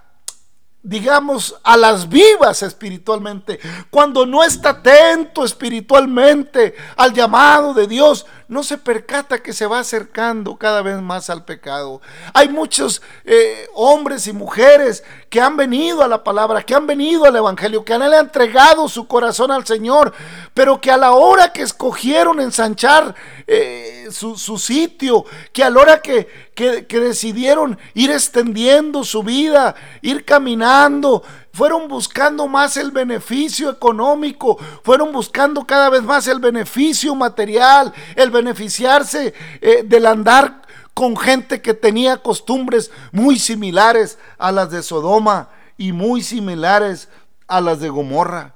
digamos, 0.83 1.55
a 1.63 1.77
las 1.77 2.09
vivas 2.09 2.63
espiritualmente, 2.63 3.59
cuando 3.89 4.25
no 4.25 4.43
está 4.43 4.69
atento 4.69 5.45
espiritualmente 5.45 6.75
al 6.95 7.13
llamado 7.13 7.73
de 7.73 7.85
Dios, 7.85 8.25
no 8.51 8.63
se 8.63 8.77
percata 8.77 9.41
que 9.41 9.53
se 9.53 9.65
va 9.65 9.79
acercando 9.79 10.57
cada 10.57 10.81
vez 10.81 11.01
más 11.01 11.29
al 11.29 11.45
pecado. 11.45 12.01
Hay 12.33 12.49
muchos 12.49 13.01
eh, 13.23 13.69
hombres 13.73 14.27
y 14.27 14.33
mujeres 14.33 15.05
que 15.29 15.39
han 15.39 15.55
venido 15.55 16.03
a 16.03 16.09
la 16.09 16.21
palabra, 16.21 16.61
que 16.61 16.75
han 16.75 16.85
venido 16.85 17.23
al 17.23 17.37
Evangelio, 17.37 17.85
que 17.85 17.93
han 17.93 18.01
entregado 18.13 18.89
su 18.89 19.07
corazón 19.07 19.51
al 19.51 19.65
Señor, 19.65 20.13
pero 20.53 20.81
que 20.81 20.91
a 20.91 20.97
la 20.97 21.13
hora 21.13 21.53
que 21.53 21.61
escogieron 21.61 22.41
ensanchar 22.41 23.15
eh, 23.47 24.09
su, 24.11 24.35
sitio, 24.57 25.23
que 25.53 25.63
a 25.63 25.69
la 25.69 25.79
hora 25.79 26.01
que, 26.01 26.27
que, 26.55 26.85
que 26.85 26.99
decidieron 26.99 27.77
ir 27.93 28.11
extendiendo 28.11 29.03
su 29.03 29.23
vida, 29.23 29.75
ir 30.01 30.25
caminando, 30.25 31.23
fueron 31.53 31.87
buscando 31.87 32.47
más 32.47 32.77
el 32.77 32.91
beneficio 32.91 33.69
económico, 33.69 34.57
fueron 34.83 35.11
buscando 35.11 35.65
cada 35.65 35.89
vez 35.89 36.03
más 36.03 36.27
el 36.27 36.39
beneficio 36.39 37.15
material, 37.15 37.93
el 38.15 38.31
beneficiarse 38.31 39.33
eh, 39.61 39.83
del 39.85 40.05
andar 40.05 40.61
con 40.93 41.15
gente 41.17 41.61
que 41.61 41.73
tenía 41.73 42.17
costumbres 42.17 42.91
muy 43.11 43.39
similares 43.39 44.17
a 44.37 44.51
las 44.51 44.71
de 44.71 44.83
Sodoma 44.83 45.49
y 45.77 45.93
muy 45.93 46.21
similares 46.21 47.09
a 47.47 47.61
las 47.61 47.79
de 47.79 47.89
Gomorra. 47.89 48.55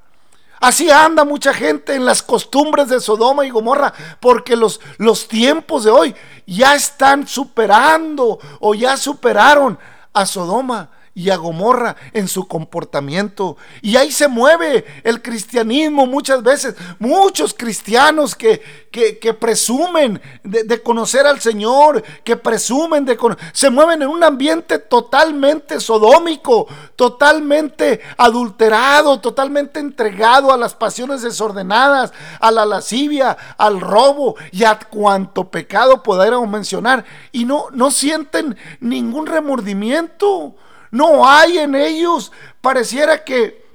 Así 0.60 0.90
anda 0.90 1.24
mucha 1.24 1.52
gente 1.52 1.94
en 1.94 2.04
las 2.04 2.22
costumbres 2.22 2.88
de 2.88 3.00
Sodoma 3.00 3.44
y 3.44 3.50
Gomorra, 3.50 3.92
porque 4.20 4.56
los, 4.56 4.80
los 4.96 5.28
tiempos 5.28 5.84
de 5.84 5.90
hoy 5.90 6.14
ya 6.46 6.74
están 6.74 7.26
superando 7.26 8.38
o 8.60 8.74
ya 8.74 8.96
superaron 8.96 9.78
a 10.12 10.24
Sodoma 10.24 10.90
y 11.16 11.30
a 11.30 11.36
Gomorra 11.36 11.96
en 12.12 12.28
su 12.28 12.46
comportamiento. 12.46 13.56
Y 13.80 13.96
ahí 13.96 14.12
se 14.12 14.28
mueve 14.28 14.84
el 15.02 15.22
cristianismo 15.22 16.04
muchas 16.06 16.42
veces. 16.42 16.74
Muchos 16.98 17.54
cristianos 17.54 18.34
que, 18.34 18.62
que, 18.90 19.32
presumen 19.32 20.20
de, 20.44 20.82
conocer 20.82 21.26
al 21.26 21.40
Señor, 21.40 22.02
que 22.22 22.36
presumen 22.36 23.06
de 23.06 23.16
se 23.54 23.70
mueven 23.70 24.02
en 24.02 24.08
un 24.08 24.22
ambiente 24.22 24.78
totalmente 24.78 25.80
sodómico, 25.80 26.66
totalmente 26.96 28.02
adulterado, 28.18 29.18
totalmente 29.18 29.80
entregado 29.80 30.52
a 30.52 30.58
las 30.58 30.74
pasiones 30.74 31.22
desordenadas, 31.22 32.12
a 32.40 32.50
la 32.50 32.66
lascivia, 32.66 33.38
al 33.56 33.80
robo 33.80 34.36
y 34.52 34.64
a 34.64 34.78
cuanto 34.78 35.50
pecado 35.50 36.02
podamos 36.02 36.46
mencionar. 36.46 37.06
Y 37.32 37.46
no, 37.46 37.68
no 37.72 37.90
sienten 37.90 38.54
ningún 38.80 39.26
remordimiento 39.26 40.54
no 40.90 41.28
hay 41.28 41.58
en 41.58 41.74
ellos. 41.74 42.32
Pareciera 42.60 43.24
que 43.24 43.66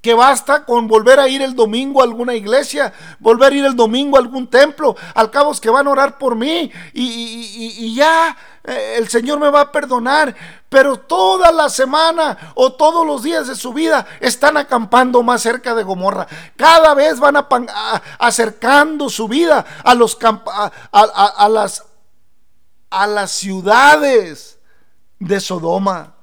que 0.00 0.14
basta 0.14 0.64
con 0.64 0.88
volver 0.88 1.20
a 1.20 1.28
ir 1.28 1.42
el 1.42 1.54
domingo 1.54 2.00
a 2.00 2.04
alguna 2.04 2.34
iglesia, 2.34 2.92
volver 3.18 3.52
a 3.52 3.56
ir 3.56 3.64
el 3.66 3.76
domingo 3.76 4.16
a 4.16 4.20
algún 4.20 4.48
templo, 4.48 4.96
al 5.14 5.30
cabo 5.30 5.52
es 5.52 5.60
que 5.60 5.68
van 5.68 5.86
a 5.86 5.90
orar 5.90 6.18
por 6.18 6.36
mí 6.36 6.70
y, 6.94 7.94
ya 7.94 8.36
eh, 8.64 8.94
el 8.96 9.08
Señor 9.08 9.38
me 9.38 9.50
va 9.50 9.60
a 9.62 9.72
perdonar, 9.72 10.34
pero 10.68 10.96
toda 10.96 11.52
la 11.52 11.68
semana 11.68 12.52
o 12.54 12.72
todos 12.72 13.06
los 13.06 13.22
días 13.22 13.46
de 13.46 13.56
su 13.56 13.74
vida 13.74 14.06
están 14.20 14.56
acampando 14.56 15.22
más 15.22 15.42
cerca 15.42 15.74
de 15.74 15.82
Gomorra, 15.82 16.26
cada 16.56 16.94
vez 16.94 17.20
van 17.20 17.36
acercando 18.18 19.10
su 19.10 19.28
vida 19.28 19.66
a, 19.84 19.94
los 19.94 20.16
a, 20.22 20.70
a 20.92 21.48
las 21.48 21.84
a 22.88 23.06
las 23.06 23.30
ciudades 23.30 24.59
de 25.20 25.38
Sodoma. 25.38 26.14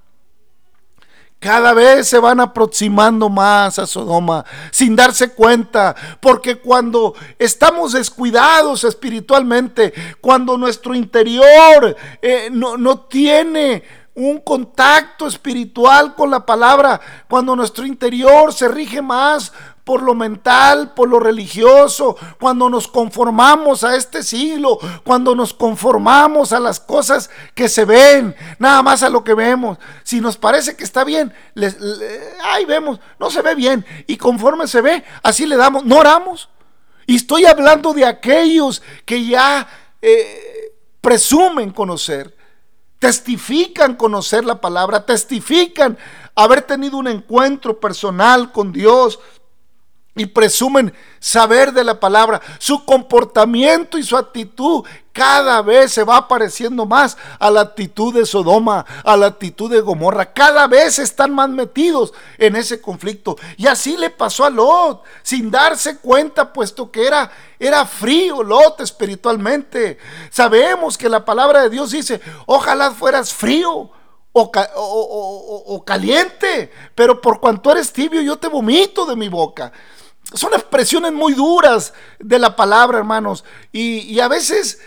Cada 1.40 1.72
vez 1.74 2.08
se 2.08 2.18
van 2.18 2.40
aproximando 2.40 3.30
más 3.30 3.78
a 3.78 3.86
Sodoma 3.86 4.44
sin 4.72 4.96
darse 4.96 5.34
cuenta, 5.34 5.96
porque 6.20 6.56
cuando 6.56 7.14
estamos 7.38 7.94
descuidados 7.94 8.84
espiritualmente, 8.84 9.94
cuando 10.20 10.58
nuestro 10.58 10.96
interior 10.96 11.96
eh, 12.24 12.50
no, 12.52 12.76
no 12.76 13.02
tiene 13.02 13.84
un 14.16 14.40
contacto 14.40 15.28
espiritual 15.28 16.16
con 16.16 16.32
la 16.32 16.44
palabra, 16.44 17.00
cuando 17.30 17.56
nuestro 17.56 17.86
interior 17.86 18.52
se 18.52 18.68
rige 18.68 19.00
más 19.04 19.54
por 19.88 20.04
lo 20.04 20.14
mental, 20.14 20.94
por 20.94 21.08
lo 21.08 21.18
religioso, 21.18 22.18
cuando 22.42 22.70
nos 22.70 22.90
conformamos 22.90 23.86
a 23.86 23.96
este 23.96 24.22
siglo, 24.22 24.78
cuando 25.06 25.34
nos 25.34 25.54
conformamos 25.54 26.52
a 26.52 26.60
las 26.60 26.82
cosas 26.82 27.30
que 27.56 27.70
se 27.70 27.86
ven, 27.86 28.36
nada 28.60 28.84
más 28.84 29.02
a 29.02 29.10
lo 29.10 29.24
que 29.24 29.34
vemos. 29.34 29.78
Si 30.04 30.20
nos 30.20 30.36
parece 30.36 30.76
que 30.76 30.84
está 30.84 31.06
bien, 31.06 31.34
les, 31.54 31.78
ahí 32.44 32.66
vemos, 32.66 33.00
no 33.18 33.32
se 33.32 33.42
ve 33.42 33.56
bien. 33.56 33.86
Y 34.08 34.18
conforme 34.18 34.68
se 34.68 34.82
ve, 34.82 35.06
así 35.24 35.46
le 35.46 35.56
damos, 35.56 35.86
no 35.86 36.00
oramos. 36.00 36.50
Y 37.06 37.16
estoy 37.16 37.46
hablando 37.46 37.94
de 37.94 38.04
aquellos 38.04 38.84
que 39.06 39.26
ya 39.26 39.70
eh, 40.02 40.74
presumen 41.00 41.72
conocer, 41.72 42.36
testifican 43.00 43.96
conocer 43.96 44.44
la 44.44 44.60
palabra, 44.60 45.06
testifican 45.06 45.98
haber 46.36 46.64
tenido 46.64 46.98
un 46.98 47.08
encuentro 47.08 47.80
personal 47.80 48.52
con 48.52 48.74
Dios, 48.74 49.22
y 50.18 50.26
presumen 50.26 50.94
saber 51.20 51.72
de 51.72 51.84
la 51.84 52.00
palabra. 52.00 52.42
Su 52.60 52.84
comportamiento 52.86 53.98
y 53.98 54.04
su 54.04 54.18
actitud 54.18 54.86
cada 55.18 55.64
vez 55.64 55.94
se 55.94 56.04
va 56.04 56.28
pareciendo 56.28 56.86
más 56.86 57.18
a 57.40 57.50
la 57.50 57.62
actitud 57.62 58.14
de 58.14 58.24
Sodoma, 58.24 58.86
a 59.04 59.18
la 59.18 59.26
actitud 59.26 59.72
de 59.72 59.82
Gomorra. 59.82 60.32
Cada 60.32 60.68
vez 60.68 61.00
están 61.00 61.34
más 61.34 61.50
metidos 61.50 62.14
en 62.38 62.56
ese 62.56 62.80
conflicto. 62.80 63.36
Y 63.58 63.66
así 63.66 63.98
le 63.98 64.12
pasó 64.12 64.46
a 64.46 64.52
Lot, 64.52 65.02
sin 65.24 65.50
darse 65.50 65.98
cuenta, 65.98 66.54
puesto 66.54 66.92
que 66.92 67.08
era, 67.08 67.32
era 67.58 67.84
frío 67.88 68.44
Lot 68.44 68.82
espiritualmente. 68.82 69.98
Sabemos 70.30 71.00
que 71.00 71.10
la 71.10 71.26
palabra 71.26 71.64
de 71.64 71.72
Dios 71.72 71.90
dice, 71.90 72.22
ojalá 72.46 72.92
fueras 72.92 73.34
frío. 73.34 73.90
O, 74.40 74.52
o, 75.66 75.84
caliente, 75.84 76.72
pero 76.94 77.20
por 77.20 77.40
cuanto 77.40 77.72
eres 77.72 77.92
tibio, 77.92 78.22
yo 78.22 78.38
te 78.38 78.48
vomito 78.48 79.08
de 79.08 79.16
mi 79.16 79.30
boca 79.30 79.74
son 80.34 80.54
expresiones 80.54 81.14
muy 81.14 81.34
duras 81.34 81.94
de 82.20 82.40
la 82.40 82.56
palabra, 82.56 82.98
hermanos. 82.98 83.46
Y, 83.72 84.20
a 84.20 84.28
veces 84.28 84.80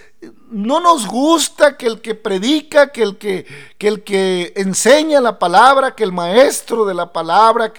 no 0.50 0.81
nos 0.81 1.07
gusta 1.07 1.76
que 1.76 1.87
el 1.87 2.00
que 2.00 2.14
predica, 2.14 2.92
que 2.92 3.03
el 3.03 3.16
que, 3.16 3.46
que 3.79 3.88
el 3.88 4.03
que 4.03 4.53
enseña 4.57 5.20
la 5.20 5.38
palabra, 5.38 5.94
que 5.94 6.05
el 6.05 6.12
maestro 6.12 6.85
de 6.85 6.94
la 6.94 7.12
palabra, 7.12 7.72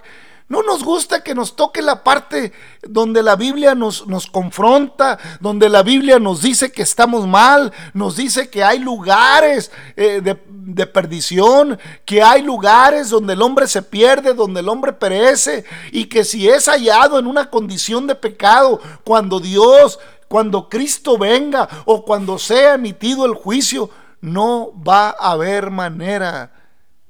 no 0.52 0.64
nos 0.64 0.84
gusta 0.84 1.24
que 1.24 1.34
nos 1.34 1.56
toque 1.56 1.82
la 1.82 2.04
parte 2.04 2.52
donde 2.82 3.24
la 3.24 3.38
Biblia 3.38 3.74
nos, 3.74 4.06
nos, 4.08 4.28
confronta, 4.28 5.18
donde 5.40 5.70
la 5.70 5.82
Biblia 5.82 6.20
nos 6.20 6.42
dice 6.42 6.74
que 6.74 6.82
estamos 6.82 7.26
mal, 7.26 7.72
nos 7.94 8.18
dice 8.18 8.50
que 8.50 8.62
hay 8.62 8.80
lugares 8.80 9.72
eh, 9.96 10.20
de, 10.22 10.36
de, 10.64 10.88
perdición, 10.88 11.80
que 12.06 12.22
hay 12.22 12.42
lugares 12.42 13.10
donde 13.10 13.34
el 13.34 13.42
hombre 13.42 13.68
se 13.68 13.82
pierde, 13.82 14.34
donde 14.34 14.62
el 14.62 14.70
hombre 14.70 14.94
perece, 14.94 15.66
y 15.92 16.06
que 16.06 16.24
si 16.24 16.50
es 16.50 16.68
hallado 16.68 17.20
en 17.20 17.28
una 17.28 17.50
condición 17.50 18.08
de 18.08 18.16
pecado, 18.16 18.80
cuando 19.04 19.40
Dios, 19.40 20.00
cuando 20.28 20.70
Cristo 20.70 21.18
venga 21.18 21.68
o 21.86 22.06
cuando 22.06 22.40
sea 22.40 22.76
emitido 22.76 23.26
el 23.26 23.34
juicio, 23.34 23.90
no 24.22 24.72
va 24.82 25.10
a 25.10 25.32
haber 25.32 25.72
manera 25.72 26.54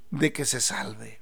de 0.10 0.34
que 0.34 0.46
se 0.46 0.60
salve. 0.60 1.21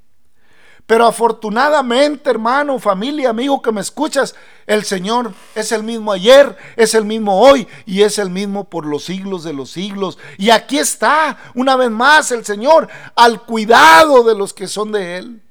Pero 0.90 1.06
afortunadamente, 1.06 2.32
hermano, 2.32 2.80
familia, 2.80 3.30
amigo 3.30 3.62
que 3.62 3.72
me 3.72 3.80
escuchas, 3.80 4.34
el 4.66 4.84
Señor 4.84 5.36
es 5.54 5.72
el 5.72 5.84
mismo 5.84 6.12
ayer, 6.12 6.58
es 6.76 6.96
el 6.96 7.06
mismo 7.06 7.42
hoy 7.42 7.68
y 7.86 8.02
es 8.02 8.18
el 8.18 8.32
mismo 8.32 8.72
por 8.72 8.88
los 8.88 9.04
siglos 9.04 9.44
de 9.44 9.54
los 9.54 9.70
siglos. 9.70 10.18
Y 10.40 10.50
aquí 10.50 10.80
está, 10.80 11.38
una 11.54 11.76
vez 11.76 11.92
más, 11.92 12.32
el 12.32 12.44
Señor 12.44 12.90
al 13.16 13.44
cuidado 13.44 14.24
de 14.24 14.34
los 14.34 14.52
que 14.52 14.68
son 14.68 14.92
de 14.92 15.18
Él. 15.18 15.44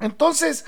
Entonces, 0.00 0.64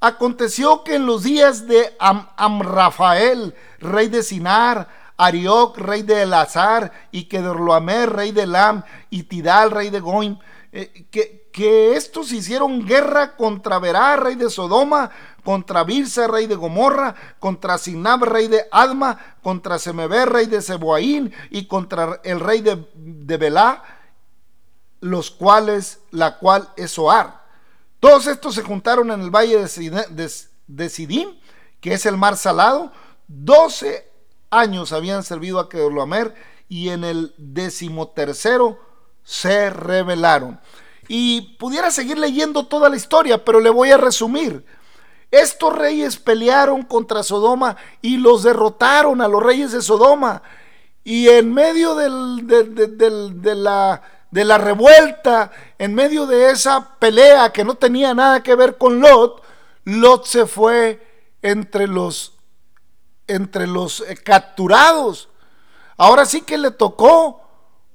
aconteció 0.00 0.82
que 0.82 0.94
en 0.94 1.04
los 1.04 1.24
días 1.24 1.68
de 1.68 1.94
Amrafael, 1.98 3.54
rey 3.80 4.08
de 4.08 4.22
Sinar, 4.22 4.88
Arioc, 5.18 5.76
rey 5.76 6.00
de 6.00 6.22
Elazar, 6.22 6.90
y 7.12 7.24
Kedorloamer, 7.24 8.08
rey 8.08 8.32
de 8.32 8.46
Lam, 8.46 8.82
y 9.10 9.24
Tidal, 9.24 9.72
rey 9.72 9.90
de 9.90 10.00
Goim, 10.00 10.38
eh, 10.70 11.06
que, 11.10 11.96
estos 11.96 12.30
hicieron 12.30 12.86
guerra 12.86 13.34
contra 13.36 13.78
Verá, 13.78 14.16
rey 14.16 14.34
de 14.34 14.50
Sodoma, 14.50 15.10
contra 15.42 15.82
Birsa, 15.82 16.28
rey 16.28 16.46
de 16.46 16.54
Gomorra, 16.54 17.14
contra 17.40 17.78
Sinab, 17.78 18.24
rey 18.24 18.48
de 18.48 18.66
Adma, 18.70 19.36
contra 19.42 19.78
Semebe, 19.78 20.26
rey 20.26 20.46
de 20.46 20.60
Seboaín, 20.60 21.32
y 21.50 21.66
contra 21.66 22.20
el 22.22 22.40
rey 22.40 22.60
de, 22.60 23.36
Belá, 23.36 23.82
los 25.00 25.30
cuales, 25.30 26.00
la 26.10 26.38
cual 26.38 26.68
es 26.76 26.92
Soar. 26.92 27.44
Todos 27.98 28.26
estos 28.26 28.54
se 28.54 28.62
juntaron 28.62 29.10
en 29.10 29.22
el 29.22 29.30
valle 29.30 29.58
de, 29.58 30.88
Sidim, 30.88 31.30
que 31.80 31.94
es 31.94 32.06
el 32.06 32.16
mar 32.16 32.36
salado. 32.36 32.92
Doce 33.26 34.08
años 34.50 34.92
habían 34.92 35.24
servido 35.24 35.58
a 35.58 35.68
Kedorlaomer 35.68 36.34
y 36.68 36.90
en 36.90 37.04
el 37.04 37.34
decimotercero 37.38 38.87
se 39.28 39.68
rebelaron. 39.68 40.58
Y 41.06 41.54
pudiera 41.58 41.90
seguir 41.90 42.16
leyendo 42.16 42.66
toda 42.66 42.88
la 42.88 42.96
historia, 42.96 43.44
pero 43.44 43.60
le 43.60 43.68
voy 43.68 43.90
a 43.90 43.98
resumir. 43.98 44.64
Estos 45.30 45.76
reyes 45.76 46.16
pelearon 46.16 46.82
contra 46.82 47.22
Sodoma 47.22 47.76
y 48.00 48.16
los 48.16 48.42
derrotaron 48.42 49.20
a 49.20 49.28
los 49.28 49.42
reyes 49.42 49.72
de 49.72 49.82
Sodoma. 49.82 50.40
Y 51.04 51.28
en 51.28 51.52
medio 51.52 51.94
de, 51.94 52.08
la, 53.54 54.02
de 54.30 54.44
la 54.46 54.56
revuelta, 54.56 55.50
en 55.76 55.94
medio 55.94 56.24
de 56.24 56.50
esa 56.50 56.96
pelea 56.98 57.52
que 57.52 57.64
no 57.64 57.74
tenía 57.74 58.14
nada 58.14 58.42
que 58.42 58.54
ver 58.54 58.78
con 58.78 58.98
Lot, 58.98 59.42
Lot 59.84 60.24
se 60.24 60.46
fue 60.46 61.06
entre 61.42 61.86
los, 61.86 62.32
entre 63.26 63.66
los 63.66 64.00
eh, 64.00 64.16
capturados. 64.16 65.28
Ahora 65.98 66.24
sí 66.24 66.40
que 66.40 66.56
le 66.56 66.70
tocó 66.70 67.47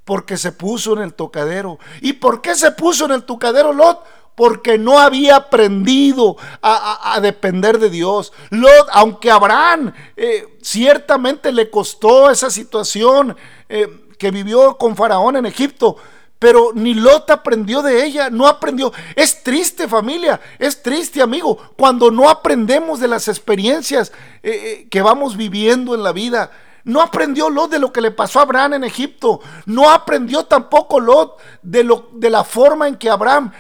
porque 0.06 0.38
se 0.38 0.52
puso 0.52 0.94
en 0.94 1.04
el 1.04 1.14
tocadero. 1.14 1.80
¿Y 2.02 2.14
por 2.14 2.42
qué 2.42 2.56
se 2.56 2.72
puso 2.72 3.06
en 3.06 3.12
el 3.12 3.24
tocadero 3.24 3.74
Lot? 3.74 4.04
Porque 4.36 4.78
no 4.78 5.00
había 5.00 5.36
aprendido 5.36 6.38
a, 6.62 7.20
depender 7.22 7.78
de 7.78 7.90
Dios. 7.90 8.34
Lot, 8.50 8.88
aunque 8.92 9.30
Abraham 9.30 9.94
eh, 10.18 10.58
ciertamente 10.62 11.52
le 11.52 11.70
costó 11.70 12.32
esa 12.32 12.50
situación 12.50 13.38
eh, 13.70 14.08
que 14.18 14.32
vivió 14.32 14.78
con 14.78 14.96
Faraón 14.96 15.36
en 15.36 15.46
Egipto, 15.46 15.98
pero 16.40 16.72
ni 16.74 16.94
Lot 16.94 17.30
aprendió 17.30 17.82
de 17.82 18.04
ella, 18.04 18.30
no 18.30 18.48
aprendió. 18.48 18.92
Es 19.16 19.44
triste 19.44 19.88
familia, 19.88 20.42
es 20.60 20.82
triste 20.82 21.22
amigo, 21.22 21.58
cuando 21.78 22.12
no 22.12 22.28
aprendemos 22.28 23.00
de 23.00 23.08
las 23.08 23.28
experiencias 23.28 24.12
eh, 24.42 24.88
que 24.90 25.02
vamos 25.02 25.38
viviendo 25.38 25.96
en 25.96 26.04
la 26.04 26.12
vida. 26.12 26.52
No 26.86 27.02
aprendió 27.02 27.50
Lot 27.50 27.72
de 27.72 27.80
lo 27.80 27.94
que 27.94 28.02
le 28.02 28.12
pasó 28.12 28.40
a 28.40 28.44
Abraham 28.44 28.74
en 28.74 28.84
Egipto. 28.84 29.40
No 29.66 29.90
aprendió 29.90 30.46
tampoco 30.46 31.00
Lot 31.00 31.38
de, 31.62 31.84
lo, 31.84 32.10
de 32.14 32.30
la 32.30 32.44
forma 32.44 32.88
en 32.88 32.98
que 32.98 33.10
Abraham 33.10 33.52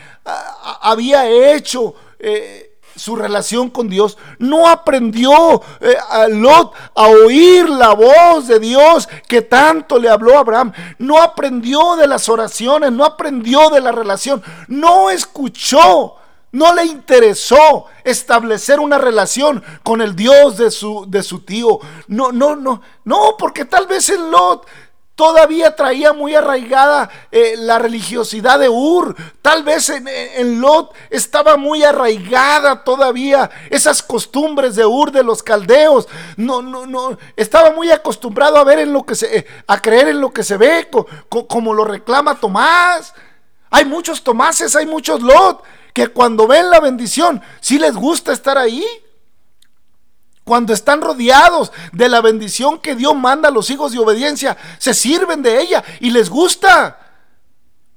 había 0.82 1.30
hecho 1.30 1.96
eh, 2.20 2.78
su 2.96 3.16
relación 3.16 3.70
con 3.70 3.88
Dios. 3.88 4.18
No 4.40 4.68
aprendió 4.68 5.62
eh, 5.80 5.96
a 6.10 6.28
Lot 6.28 6.74
a 6.96 7.08
oír 7.08 7.70
la 7.70 7.94
voz 7.94 8.48
de 8.48 8.60
Dios 8.60 9.08
que 9.28 9.42
tanto 9.42 10.00
le 10.00 10.10
habló 10.10 10.36
a 10.36 10.42
Abraham. 10.42 10.74
No 10.98 11.22
aprendió 11.22 11.96
de 11.96 12.08
las 12.08 12.28
oraciones. 12.28 12.92
No 12.92 13.06
aprendió 13.06 13.70
de 13.70 13.80
la 13.80 13.94
relación. 13.94 14.44
No 14.68 15.10
escuchó 15.10 16.16
no 16.54 16.74
le 16.74 16.86
interesó 16.86 17.88
establecer 18.04 18.80
una 18.80 18.98
relación 18.98 19.64
con 19.84 20.02
el 20.02 20.16
Dios 20.16 20.58
de 20.58 20.72
su, 20.72 21.06
de 21.08 21.24
su 21.24 21.42
tío. 21.42 21.80
No, 22.08 22.32
no, 22.32 22.56
no, 22.56 22.82
no, 23.04 23.36
porque 23.38 23.66
tal 23.66 23.88
vez 23.88 24.10
en 24.10 24.30
Lot 24.30 24.66
todavía 25.16 25.76
traía 25.76 26.14
muy 26.14 26.36
arraigada 26.36 27.10
eh, 27.32 27.56
la 27.58 27.80
religiosidad 27.80 28.60
de 28.60 28.70
Ur. 28.70 29.16
Tal 29.42 29.64
vez 29.64 29.90
en, 29.90 30.62
Lot 30.62 30.94
estaba 31.10 31.58
muy 31.58 31.84
arraigada 31.84 32.84
todavía 32.84 33.50
esas 33.72 34.04
costumbres 34.04 34.76
de 34.76 34.86
Ur 34.86 35.12
de 35.12 35.24
los 35.24 35.42
caldeos. 35.42 36.08
No, 36.38 36.62
no, 36.62 36.86
no. 36.86 37.18
Estaba 37.36 37.72
muy 37.72 37.90
acostumbrado 37.90 38.58
a 38.58 38.64
ver 38.64 38.78
en 38.78 38.94
lo 38.94 39.04
que 39.04 39.16
se, 39.16 39.48
a 39.66 39.82
creer 39.82 40.10
en 40.10 40.22
lo 40.22 40.32
que 40.32 40.44
se 40.44 40.58
ve, 40.58 40.88
como 41.30 41.74
lo 41.74 41.84
reclama 41.84 42.40
Tomás. 42.40 43.16
Hay 43.76 43.86
muchos 43.86 44.24
Tomases, 44.24 44.76
hay 44.76 44.86
muchos 44.86 45.24
Lot 45.24 45.64
que 45.94 46.10
cuando 46.10 46.46
ven 46.46 46.70
la 46.70 46.80
bendición, 46.80 47.42
si 47.60 47.80
les 47.80 47.96
gusta 47.96 48.32
estar 48.32 48.56
ahí. 48.56 48.86
Cuando 50.44 50.74
están 50.74 51.02
rodeados 51.02 51.72
de 51.92 52.08
la 52.08 52.22
bendición 52.22 52.80
que 52.80 52.96
Dios 52.96 53.16
manda 53.16 53.50
a 53.50 53.52
los 53.52 53.72
hijos 53.72 53.92
de 53.92 53.98
obediencia, 53.98 54.58
se 54.78 54.94
sirven 54.94 55.42
de 55.42 55.60
ella 55.60 55.84
y 56.00 56.12
les 56.12 56.30
gusta. 56.30 57.00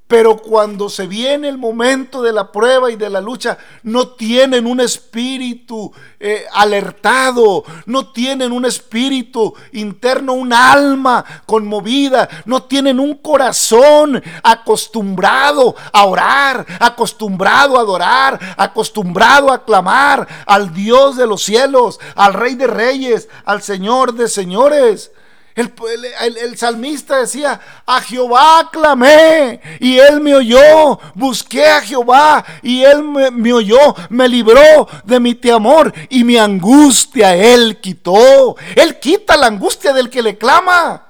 Pero 0.08 0.36
cuando 0.36 0.88
se 0.88 1.08
viene 1.08 1.48
el 1.48 1.58
momento 1.58 2.22
de 2.22 2.32
la 2.32 2.52
prueba 2.52 2.92
y 2.92 2.96
de 2.96 3.10
la 3.10 3.20
lucha, 3.20 3.58
no 3.82 4.10
tienen 4.10 4.64
un 4.64 4.80
espíritu 4.80 5.92
eh, 6.20 6.44
alertado, 6.52 7.64
no 7.86 8.12
tienen 8.12 8.52
un 8.52 8.66
espíritu 8.66 9.52
interno, 9.72 10.34
un 10.34 10.52
alma 10.52 11.24
conmovida, 11.44 12.28
no 12.44 12.62
tienen 12.62 13.00
un 13.00 13.16
corazón 13.16 14.22
acostumbrado 14.44 15.74
a 15.92 16.06
orar, 16.06 16.64
acostumbrado 16.78 17.76
a 17.76 17.80
adorar, 17.80 18.54
acostumbrado 18.56 19.50
a 19.50 19.64
clamar 19.64 20.28
al 20.46 20.72
Dios 20.72 21.16
de 21.16 21.26
los 21.26 21.42
cielos, 21.42 21.98
al 22.14 22.32
Rey 22.32 22.54
de 22.54 22.68
Reyes, 22.68 23.28
al 23.44 23.60
Señor 23.60 24.14
de 24.14 24.28
Señores. 24.28 25.10
El, 25.56 26.58
salmista 26.58 27.20
decía, 27.20 27.58
a 27.86 28.02
Jehová 28.02 28.68
clamé 28.70 29.62
y 29.80 29.98
él 29.98 30.20
me 30.20 30.34
oyó, 30.34 31.00
busqué 31.14 31.64
a 31.64 31.80
Jehová 31.80 32.44
y 32.60 32.82
él 32.82 33.02
me, 33.02 33.52
oyó, 33.54 33.78
me 34.10 34.28
libró 34.28 34.86
de 35.04 35.18
mi 35.18 35.34
temor 35.34 35.94
y 36.10 36.24
mi 36.24 36.36
angustia 36.36 37.34
él 37.34 37.80
quitó. 37.80 38.56
Él 38.74 39.00
quita 39.00 39.38
la 39.38 39.46
angustia 39.46 39.94
del 39.94 40.10
que 40.10 40.20
le 40.20 40.36
clama. 40.36 41.06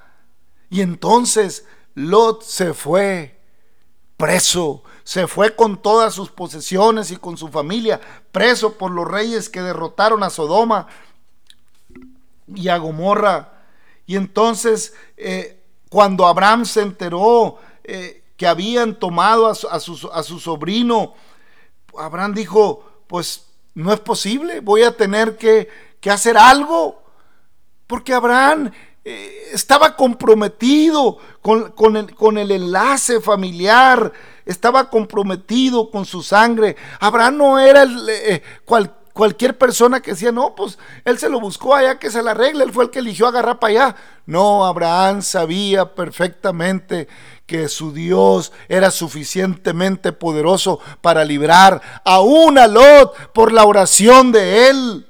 Y 0.69 0.79
entonces 0.79 1.65
Lot 1.95 2.41
se 2.43 2.73
fue 2.73 3.37
preso, 4.15 4.81
se 5.03 5.27
fue 5.27 5.57
con 5.57 5.81
todas 5.81 6.13
sus 6.13 6.31
posesiones 6.31 7.11
y 7.11 7.17
con 7.17 7.35
su 7.35 7.49
familia, 7.49 7.99
preso 8.31 8.77
por 8.77 8.91
los 8.91 9.05
reyes 9.05 9.49
que 9.49 9.61
derrotaron 9.61 10.23
a 10.23 10.29
Sodoma 10.29 10.87
y 12.55 12.69
a 12.69 12.77
Gomorra 12.77 13.56
y 14.07 14.15
entonces, 14.15 14.93
eh, 15.17 15.61
cuando 15.89 16.25
Abraham 16.25 16.65
se 16.65 16.81
enteró 16.81 17.59
eh, 17.83 18.23
que 18.37 18.47
habían 18.47 18.97
tomado 18.97 19.47
a 19.47 19.53
su, 19.53 20.39
sobrino, 20.39 21.13
Abraham 21.97 22.33
dijo, 22.33 22.85
pues 23.07 23.45
no 23.75 23.91
es 23.91 23.99
posible, 23.99 24.61
voy 24.61 24.83
a 24.83 24.95
tener 24.95 25.37
que, 25.37 25.69
hacer 26.09 26.37
algo. 26.37 27.03
Porque 27.85 28.13
Abraham 28.13 28.71
eh, 29.03 29.49
estaba 29.51 29.97
comprometido 29.97 31.17
con, 31.41 31.97
el, 32.37 32.51
enlace 32.51 33.19
familiar, 33.19 34.13
estaba 34.45 34.89
comprometido 34.89 35.91
con 35.91 36.05
su 36.05 36.23
sangre. 36.23 36.77
Abraham 37.01 37.37
no 37.37 37.59
era 37.59 37.83
el, 37.83 38.51
cualquier 39.17 39.57
persona 39.57 39.99
que 39.99 40.11
decía, 40.11 40.31
no, 40.31 40.53
pues 40.53 40.77
él 41.03 41.17
se 41.17 41.27
lo 41.27 41.39
buscó 41.39 41.73
allá 41.73 41.97
que 41.97 42.11
se 42.11 42.21
la 42.21 42.31
arregle, 42.31 42.63
él 42.63 42.71
fue 42.71 42.83
el 42.83 42.91
que 42.91 42.99
eligió 42.99 43.25
agarrar 43.25 43.57
para 43.57 43.71
allá. 43.71 43.95
No, 44.27 44.63
Abraham 44.63 45.23
sabía 45.23 45.95
perfectamente 45.95 47.07
que 47.47 47.67
su 47.67 47.91
Dios 47.91 48.53
era 48.69 48.91
suficientemente 48.91 50.11
poderoso 50.11 50.79
para 51.01 51.25
librar 51.25 51.81
a 52.05 52.17
a 52.17 52.67
Lot 52.67 53.33
por 53.33 53.51
la 53.51 53.65
oración 53.65 54.31
de 54.31 54.69
él. 54.69 55.07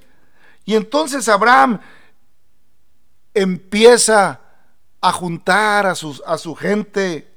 Y 0.63 0.75
entonces 0.75 1.27
Abraham 1.27 1.81
empieza 3.33 4.39
a 5.01 5.11
juntar 5.11 5.85
a, 5.85 5.91
a 5.91 6.37
su 6.37 6.55
gente. 6.55 7.29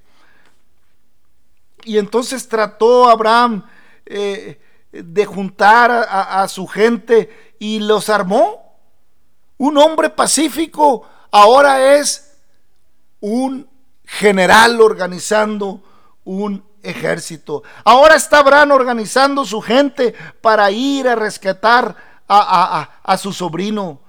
Y 1.82 1.98
entonces 1.98 2.48
trató 2.48 3.10
Abraham 3.10 3.64
eh, 4.06 4.60
de 4.92 5.24
juntar 5.24 5.90
a, 5.90 6.46
su 6.48 6.66
gente 6.66 7.54
y 7.58 7.78
los 7.80 8.08
armó. 8.08 8.76
Un 9.58 9.78
hombre 9.78 10.10
pacífico 10.10 11.06
ahora 11.30 11.96
es 11.96 12.36
un 13.20 13.68
general 14.04 14.80
organizando 14.80 15.82
un 16.24 16.64
ejército. 16.82 17.62
Ahora 17.84 18.16
está 18.16 18.38
Abraham 18.38 18.72
organizando 18.72 19.44
su 19.44 19.60
gente 19.60 20.14
para 20.40 20.70
ir 20.70 21.06
a 21.06 21.14
rescatar 21.14 21.94
a, 22.26 23.16
su 23.18 23.32
sobrino, 23.32 24.00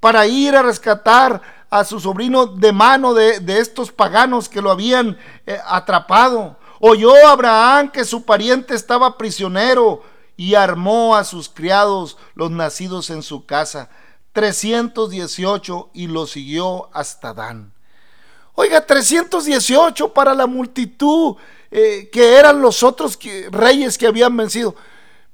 para 0.00 0.26
ir 0.26 0.56
a 0.56 0.62
rescatar 0.62 1.40
a 1.70 1.84
su 1.84 1.98
sobrino 1.98 2.46
de 2.46 2.72
mano 2.72 3.14
de, 3.14 3.42
estos 3.58 3.90
paganos 3.92 4.48
que 4.48 4.62
lo 4.62 4.70
habían 4.70 5.18
eh, 5.46 5.58
atrapado. 5.66 6.56
Oyó 6.80 7.14
Abraham 7.26 7.90
que 7.90 8.04
su 8.04 8.24
pariente 8.24 8.74
estaba 8.74 9.16
prisionero 9.18 10.02
y 10.36 10.54
armó 10.54 11.16
a 11.16 11.24
sus 11.24 11.48
criados 11.48 12.16
los 12.34 12.50
nacidos 12.50 13.10
en 13.10 13.22
su 13.22 13.46
casa, 13.46 13.90
318 14.32 15.90
y 15.94 16.08
lo 16.08 16.26
siguió 16.26 16.90
hasta 16.92 17.34
Dan. 17.34 17.72
Oiga, 18.54 18.84
318 18.84 20.12
para 20.12 20.34
la 20.34 20.46
multitud 20.46 21.36
eh, 21.70 22.08
que 22.12 22.36
eran 22.36 22.60
los 22.60 22.82
otros 22.82 23.18
reyes 23.50 23.98
que 23.98 24.06
habían 24.06 24.36
vencido. 24.36 24.76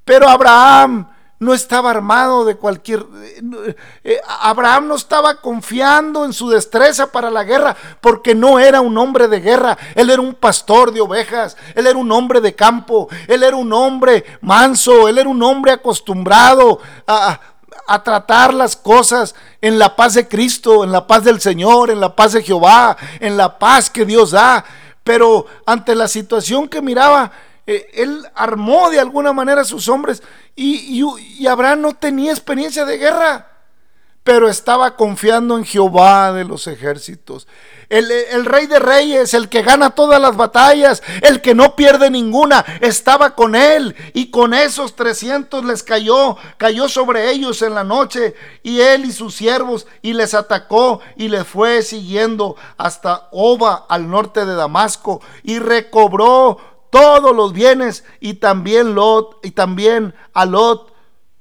Pero 0.04 0.28
Abraham 0.28 1.10
no 1.40 1.54
estaba 1.54 1.90
armado 1.90 2.44
de 2.44 2.56
cualquier... 2.56 3.00
Eh, 3.00 3.76
eh, 4.04 4.20
Abraham 4.42 4.88
no 4.88 4.94
estaba 4.94 5.40
confiando 5.40 6.26
en 6.26 6.34
su 6.34 6.50
destreza 6.50 7.10
para 7.10 7.30
la 7.30 7.44
guerra 7.44 7.74
porque 8.02 8.34
no 8.34 8.58
era 8.58 8.82
un 8.82 8.96
hombre 8.98 9.26
de 9.26 9.40
guerra, 9.40 9.76
él 9.94 10.10
era 10.10 10.20
un 10.20 10.34
pastor 10.34 10.92
de 10.92 11.00
ovejas, 11.00 11.56
él 11.74 11.86
era 11.86 11.98
un 11.98 12.12
hombre 12.12 12.42
de 12.42 12.54
campo, 12.54 13.08
él 13.26 13.42
era 13.42 13.56
un 13.56 13.72
hombre 13.72 14.24
manso, 14.42 15.08
él 15.08 15.16
era 15.16 15.28
un 15.30 15.42
hombre 15.42 15.72
acostumbrado 15.72 16.78
a, 17.06 17.40
a 17.86 18.02
tratar 18.04 18.52
las 18.52 18.76
cosas 18.76 19.34
en 19.62 19.78
la 19.78 19.96
paz 19.96 20.14
de 20.14 20.28
Cristo, 20.28 20.84
en 20.84 20.92
la 20.92 21.06
paz 21.06 21.24
del 21.24 21.40
Señor, 21.40 21.90
en 21.90 22.00
la 22.00 22.14
paz 22.14 22.34
de 22.34 22.42
Jehová, 22.42 22.98
en 23.18 23.38
la 23.38 23.58
paz 23.58 23.88
que 23.88 24.04
Dios 24.04 24.32
da. 24.32 24.62
Pero 25.02 25.46
ante 25.64 25.94
la 25.94 26.06
situación 26.06 26.68
que 26.68 26.82
miraba, 26.82 27.32
eh, 27.70 27.88
él 27.94 28.26
armó 28.34 28.90
de 28.90 28.98
alguna 28.98 29.32
manera 29.32 29.60
a 29.60 29.64
sus 29.64 29.88
hombres 29.88 30.24
y, 30.56 31.06
Abraham 31.46 31.82
no 31.82 31.94
tenía 31.94 32.32
experiencia 32.32 32.84
de 32.84 32.98
guerra, 32.98 33.46
pero 34.24 34.48
estaba 34.48 34.96
confiando 34.96 35.56
en 35.56 35.64
Jehová 35.64 36.32
de 36.32 36.44
los 36.44 36.66
ejércitos. 36.66 37.46
El, 37.88 38.10
el, 38.10 38.44
rey 38.44 38.66
de 38.66 38.80
reyes, 38.80 39.34
el 39.34 39.48
que 39.48 39.62
gana 39.62 39.90
todas 39.90 40.20
las 40.20 40.36
batallas, 40.36 41.00
el 41.22 41.40
que 41.40 41.54
no 41.54 41.76
pierde 41.76 42.10
ninguna, 42.10 42.64
estaba 42.80 43.36
con 43.36 43.54
él 43.54 43.94
y 44.14 44.30
con 44.30 44.52
esos 44.52 44.96
300 44.96 45.64
les 45.64 45.84
cayó, 45.84 46.36
cayó 46.56 46.88
sobre 46.88 47.30
ellos 47.30 47.62
en 47.62 47.74
la 47.74 47.84
noche 47.84 48.34
y 48.64 48.80
él 48.80 49.04
y 49.04 49.12
sus 49.12 49.34
siervos 49.34 49.86
y 50.02 50.12
les 50.12 50.34
atacó 50.34 51.00
y 51.16 51.28
les 51.28 51.46
fue 51.46 51.82
siguiendo 51.82 52.56
hasta 52.76 53.28
Oba 53.30 53.86
al 53.88 54.10
norte 54.10 54.44
de 54.44 54.54
Damasco 54.54 55.20
y 55.44 55.60
recobró 55.60 56.58
todos 56.90 57.34
los 57.34 57.52
bienes 57.52 58.04
y 58.20 58.34
también 58.34 58.94
Lot 58.94 59.38
y 59.44 59.52
también 59.52 60.14
a 60.32 60.44
Lot 60.44 60.92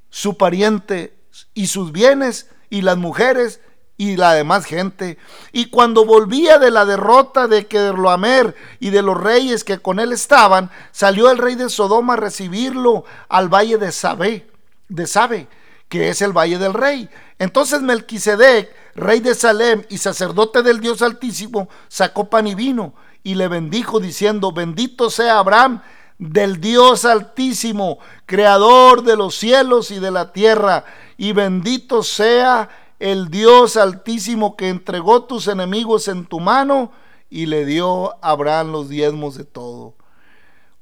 su 0.09 0.37
pariente 0.37 1.15
y 1.53 1.67
sus 1.67 1.91
bienes 1.91 2.49
y 2.69 2.81
las 2.81 2.97
mujeres 2.97 3.59
y 3.97 4.15
la 4.15 4.33
demás 4.33 4.65
gente. 4.65 5.17
Y 5.51 5.65
cuando 5.65 6.05
volvía 6.05 6.57
de 6.57 6.71
la 6.71 6.85
derrota 6.85 7.47
de 7.47 7.67
Kederloamer 7.67 8.55
y 8.79 8.91
de 8.91 9.01
los 9.01 9.19
reyes 9.19 9.63
que 9.63 9.79
con 9.79 9.99
él 9.99 10.13
estaban, 10.13 10.71
salió 10.91 11.29
el 11.29 11.37
rey 11.37 11.55
de 11.55 11.69
Sodoma 11.69 12.13
a 12.13 12.17
recibirlo 12.17 13.03
al 13.27 13.49
valle 13.53 13.77
de 13.77 13.91
Sabe, 13.91 14.47
de 14.87 15.05
Sabe, 15.05 15.47
que 15.89 16.09
es 16.09 16.21
el 16.21 16.31
valle 16.31 16.57
del 16.57 16.73
rey. 16.73 17.09
Entonces 17.39 17.81
Melquisedec, 17.81 18.73
rey 18.95 19.19
de 19.19 19.35
Salem 19.35 19.83
y 19.89 19.97
sacerdote 19.97 20.63
del 20.63 20.79
Dios 20.79 21.01
Altísimo, 21.01 21.67
sacó 21.89 22.29
pan 22.29 22.47
y 22.47 22.55
vino 22.55 22.93
y 23.23 23.35
le 23.35 23.47
bendijo 23.47 23.99
diciendo, 23.99 24.51
bendito 24.51 25.09
sea 25.09 25.39
Abraham 25.39 25.81
del 26.17 26.59
Dios 26.59 27.05
Altísimo, 27.05 27.99
creador 28.25 29.03
de 29.03 29.15
los 29.15 29.35
cielos 29.35 29.91
y 29.91 29.99
de 29.99 30.11
la 30.11 30.33
tierra, 30.33 30.85
y 31.17 31.31
bendito 31.31 32.03
sea 32.03 32.69
el 32.99 33.29
Dios 33.29 33.77
Altísimo 33.77 34.55
que 34.55 34.69
entregó 34.69 35.23
tus 35.23 35.47
enemigos 35.47 36.07
en 36.07 36.25
tu 36.25 36.39
mano 36.39 36.91
y 37.29 37.45
le 37.45 37.65
dio 37.65 38.13
a 38.23 38.31
Abraham 38.31 38.71
los 38.71 38.89
diezmos 38.89 39.35
de 39.37 39.45
todo. 39.45 39.95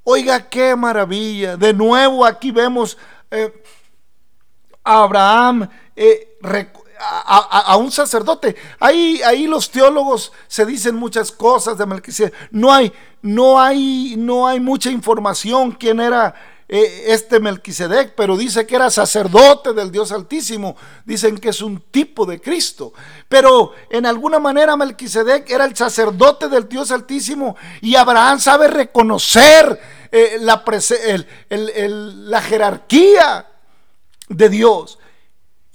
Oiga, 0.04 0.50
qué 0.50 0.76
maravilla. 0.76 1.58
De 1.58 1.74
nuevo 1.74 2.26
aquí 2.26 2.52
vemos 2.52 2.98
eh, 3.30 3.62
a 4.84 5.04
Abraham 5.04 5.70
eh, 5.96 6.38
a, 7.00 7.76
un 7.78 7.92
sacerdote. 7.92 8.56
Ahí, 8.80 9.22
ahí 9.26 9.48
los 9.48 9.70
teólogos 9.70 10.32
se 10.48 10.66
dicen 10.66 10.96
muchas 10.96 11.32
cosas 11.32 11.78
de 11.78 11.86
Melquisedec. 11.86 12.34
No 12.52 12.74
hay, 12.74 12.92
no 13.22 13.60
hay, 13.60 14.16
no 14.18 14.48
hay 14.48 14.60
mucha 14.60 14.90
información 14.90 15.72
quién 15.72 16.00
era 16.00 16.34
eh, 16.70 17.06
este 17.08 17.40
Melquisedec, 17.40 18.14
pero 18.16 18.36
dice 18.36 18.68
que 18.68 18.76
era 18.76 18.90
sacerdote 18.90 19.74
del 19.74 19.92
Dios 19.92 20.12
Altísimo. 20.12 20.76
Dicen 21.06 21.38
que 21.38 21.50
es 21.50 21.62
un 21.62 21.82
tipo 21.92 22.26
de 22.26 22.42
Cristo. 22.42 22.94
Pero 23.30 23.74
en 23.90 24.06
alguna 24.06 24.40
manera 24.40 24.76
Melquisedec 24.76 25.50
era 25.50 25.66
el 25.66 25.76
sacerdote 25.76 26.50
del 26.50 26.68
Dios 26.68 26.92
Altísimo 26.92 27.56
y 27.82 27.96
Abraham 27.96 28.40
sabe 28.40 28.68
reconocer 28.68 29.80
eh, 30.12 30.38
la, 30.42 30.64
la 31.50 32.42
jerarquía 32.42 33.48
de 34.30 34.50
Dios. 34.50 35.00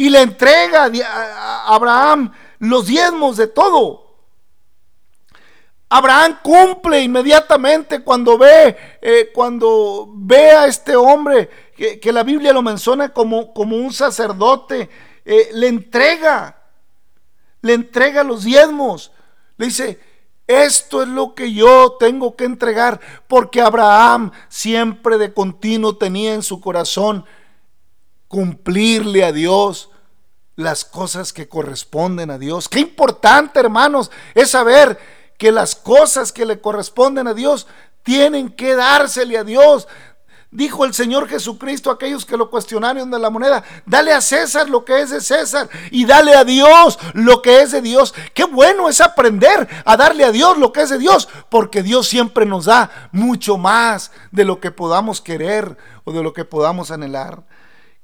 Y 0.03 0.11
le 0.11 0.21
entrega 0.21 0.91
a 1.07 1.77
Abraham 1.77 2.33
los 2.59 2.89
diezmos 2.89 3.37
de 3.37 3.47
todo. 3.47 4.17
Abraham 5.89 6.41
cumple 6.43 7.03
inmediatamente 7.03 8.03
cuando 8.03 8.37
ve, 8.37 8.77
eh, 9.01 9.31
cuando 9.33 10.11
ve 10.13 10.51
a 10.51 10.67
este 10.67 10.97
hombre 10.97 11.49
que, 11.77 12.13
la 12.13 12.25
Biblia 12.25 12.53
lo 12.53 12.63
menciona 12.63 13.11
como, 13.11 13.55
como 13.55 13.77
un 13.77 13.93
sacerdote, 13.93 14.91
eh, 15.25 15.51
le 15.53 15.69
entrega, 15.69 16.65
le 17.61 17.75
entrega 17.75 18.25
los 18.25 18.43
diezmos. 18.43 19.13
Le 19.57 19.67
dice, 19.67 20.01
esto 20.49 21.03
es 21.03 21.09
lo 21.11 21.37
que 21.37 21.53
yo 21.53 21.93
tengo 22.01 22.35
que 22.35 22.43
entregar, 22.43 22.99
porque 23.29 23.61
Abraham 23.61 24.33
siempre 24.49 25.17
de 25.17 25.33
continuo 25.33 25.97
tenía 25.97 26.35
en 26.35 26.43
su 26.43 26.61
corazón 26.61 27.25
cumplirle 28.27 29.23
a 29.23 29.31
Dios 29.31 29.91
las 30.57 30.85
cosas 30.85 31.33
que 31.33 31.49
corresponden 31.49 32.31
a 32.31 32.39
Dios. 32.39 32.69
Qué 32.69 32.81
importante, 32.81 33.61
hermanos, 33.61 34.11
es 34.35 34.51
saber 34.51 34.99
que 35.39 35.51
las 35.51 35.75
cosas 35.75 36.33
que 36.33 36.45
le 36.45 36.61
corresponden 36.61 37.27
a 37.27 37.35
Dios 37.35 37.67
tienen 38.03 38.51
que 38.51 38.75
dársele 38.75 39.39
a 39.39 39.45
Dios. 39.45 39.89
Dijo 40.51 40.85
el 40.85 40.93
Señor 40.93 41.29
Jesucristo 41.29 41.89
a 41.89 41.95
aquellos 41.95 42.27
que 42.27 42.37
lo 42.37 42.51
cuestionaron 42.51 43.11
de 43.11 43.19
la 43.19 43.31
moneda, 43.31 43.65
dale 43.87 44.13
a 44.13 44.21
César 44.21 44.69
lo 44.69 44.85
que 44.85 45.01
es 45.01 45.09
de 45.09 45.23
César 45.23 45.67
y 45.91 46.05
dale 46.05 46.35
a 46.35 46.45
Dios 46.45 46.99
lo 47.15 47.41
que 47.41 47.63
es 47.63 47.73
de 47.73 47.81
Dios. 47.81 48.15
Qué 48.35 48.45
bueno 48.45 48.91
es 48.91 49.01
aprender 49.01 49.67
a 49.87 49.97
darle 49.97 50.27
a 50.27 50.31
Dios 50.31 50.59
lo 50.59 50.71
que 50.71 50.83
es 50.83 50.91
de 50.91 50.99
Dios, 50.99 51.27
porque 51.49 51.83
Dios 51.83 52.07
siempre 52.07 52.45
nos 52.45 52.67
da 52.67 53.09
mucho 53.13 53.57
más 53.57 54.13
de 54.31 54.45
lo 54.45 54.61
que 54.61 54.71
podamos 54.71 55.23
querer 55.23 55.79
o 56.05 56.13
de 56.13 56.23
lo 56.23 56.35
que 56.35 56.45
podamos 56.45 56.91
anhelar. 56.91 57.45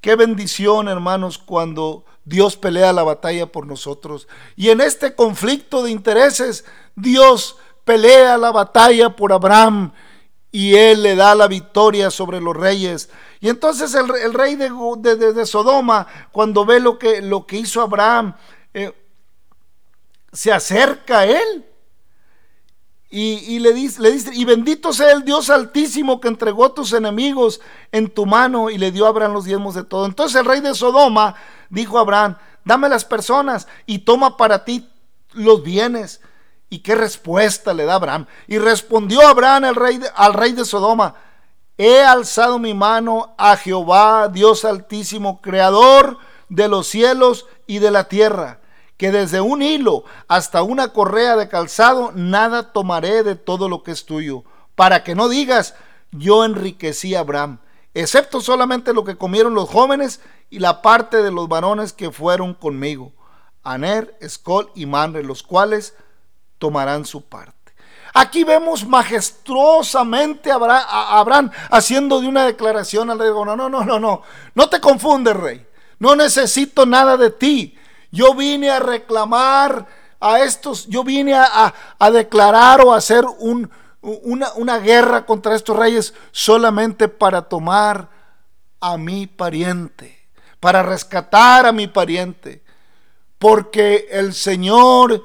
Qué 0.01 0.15
bendición, 0.15 0.87
hermanos, 0.87 1.37
cuando 1.37 2.05
Dios 2.23 2.55
pelea 2.55 2.93
la 2.93 3.03
batalla 3.03 3.51
por 3.51 3.67
nosotros. 3.67 4.27
Y 4.55 4.69
en 4.69 4.81
este 4.81 5.15
conflicto 5.15 5.83
de 5.83 5.91
intereses, 5.91 6.65
Dios 6.95 7.57
pelea 7.83 8.37
la 8.37 8.51
batalla 8.51 9.15
por 9.15 9.33
Abraham 9.33 9.91
y 10.51 10.75
él 10.75 11.03
le 11.03 11.15
da 11.15 11.35
la 11.35 11.47
victoria 11.47 12.11
sobre 12.11 12.39
los 12.39 12.55
reyes. 12.55 13.09
Y 13.39 13.49
entonces 13.49 13.93
el, 13.93 14.33
rey 14.33 14.55
de, 14.55 15.45
Sodoma, 15.45 16.07
cuando 16.31 16.65
ve 16.65 16.79
lo 16.79 16.97
que, 16.97 17.21
lo 17.21 17.45
que 17.45 17.57
hizo 17.57 17.81
Abraham, 17.81 18.35
eh, 18.73 18.93
se 20.31 20.51
acerca 20.51 21.19
a 21.19 21.25
él 21.25 21.65
y, 23.11 23.57
le, 23.57 23.73
dice, 23.73 24.31
y 24.33 24.45
bendito 24.45 24.93
sea 24.93 25.11
el 25.11 25.25
Dios 25.25 25.49
altísimo 25.49 26.21
que 26.21 26.27
entregó 26.27 26.65
a 26.65 26.73
tus 26.75 26.93
enemigos 26.93 27.59
en 27.91 28.07
tu 28.07 28.27
mano 28.27 28.69
y 28.69 28.77
le 28.77 28.91
dio 28.91 29.07
a 29.07 29.09
Abraham 29.09 29.33
los 29.33 29.45
diezmos 29.45 29.73
de 29.73 29.83
todo. 29.83 30.05
Entonces 30.05 30.39
el 30.39 30.45
rey 30.45 30.59
de 30.59 30.75
Sodoma 30.75 31.33
dijo 31.71 31.97
a 31.97 32.01
Abraham, 32.01 32.37
dame 32.63 32.87
las 32.87 33.05
personas 33.05 33.67
y 33.87 33.99
toma 33.99 34.37
para 34.37 34.63
ti 34.63 34.87
los 35.33 35.63
bienes. 35.63 36.21
¿Y 36.69 36.79
qué 36.79 36.93
respuesta 36.93 37.73
le 37.73 37.85
da 37.85 37.95
Abraham? 37.95 38.27
Y 38.47 38.59
respondió 38.59 39.27
Abraham 39.27 39.63
al 39.63 39.75
rey, 39.75 39.99
al 40.15 40.33
rey 40.35 40.51
de 40.51 40.63
Sodoma, 40.63 41.15
he 41.79 42.03
alzado 42.03 42.59
mi 42.59 42.75
mano 42.75 43.33
a 43.39 43.57
Jehová, 43.57 44.27
Dios 44.27 44.65
altísimo, 44.65 45.41
creador 45.41 46.19
de 46.47 46.67
los 46.67 46.85
cielos 46.85 47.47
y 47.65 47.79
de 47.79 47.89
la 47.89 48.03
tierra 48.03 48.58
que 48.99 49.11
desde 49.11 49.39
un 49.39 49.61
hilo 49.61 50.03
hasta 50.27 50.61
una 50.61 50.89
correa 50.89 51.37
de 51.37 51.47
calzado, 51.47 52.11
nada 52.13 52.73
tomaré 52.73 53.23
de 53.23 53.35
todo 53.35 53.69
lo 53.69 53.81
que 53.81 53.91
es 53.91 54.05
tuyo, 54.05 54.43
para 54.75 55.05
que 55.05 55.15
no 55.15 55.29
digas, 55.29 55.73
yo 56.11 56.43
enriquecí 56.43 57.15
a 57.15 57.21
Abraham, 57.21 57.59
excepto 57.93 58.41
solamente 58.41 58.93
lo 58.93 59.05
que 59.05 59.15
comieron 59.15 59.53
los 59.53 59.69
jóvenes 59.69 60.19
y 60.49 60.59
la 60.59 60.81
parte 60.81 61.23
de 61.23 61.31
los 61.31 61.47
varones 61.47 61.93
que 61.93 62.11
fueron 62.11 62.53
conmigo, 62.53 63.13
Aner, 63.63 64.17
Escol 64.19 64.69
y 64.75 64.85
Manre, 64.85 65.23
los 65.23 65.43
cuales 65.43 65.95
tomarán 66.57 67.05
su 67.05 67.21
parte. 67.21 67.53
Aquí 68.13 68.43
vemos 68.43 68.85
majestuosamente 68.85 70.51
a 70.51 70.55
Abraham 71.19 71.51
haciendo 71.71 72.19
de 72.19 72.27
una 72.27 72.45
declaración 72.45 73.09
al 73.09 73.19
rey. 73.19 73.29
No, 73.29 73.55
no, 73.55 73.69
no, 73.69 73.85
no, 73.85 73.99
no. 73.99 74.23
No 74.55 74.69
te 74.69 74.81
confundes, 74.81 75.37
rey. 75.37 75.65
No 75.99 76.15
necesito 76.15 76.85
nada 76.85 77.15
de 77.15 77.29
ti. 77.29 77.78
Yo 78.11 78.33
vine 78.33 78.69
a 78.69 78.79
reclamar 78.79 79.87
a 80.19 80.39
estos, 80.39 80.87
yo 80.87 81.03
vine 81.03 81.33
a, 81.35 81.73
declarar 82.11 82.81
o 82.81 82.93
a 82.93 82.97
hacer 82.97 83.25
un, 83.39 83.69
una, 84.01 84.51
una 84.53 84.79
guerra 84.79 85.25
contra 85.25 85.55
estos 85.55 85.75
reyes 85.75 86.13
solamente 86.31 87.07
para 87.07 87.43
tomar 87.43 88.09
a 88.79 88.97
mi 88.97 89.27
pariente, 89.27 90.27
para 90.59 90.83
rescatar 90.83 91.65
a 91.65 91.71
mi 91.71 91.87
pariente, 91.87 92.63
porque 93.37 94.07
el 94.11 94.33
Señor 94.33 95.23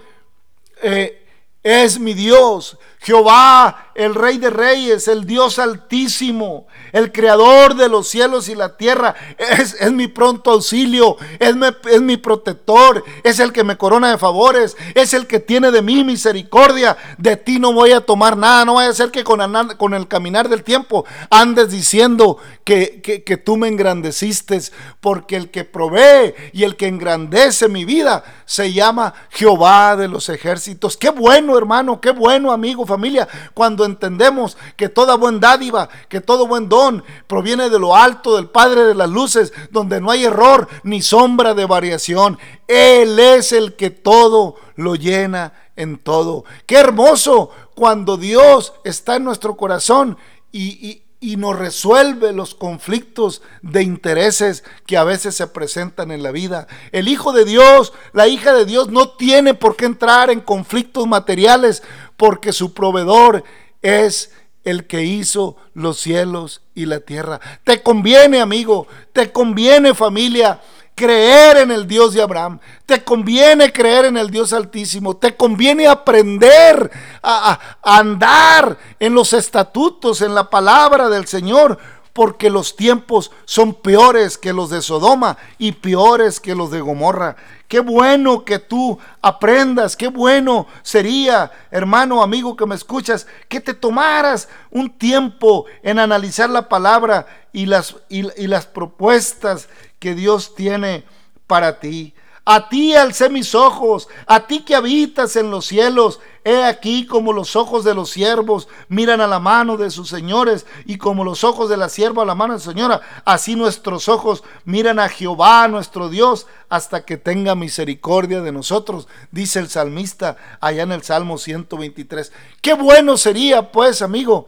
eh, 0.82 1.26
es 1.62 1.99
mi 1.99 2.14
Dios, 2.14 2.78
Jehová, 3.01 3.84
el 3.95 4.14
Rey 4.14 4.38
de 4.38 4.51
Reyes, 4.51 5.09
el 5.09 5.24
Dios 5.26 5.59
altísimo, 5.59 6.66
el 6.92 7.12
Creador 7.12 7.74
de 7.74 7.88
los 7.88 8.09
cielos 8.09 8.49
y 8.49 8.55
la 8.55 8.76
tierra, 8.76 9.14
es, 9.38 9.92
mi 9.92 10.09
pronto 10.09 10.51
auxilio, 10.51 11.16
es 11.38 11.55
mi, 11.57 11.66
es 11.90 12.01
mi, 12.01 12.16
protector, 12.16 13.05
es 13.22 13.38
el 13.38 13.53
que 13.53 13.64
me 13.64 13.76
corona 13.76 14.11
de 14.11 14.18
favores, 14.18 14.76
es 14.95 15.14
el 15.14 15.26
que 15.26 15.40
tiene 15.40 15.70
de 15.70 15.82
mí 15.82 16.05
misericordia. 16.05 16.97
De 17.18 17.36
ti 17.36 17.59
no 17.59 17.72
voy 17.72 17.92
a 17.92 18.01
tomar 18.01 18.36
nada, 18.36 18.64
no 18.64 18.74
vaya 18.74 18.90
a 18.90 18.95
ser 18.95 19.11
que 19.11 19.24
con, 19.24 19.40
con 19.76 19.95
el 19.95 20.09
caminar 20.09 20.49
del 20.49 20.62
tiempo 20.62 21.05
andes 21.30 21.70
diciendo 21.70 22.38
que, 22.64 23.01
que, 23.03 23.22
que 23.22 23.36
tú 23.36 23.57
me 23.57 23.68
engrandeciste, 23.68 24.61
porque 25.01 25.36
el 25.36 25.51
que 25.51 25.64
provee 25.64 26.34
y 26.53 26.64
el 26.64 26.76
que 26.76 26.86
engrandece 26.86 27.68
mi 27.68 27.84
vida 27.84 28.24
se 28.45 28.72
llama 28.72 29.14
Jehová 29.30 29.97
de 29.97 30.09
los 30.09 30.28
ejércitos. 30.28 30.97
Qué 30.97 31.11
bueno, 31.11 31.57
hermano, 31.57 32.01
qué 32.01 32.11
bueno, 32.11 32.53
amigo 32.53 32.86
familia, 32.86 33.28
cuando 33.55 33.84
entendemos 33.85 34.57
que 34.76 34.89
toda 34.89 35.16
buen 35.16 35.41
dádiva, 35.41 35.89
que 36.09 36.20
todo 36.20 36.47
buen 36.47 36.68
don 36.68 37.05
proviene 37.26 37.70
de 37.70 37.78
lo 37.78 37.97
alto 37.97 38.37
del 38.37 38.49
Padre 38.49 38.85
de 38.85 38.95
las 38.95 39.11
luces, 39.11 39.53
donde 39.70 40.01
no 40.01 40.11
hay 40.11 40.24
error 40.24 40.68
ni 40.82 41.03
sombra 41.03 41.55
de 41.55 41.66
variación. 41.66 42.39
Él 42.68 43.18
es 43.18 43.53
el 43.53 43.74
que 43.74 43.91
todo 43.91 44.57
lo 44.76 44.95
llena 44.95 45.53
en 45.76 45.99
todo. 45.99 46.45
Qué 46.66 46.76
hermoso 46.76 47.51
cuando 47.74 48.16
Dios 48.16 48.72
está 48.85 49.16
en 49.16 49.24
nuestro 49.24 49.57
corazón 49.57 50.16
y, 50.53 51.03
y 51.24 51.37
nos 51.37 51.59
resuelve 51.59 52.35
los 52.35 52.55
conflictos 52.55 53.41
de 53.62 53.82
intereses 53.82 54.62
que 54.87 54.99
a 54.99 55.05
veces 55.05 55.35
se 55.35 55.47
presentan 55.47 56.11
en 56.11 56.22
la 56.22 56.30
vida. 56.30 56.66
El 56.93 57.09
Hijo 57.09 57.32
de 57.32 57.47
Dios, 57.47 57.95
la 58.12 58.28
hija 58.28 58.53
de 58.53 58.66
Dios 58.66 58.91
no 58.91 59.09
tiene 59.09 59.55
por 59.55 59.74
qué 59.74 59.87
entrar 59.87 60.30
en 60.30 60.41
conflictos 60.41 61.07
materiales 61.07 61.82
porque 62.18 62.53
su 62.53 62.74
proveedor 62.74 63.43
es 63.85 64.32
el 64.64 64.87
que 64.87 65.05
hizo 65.05 65.57
los 65.74 66.01
cielos 66.01 66.62
y 66.74 66.87
la 66.87 67.01
tierra. 67.01 67.39
Te 67.64 67.82
conviene, 67.82 68.41
amigo, 68.41 68.89
te 69.12 69.30
conviene, 69.30 69.95
familia, 69.95 70.61
creer 70.95 71.59
en 71.59 71.70
el 71.70 71.87
Dios 71.87 72.14
de 72.14 72.22
Abraham. 72.22 72.59
Te 72.87 73.05
conviene 73.05 73.72
creer 73.72 74.07
en 74.07 74.16
el 74.16 74.30
Dios 74.30 74.55
Altísimo. 74.55 75.18
Te 75.18 75.37
conviene 75.37 75.87
aprender 75.87 76.91
a, 77.22 77.61
andar 77.82 78.78
en 78.99 79.12
los 79.12 79.35
estatutos, 79.35 80.22
en 80.22 80.35
la 80.35 80.49
palabra 80.49 81.11
del 81.11 81.26
Señor 81.26 81.78
porque 82.14 82.48
los 82.48 82.76
tiempos 82.76 83.32
son 83.44 83.74
peores 83.74 84.38
que 84.38 84.52
los 84.52 84.70
de 84.70 84.80
Sodoma 84.80 85.36
y 85.58 85.72
peores 85.72 86.38
que 86.38 86.54
los 86.54 86.70
de 86.70 86.80
Gomorra. 86.80 87.34
Qué 87.66 87.80
bueno 87.80 88.44
que 88.44 88.60
tú 88.60 88.98
aprendas, 89.20 89.96
qué 89.96 90.06
bueno 90.06 90.68
sería, 90.82 91.50
hermano, 91.72 92.22
amigo 92.22 92.56
que 92.56 92.66
me 92.66 92.76
escuchas, 92.76 93.26
que 93.48 93.60
te 93.60 93.74
tomaras 93.74 94.48
un 94.70 94.90
tiempo 94.96 95.66
en 95.82 95.98
analizar 95.98 96.48
la 96.48 96.68
palabra 96.68 97.26
y 97.52 97.66
las, 97.66 97.96
y, 98.08 98.22
las 98.46 98.66
propuestas 98.66 99.68
que 99.98 100.14
Dios 100.14 100.54
tiene 100.54 101.02
para 101.48 101.80
ti. 101.80 102.14
A 102.47 102.68
ti 102.68 102.95
alcé 102.95 103.30
mis 103.30 103.55
ojos, 103.55 104.09
a 104.26 104.47
ti 104.47 104.61
que 104.61 104.74
habitas 104.74 105.36
en 105.36 105.51
los 105.51 105.64
cielos. 105.66 106.20
He 106.45 106.62
aquí 106.62 107.07
como 107.07 107.32
los 107.32 107.57
ojos 107.57 107.84
de 107.84 107.95
los 107.95 108.11
siervos 108.11 108.68
miran 108.88 109.22
a 109.22 109.26
la 109.26 109.38
mano 109.38 109.78
de 109.78 109.90
sus 109.90 110.11
señores 110.11 110.66
y 110.84 110.99
como 110.99 111.24
los 111.24 111.42
ojos 111.42 111.70
de 111.70 111.78
la 111.78 111.88
sierva 111.88 112.22
a 112.22 112.26
la 112.26 112.34
mano 112.34 112.53
de 112.53 112.61
su 112.61 112.70
señora, 112.70 113.01
así 113.24 113.57
nuestros 113.57 114.11
ojos 114.11 114.45
miran 114.66 114.99
a 114.99 115.09
Jehová 115.09 115.66
nuestro 115.68 116.11
Dios 116.11 116.47
hasta 116.68 117.07
que 117.07 117.16
tenga 117.16 117.55
misericordia 117.55 118.42
de 118.42 118.53
nosotros, 118.53 119.09
dice 119.30 119.59
el 119.59 119.70
salmista 119.70 120.36
allá 120.61 120.82
en 120.82 120.92
el 120.92 121.03
Salmo 121.03 121.38
123. 121.38 122.30
Qué 122.61 122.74
bueno 122.74 123.16
sería 123.16 123.72
pues, 123.72 124.03
amigo, 124.03 124.47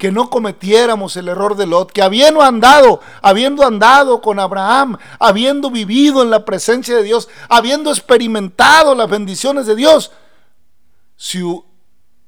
que 0.00 0.10
no 0.10 0.30
cometiéramos 0.30 1.14
el 1.18 1.28
error 1.28 1.56
de 1.56 1.66
Lot, 1.66 1.92
que 1.92 2.00
habiendo 2.00 2.40
andado, 2.40 3.02
habiendo 3.20 3.66
andado 3.66 4.22
con 4.22 4.40
Abraham, 4.40 4.96
habiendo 5.18 5.70
vivido 5.70 6.22
en 6.22 6.30
la 6.30 6.46
presencia 6.46 6.96
de 6.96 7.02
Dios, 7.02 7.28
habiendo 7.50 7.90
experimentado 7.90 8.94
las 8.94 9.10
bendiciones 9.10 9.66
de 9.66 9.76
Dios, 9.76 10.10
si 11.16 11.42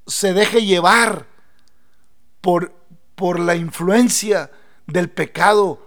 se 0.07 0.35
deje 0.35 0.67
llevar 0.67 1.27
por, 2.43 2.75
por 3.15 3.41
la 3.41 3.57
influencia 3.57 4.51
del 4.87 5.09
pecado, 5.09 5.81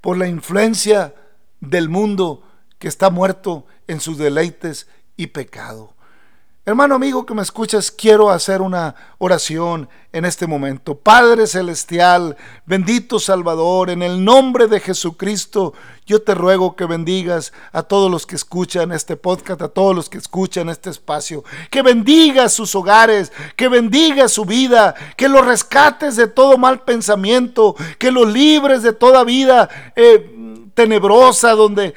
por 0.00 0.16
la 0.16 0.28
influencia 0.28 1.14
del 1.60 1.90
mundo 1.90 2.42
que 2.78 2.88
está 2.88 3.10
muerto 3.10 3.66
en 3.86 4.00
sus 4.00 4.16
deleites 4.16 4.88
y 5.14 5.26
pecado. 5.26 5.94
Hermano 6.68 6.96
amigo 6.96 7.24
que 7.24 7.32
me 7.32 7.40
escuchas, 7.40 7.90
quiero 7.90 8.28
hacer 8.28 8.60
una 8.60 8.94
oración 9.16 9.88
en 10.12 10.26
este 10.26 10.46
momento. 10.46 10.98
Padre 10.98 11.46
Celestial, 11.46 12.36
bendito 12.66 13.18
Salvador, 13.18 13.88
en 13.88 14.02
el 14.02 14.22
nombre 14.22 14.66
de 14.66 14.78
Jesucristo, 14.78 15.72
yo 16.04 16.20
te 16.20 16.34
ruego 16.34 16.76
que 16.76 16.84
bendigas 16.84 17.54
a 17.72 17.84
todos 17.84 18.10
los 18.10 18.26
que 18.26 18.36
escuchan 18.36 18.92
este 18.92 19.16
podcast, 19.16 19.62
a 19.62 19.68
todos 19.68 19.96
los 19.96 20.10
que 20.10 20.18
escuchan 20.18 20.68
este 20.68 20.90
espacio, 20.90 21.42
que 21.70 21.80
bendigas 21.80 22.52
sus 22.52 22.74
hogares, 22.74 23.32
que 23.56 23.68
bendiga 23.68 24.28
su 24.28 24.44
vida, 24.44 24.94
que 25.16 25.30
los 25.30 25.46
rescates 25.46 26.16
de 26.16 26.26
todo 26.26 26.58
mal 26.58 26.82
pensamiento, 26.82 27.76
que 27.98 28.12
los 28.12 28.30
libres 28.30 28.82
de 28.82 28.92
toda 28.92 29.24
vida 29.24 29.70
eh, 29.96 30.68
tenebrosa, 30.74 31.52
donde 31.52 31.94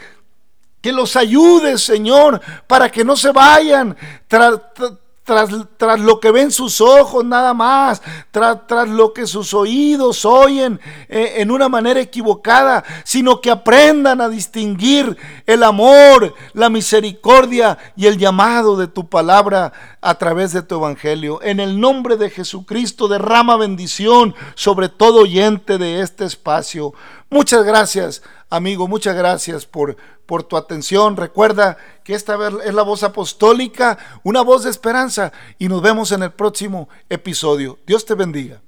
que 0.81 0.91
los 0.91 1.15
ayudes, 1.15 1.81
Señor, 1.81 2.41
para 2.67 2.89
que 2.89 3.05
no 3.05 3.15
se 3.15 3.31
vayan 3.31 3.95
tras, 4.27 5.51
lo 5.99 6.19
que 6.19 6.31
ven 6.31 6.51
sus 6.51 6.81
ojos 6.81 7.23
nada 7.23 7.53
más, 7.53 8.01
tras, 8.31 8.67
tras 8.67 8.89
lo 8.89 9.13
que 9.13 9.27
sus 9.27 9.53
oídos 9.53 10.25
oyen 10.25 10.79
eh, 11.07 11.35
en 11.37 11.51
una 11.51 11.69
manera 11.69 12.01
equivocada, 12.01 12.83
sino 13.03 13.39
que 13.39 13.51
aprendan 13.51 14.19
a 14.19 14.27
distinguir 14.27 15.15
el 15.45 15.63
amor, 15.63 16.33
la 16.53 16.69
misericordia 16.69 17.77
y 17.95 18.07
el 18.07 18.17
llamado 18.17 18.75
de 18.75 18.87
tu 18.87 19.07
palabra 19.07 19.71
a 20.01 20.15
través 20.15 20.51
de 20.51 20.63
tu 20.63 20.75
evangelio. 20.75 21.41
En 21.43 21.59
el 21.59 21.79
nombre 21.79 22.17
de 22.17 22.31
Jesucristo 22.31 23.07
derrama 23.07 23.55
bendición 23.55 24.33
sobre 24.55 24.89
todo 24.89 25.21
oyente 25.21 25.77
de 25.77 26.01
este 26.01 26.25
espacio. 26.25 26.93
Muchas 27.29 27.63
gracias, 27.63 28.23
amigo, 28.51 28.87
muchas 28.87 29.15
gracias 29.15 29.65
por, 29.65 29.97
por 30.27 30.43
tu 30.43 30.55
atención. 30.57 31.17
Recuerda 31.17 31.77
que 32.03 32.13
esta 32.13 32.37
es 32.63 32.73
la 32.73 32.83
voz 32.83 33.01
apostólica, 33.01 33.97
una 34.23 34.41
voz 34.41 34.63
de 34.63 34.69
esperanza 34.69 35.31
y 35.57 35.67
nos 35.67 35.81
vemos 35.81 36.11
en 36.11 36.21
el 36.21 36.31
próximo 36.31 36.87
episodio. 37.09 37.79
Dios 37.87 38.05
te 38.05 38.13
bendiga. 38.13 38.61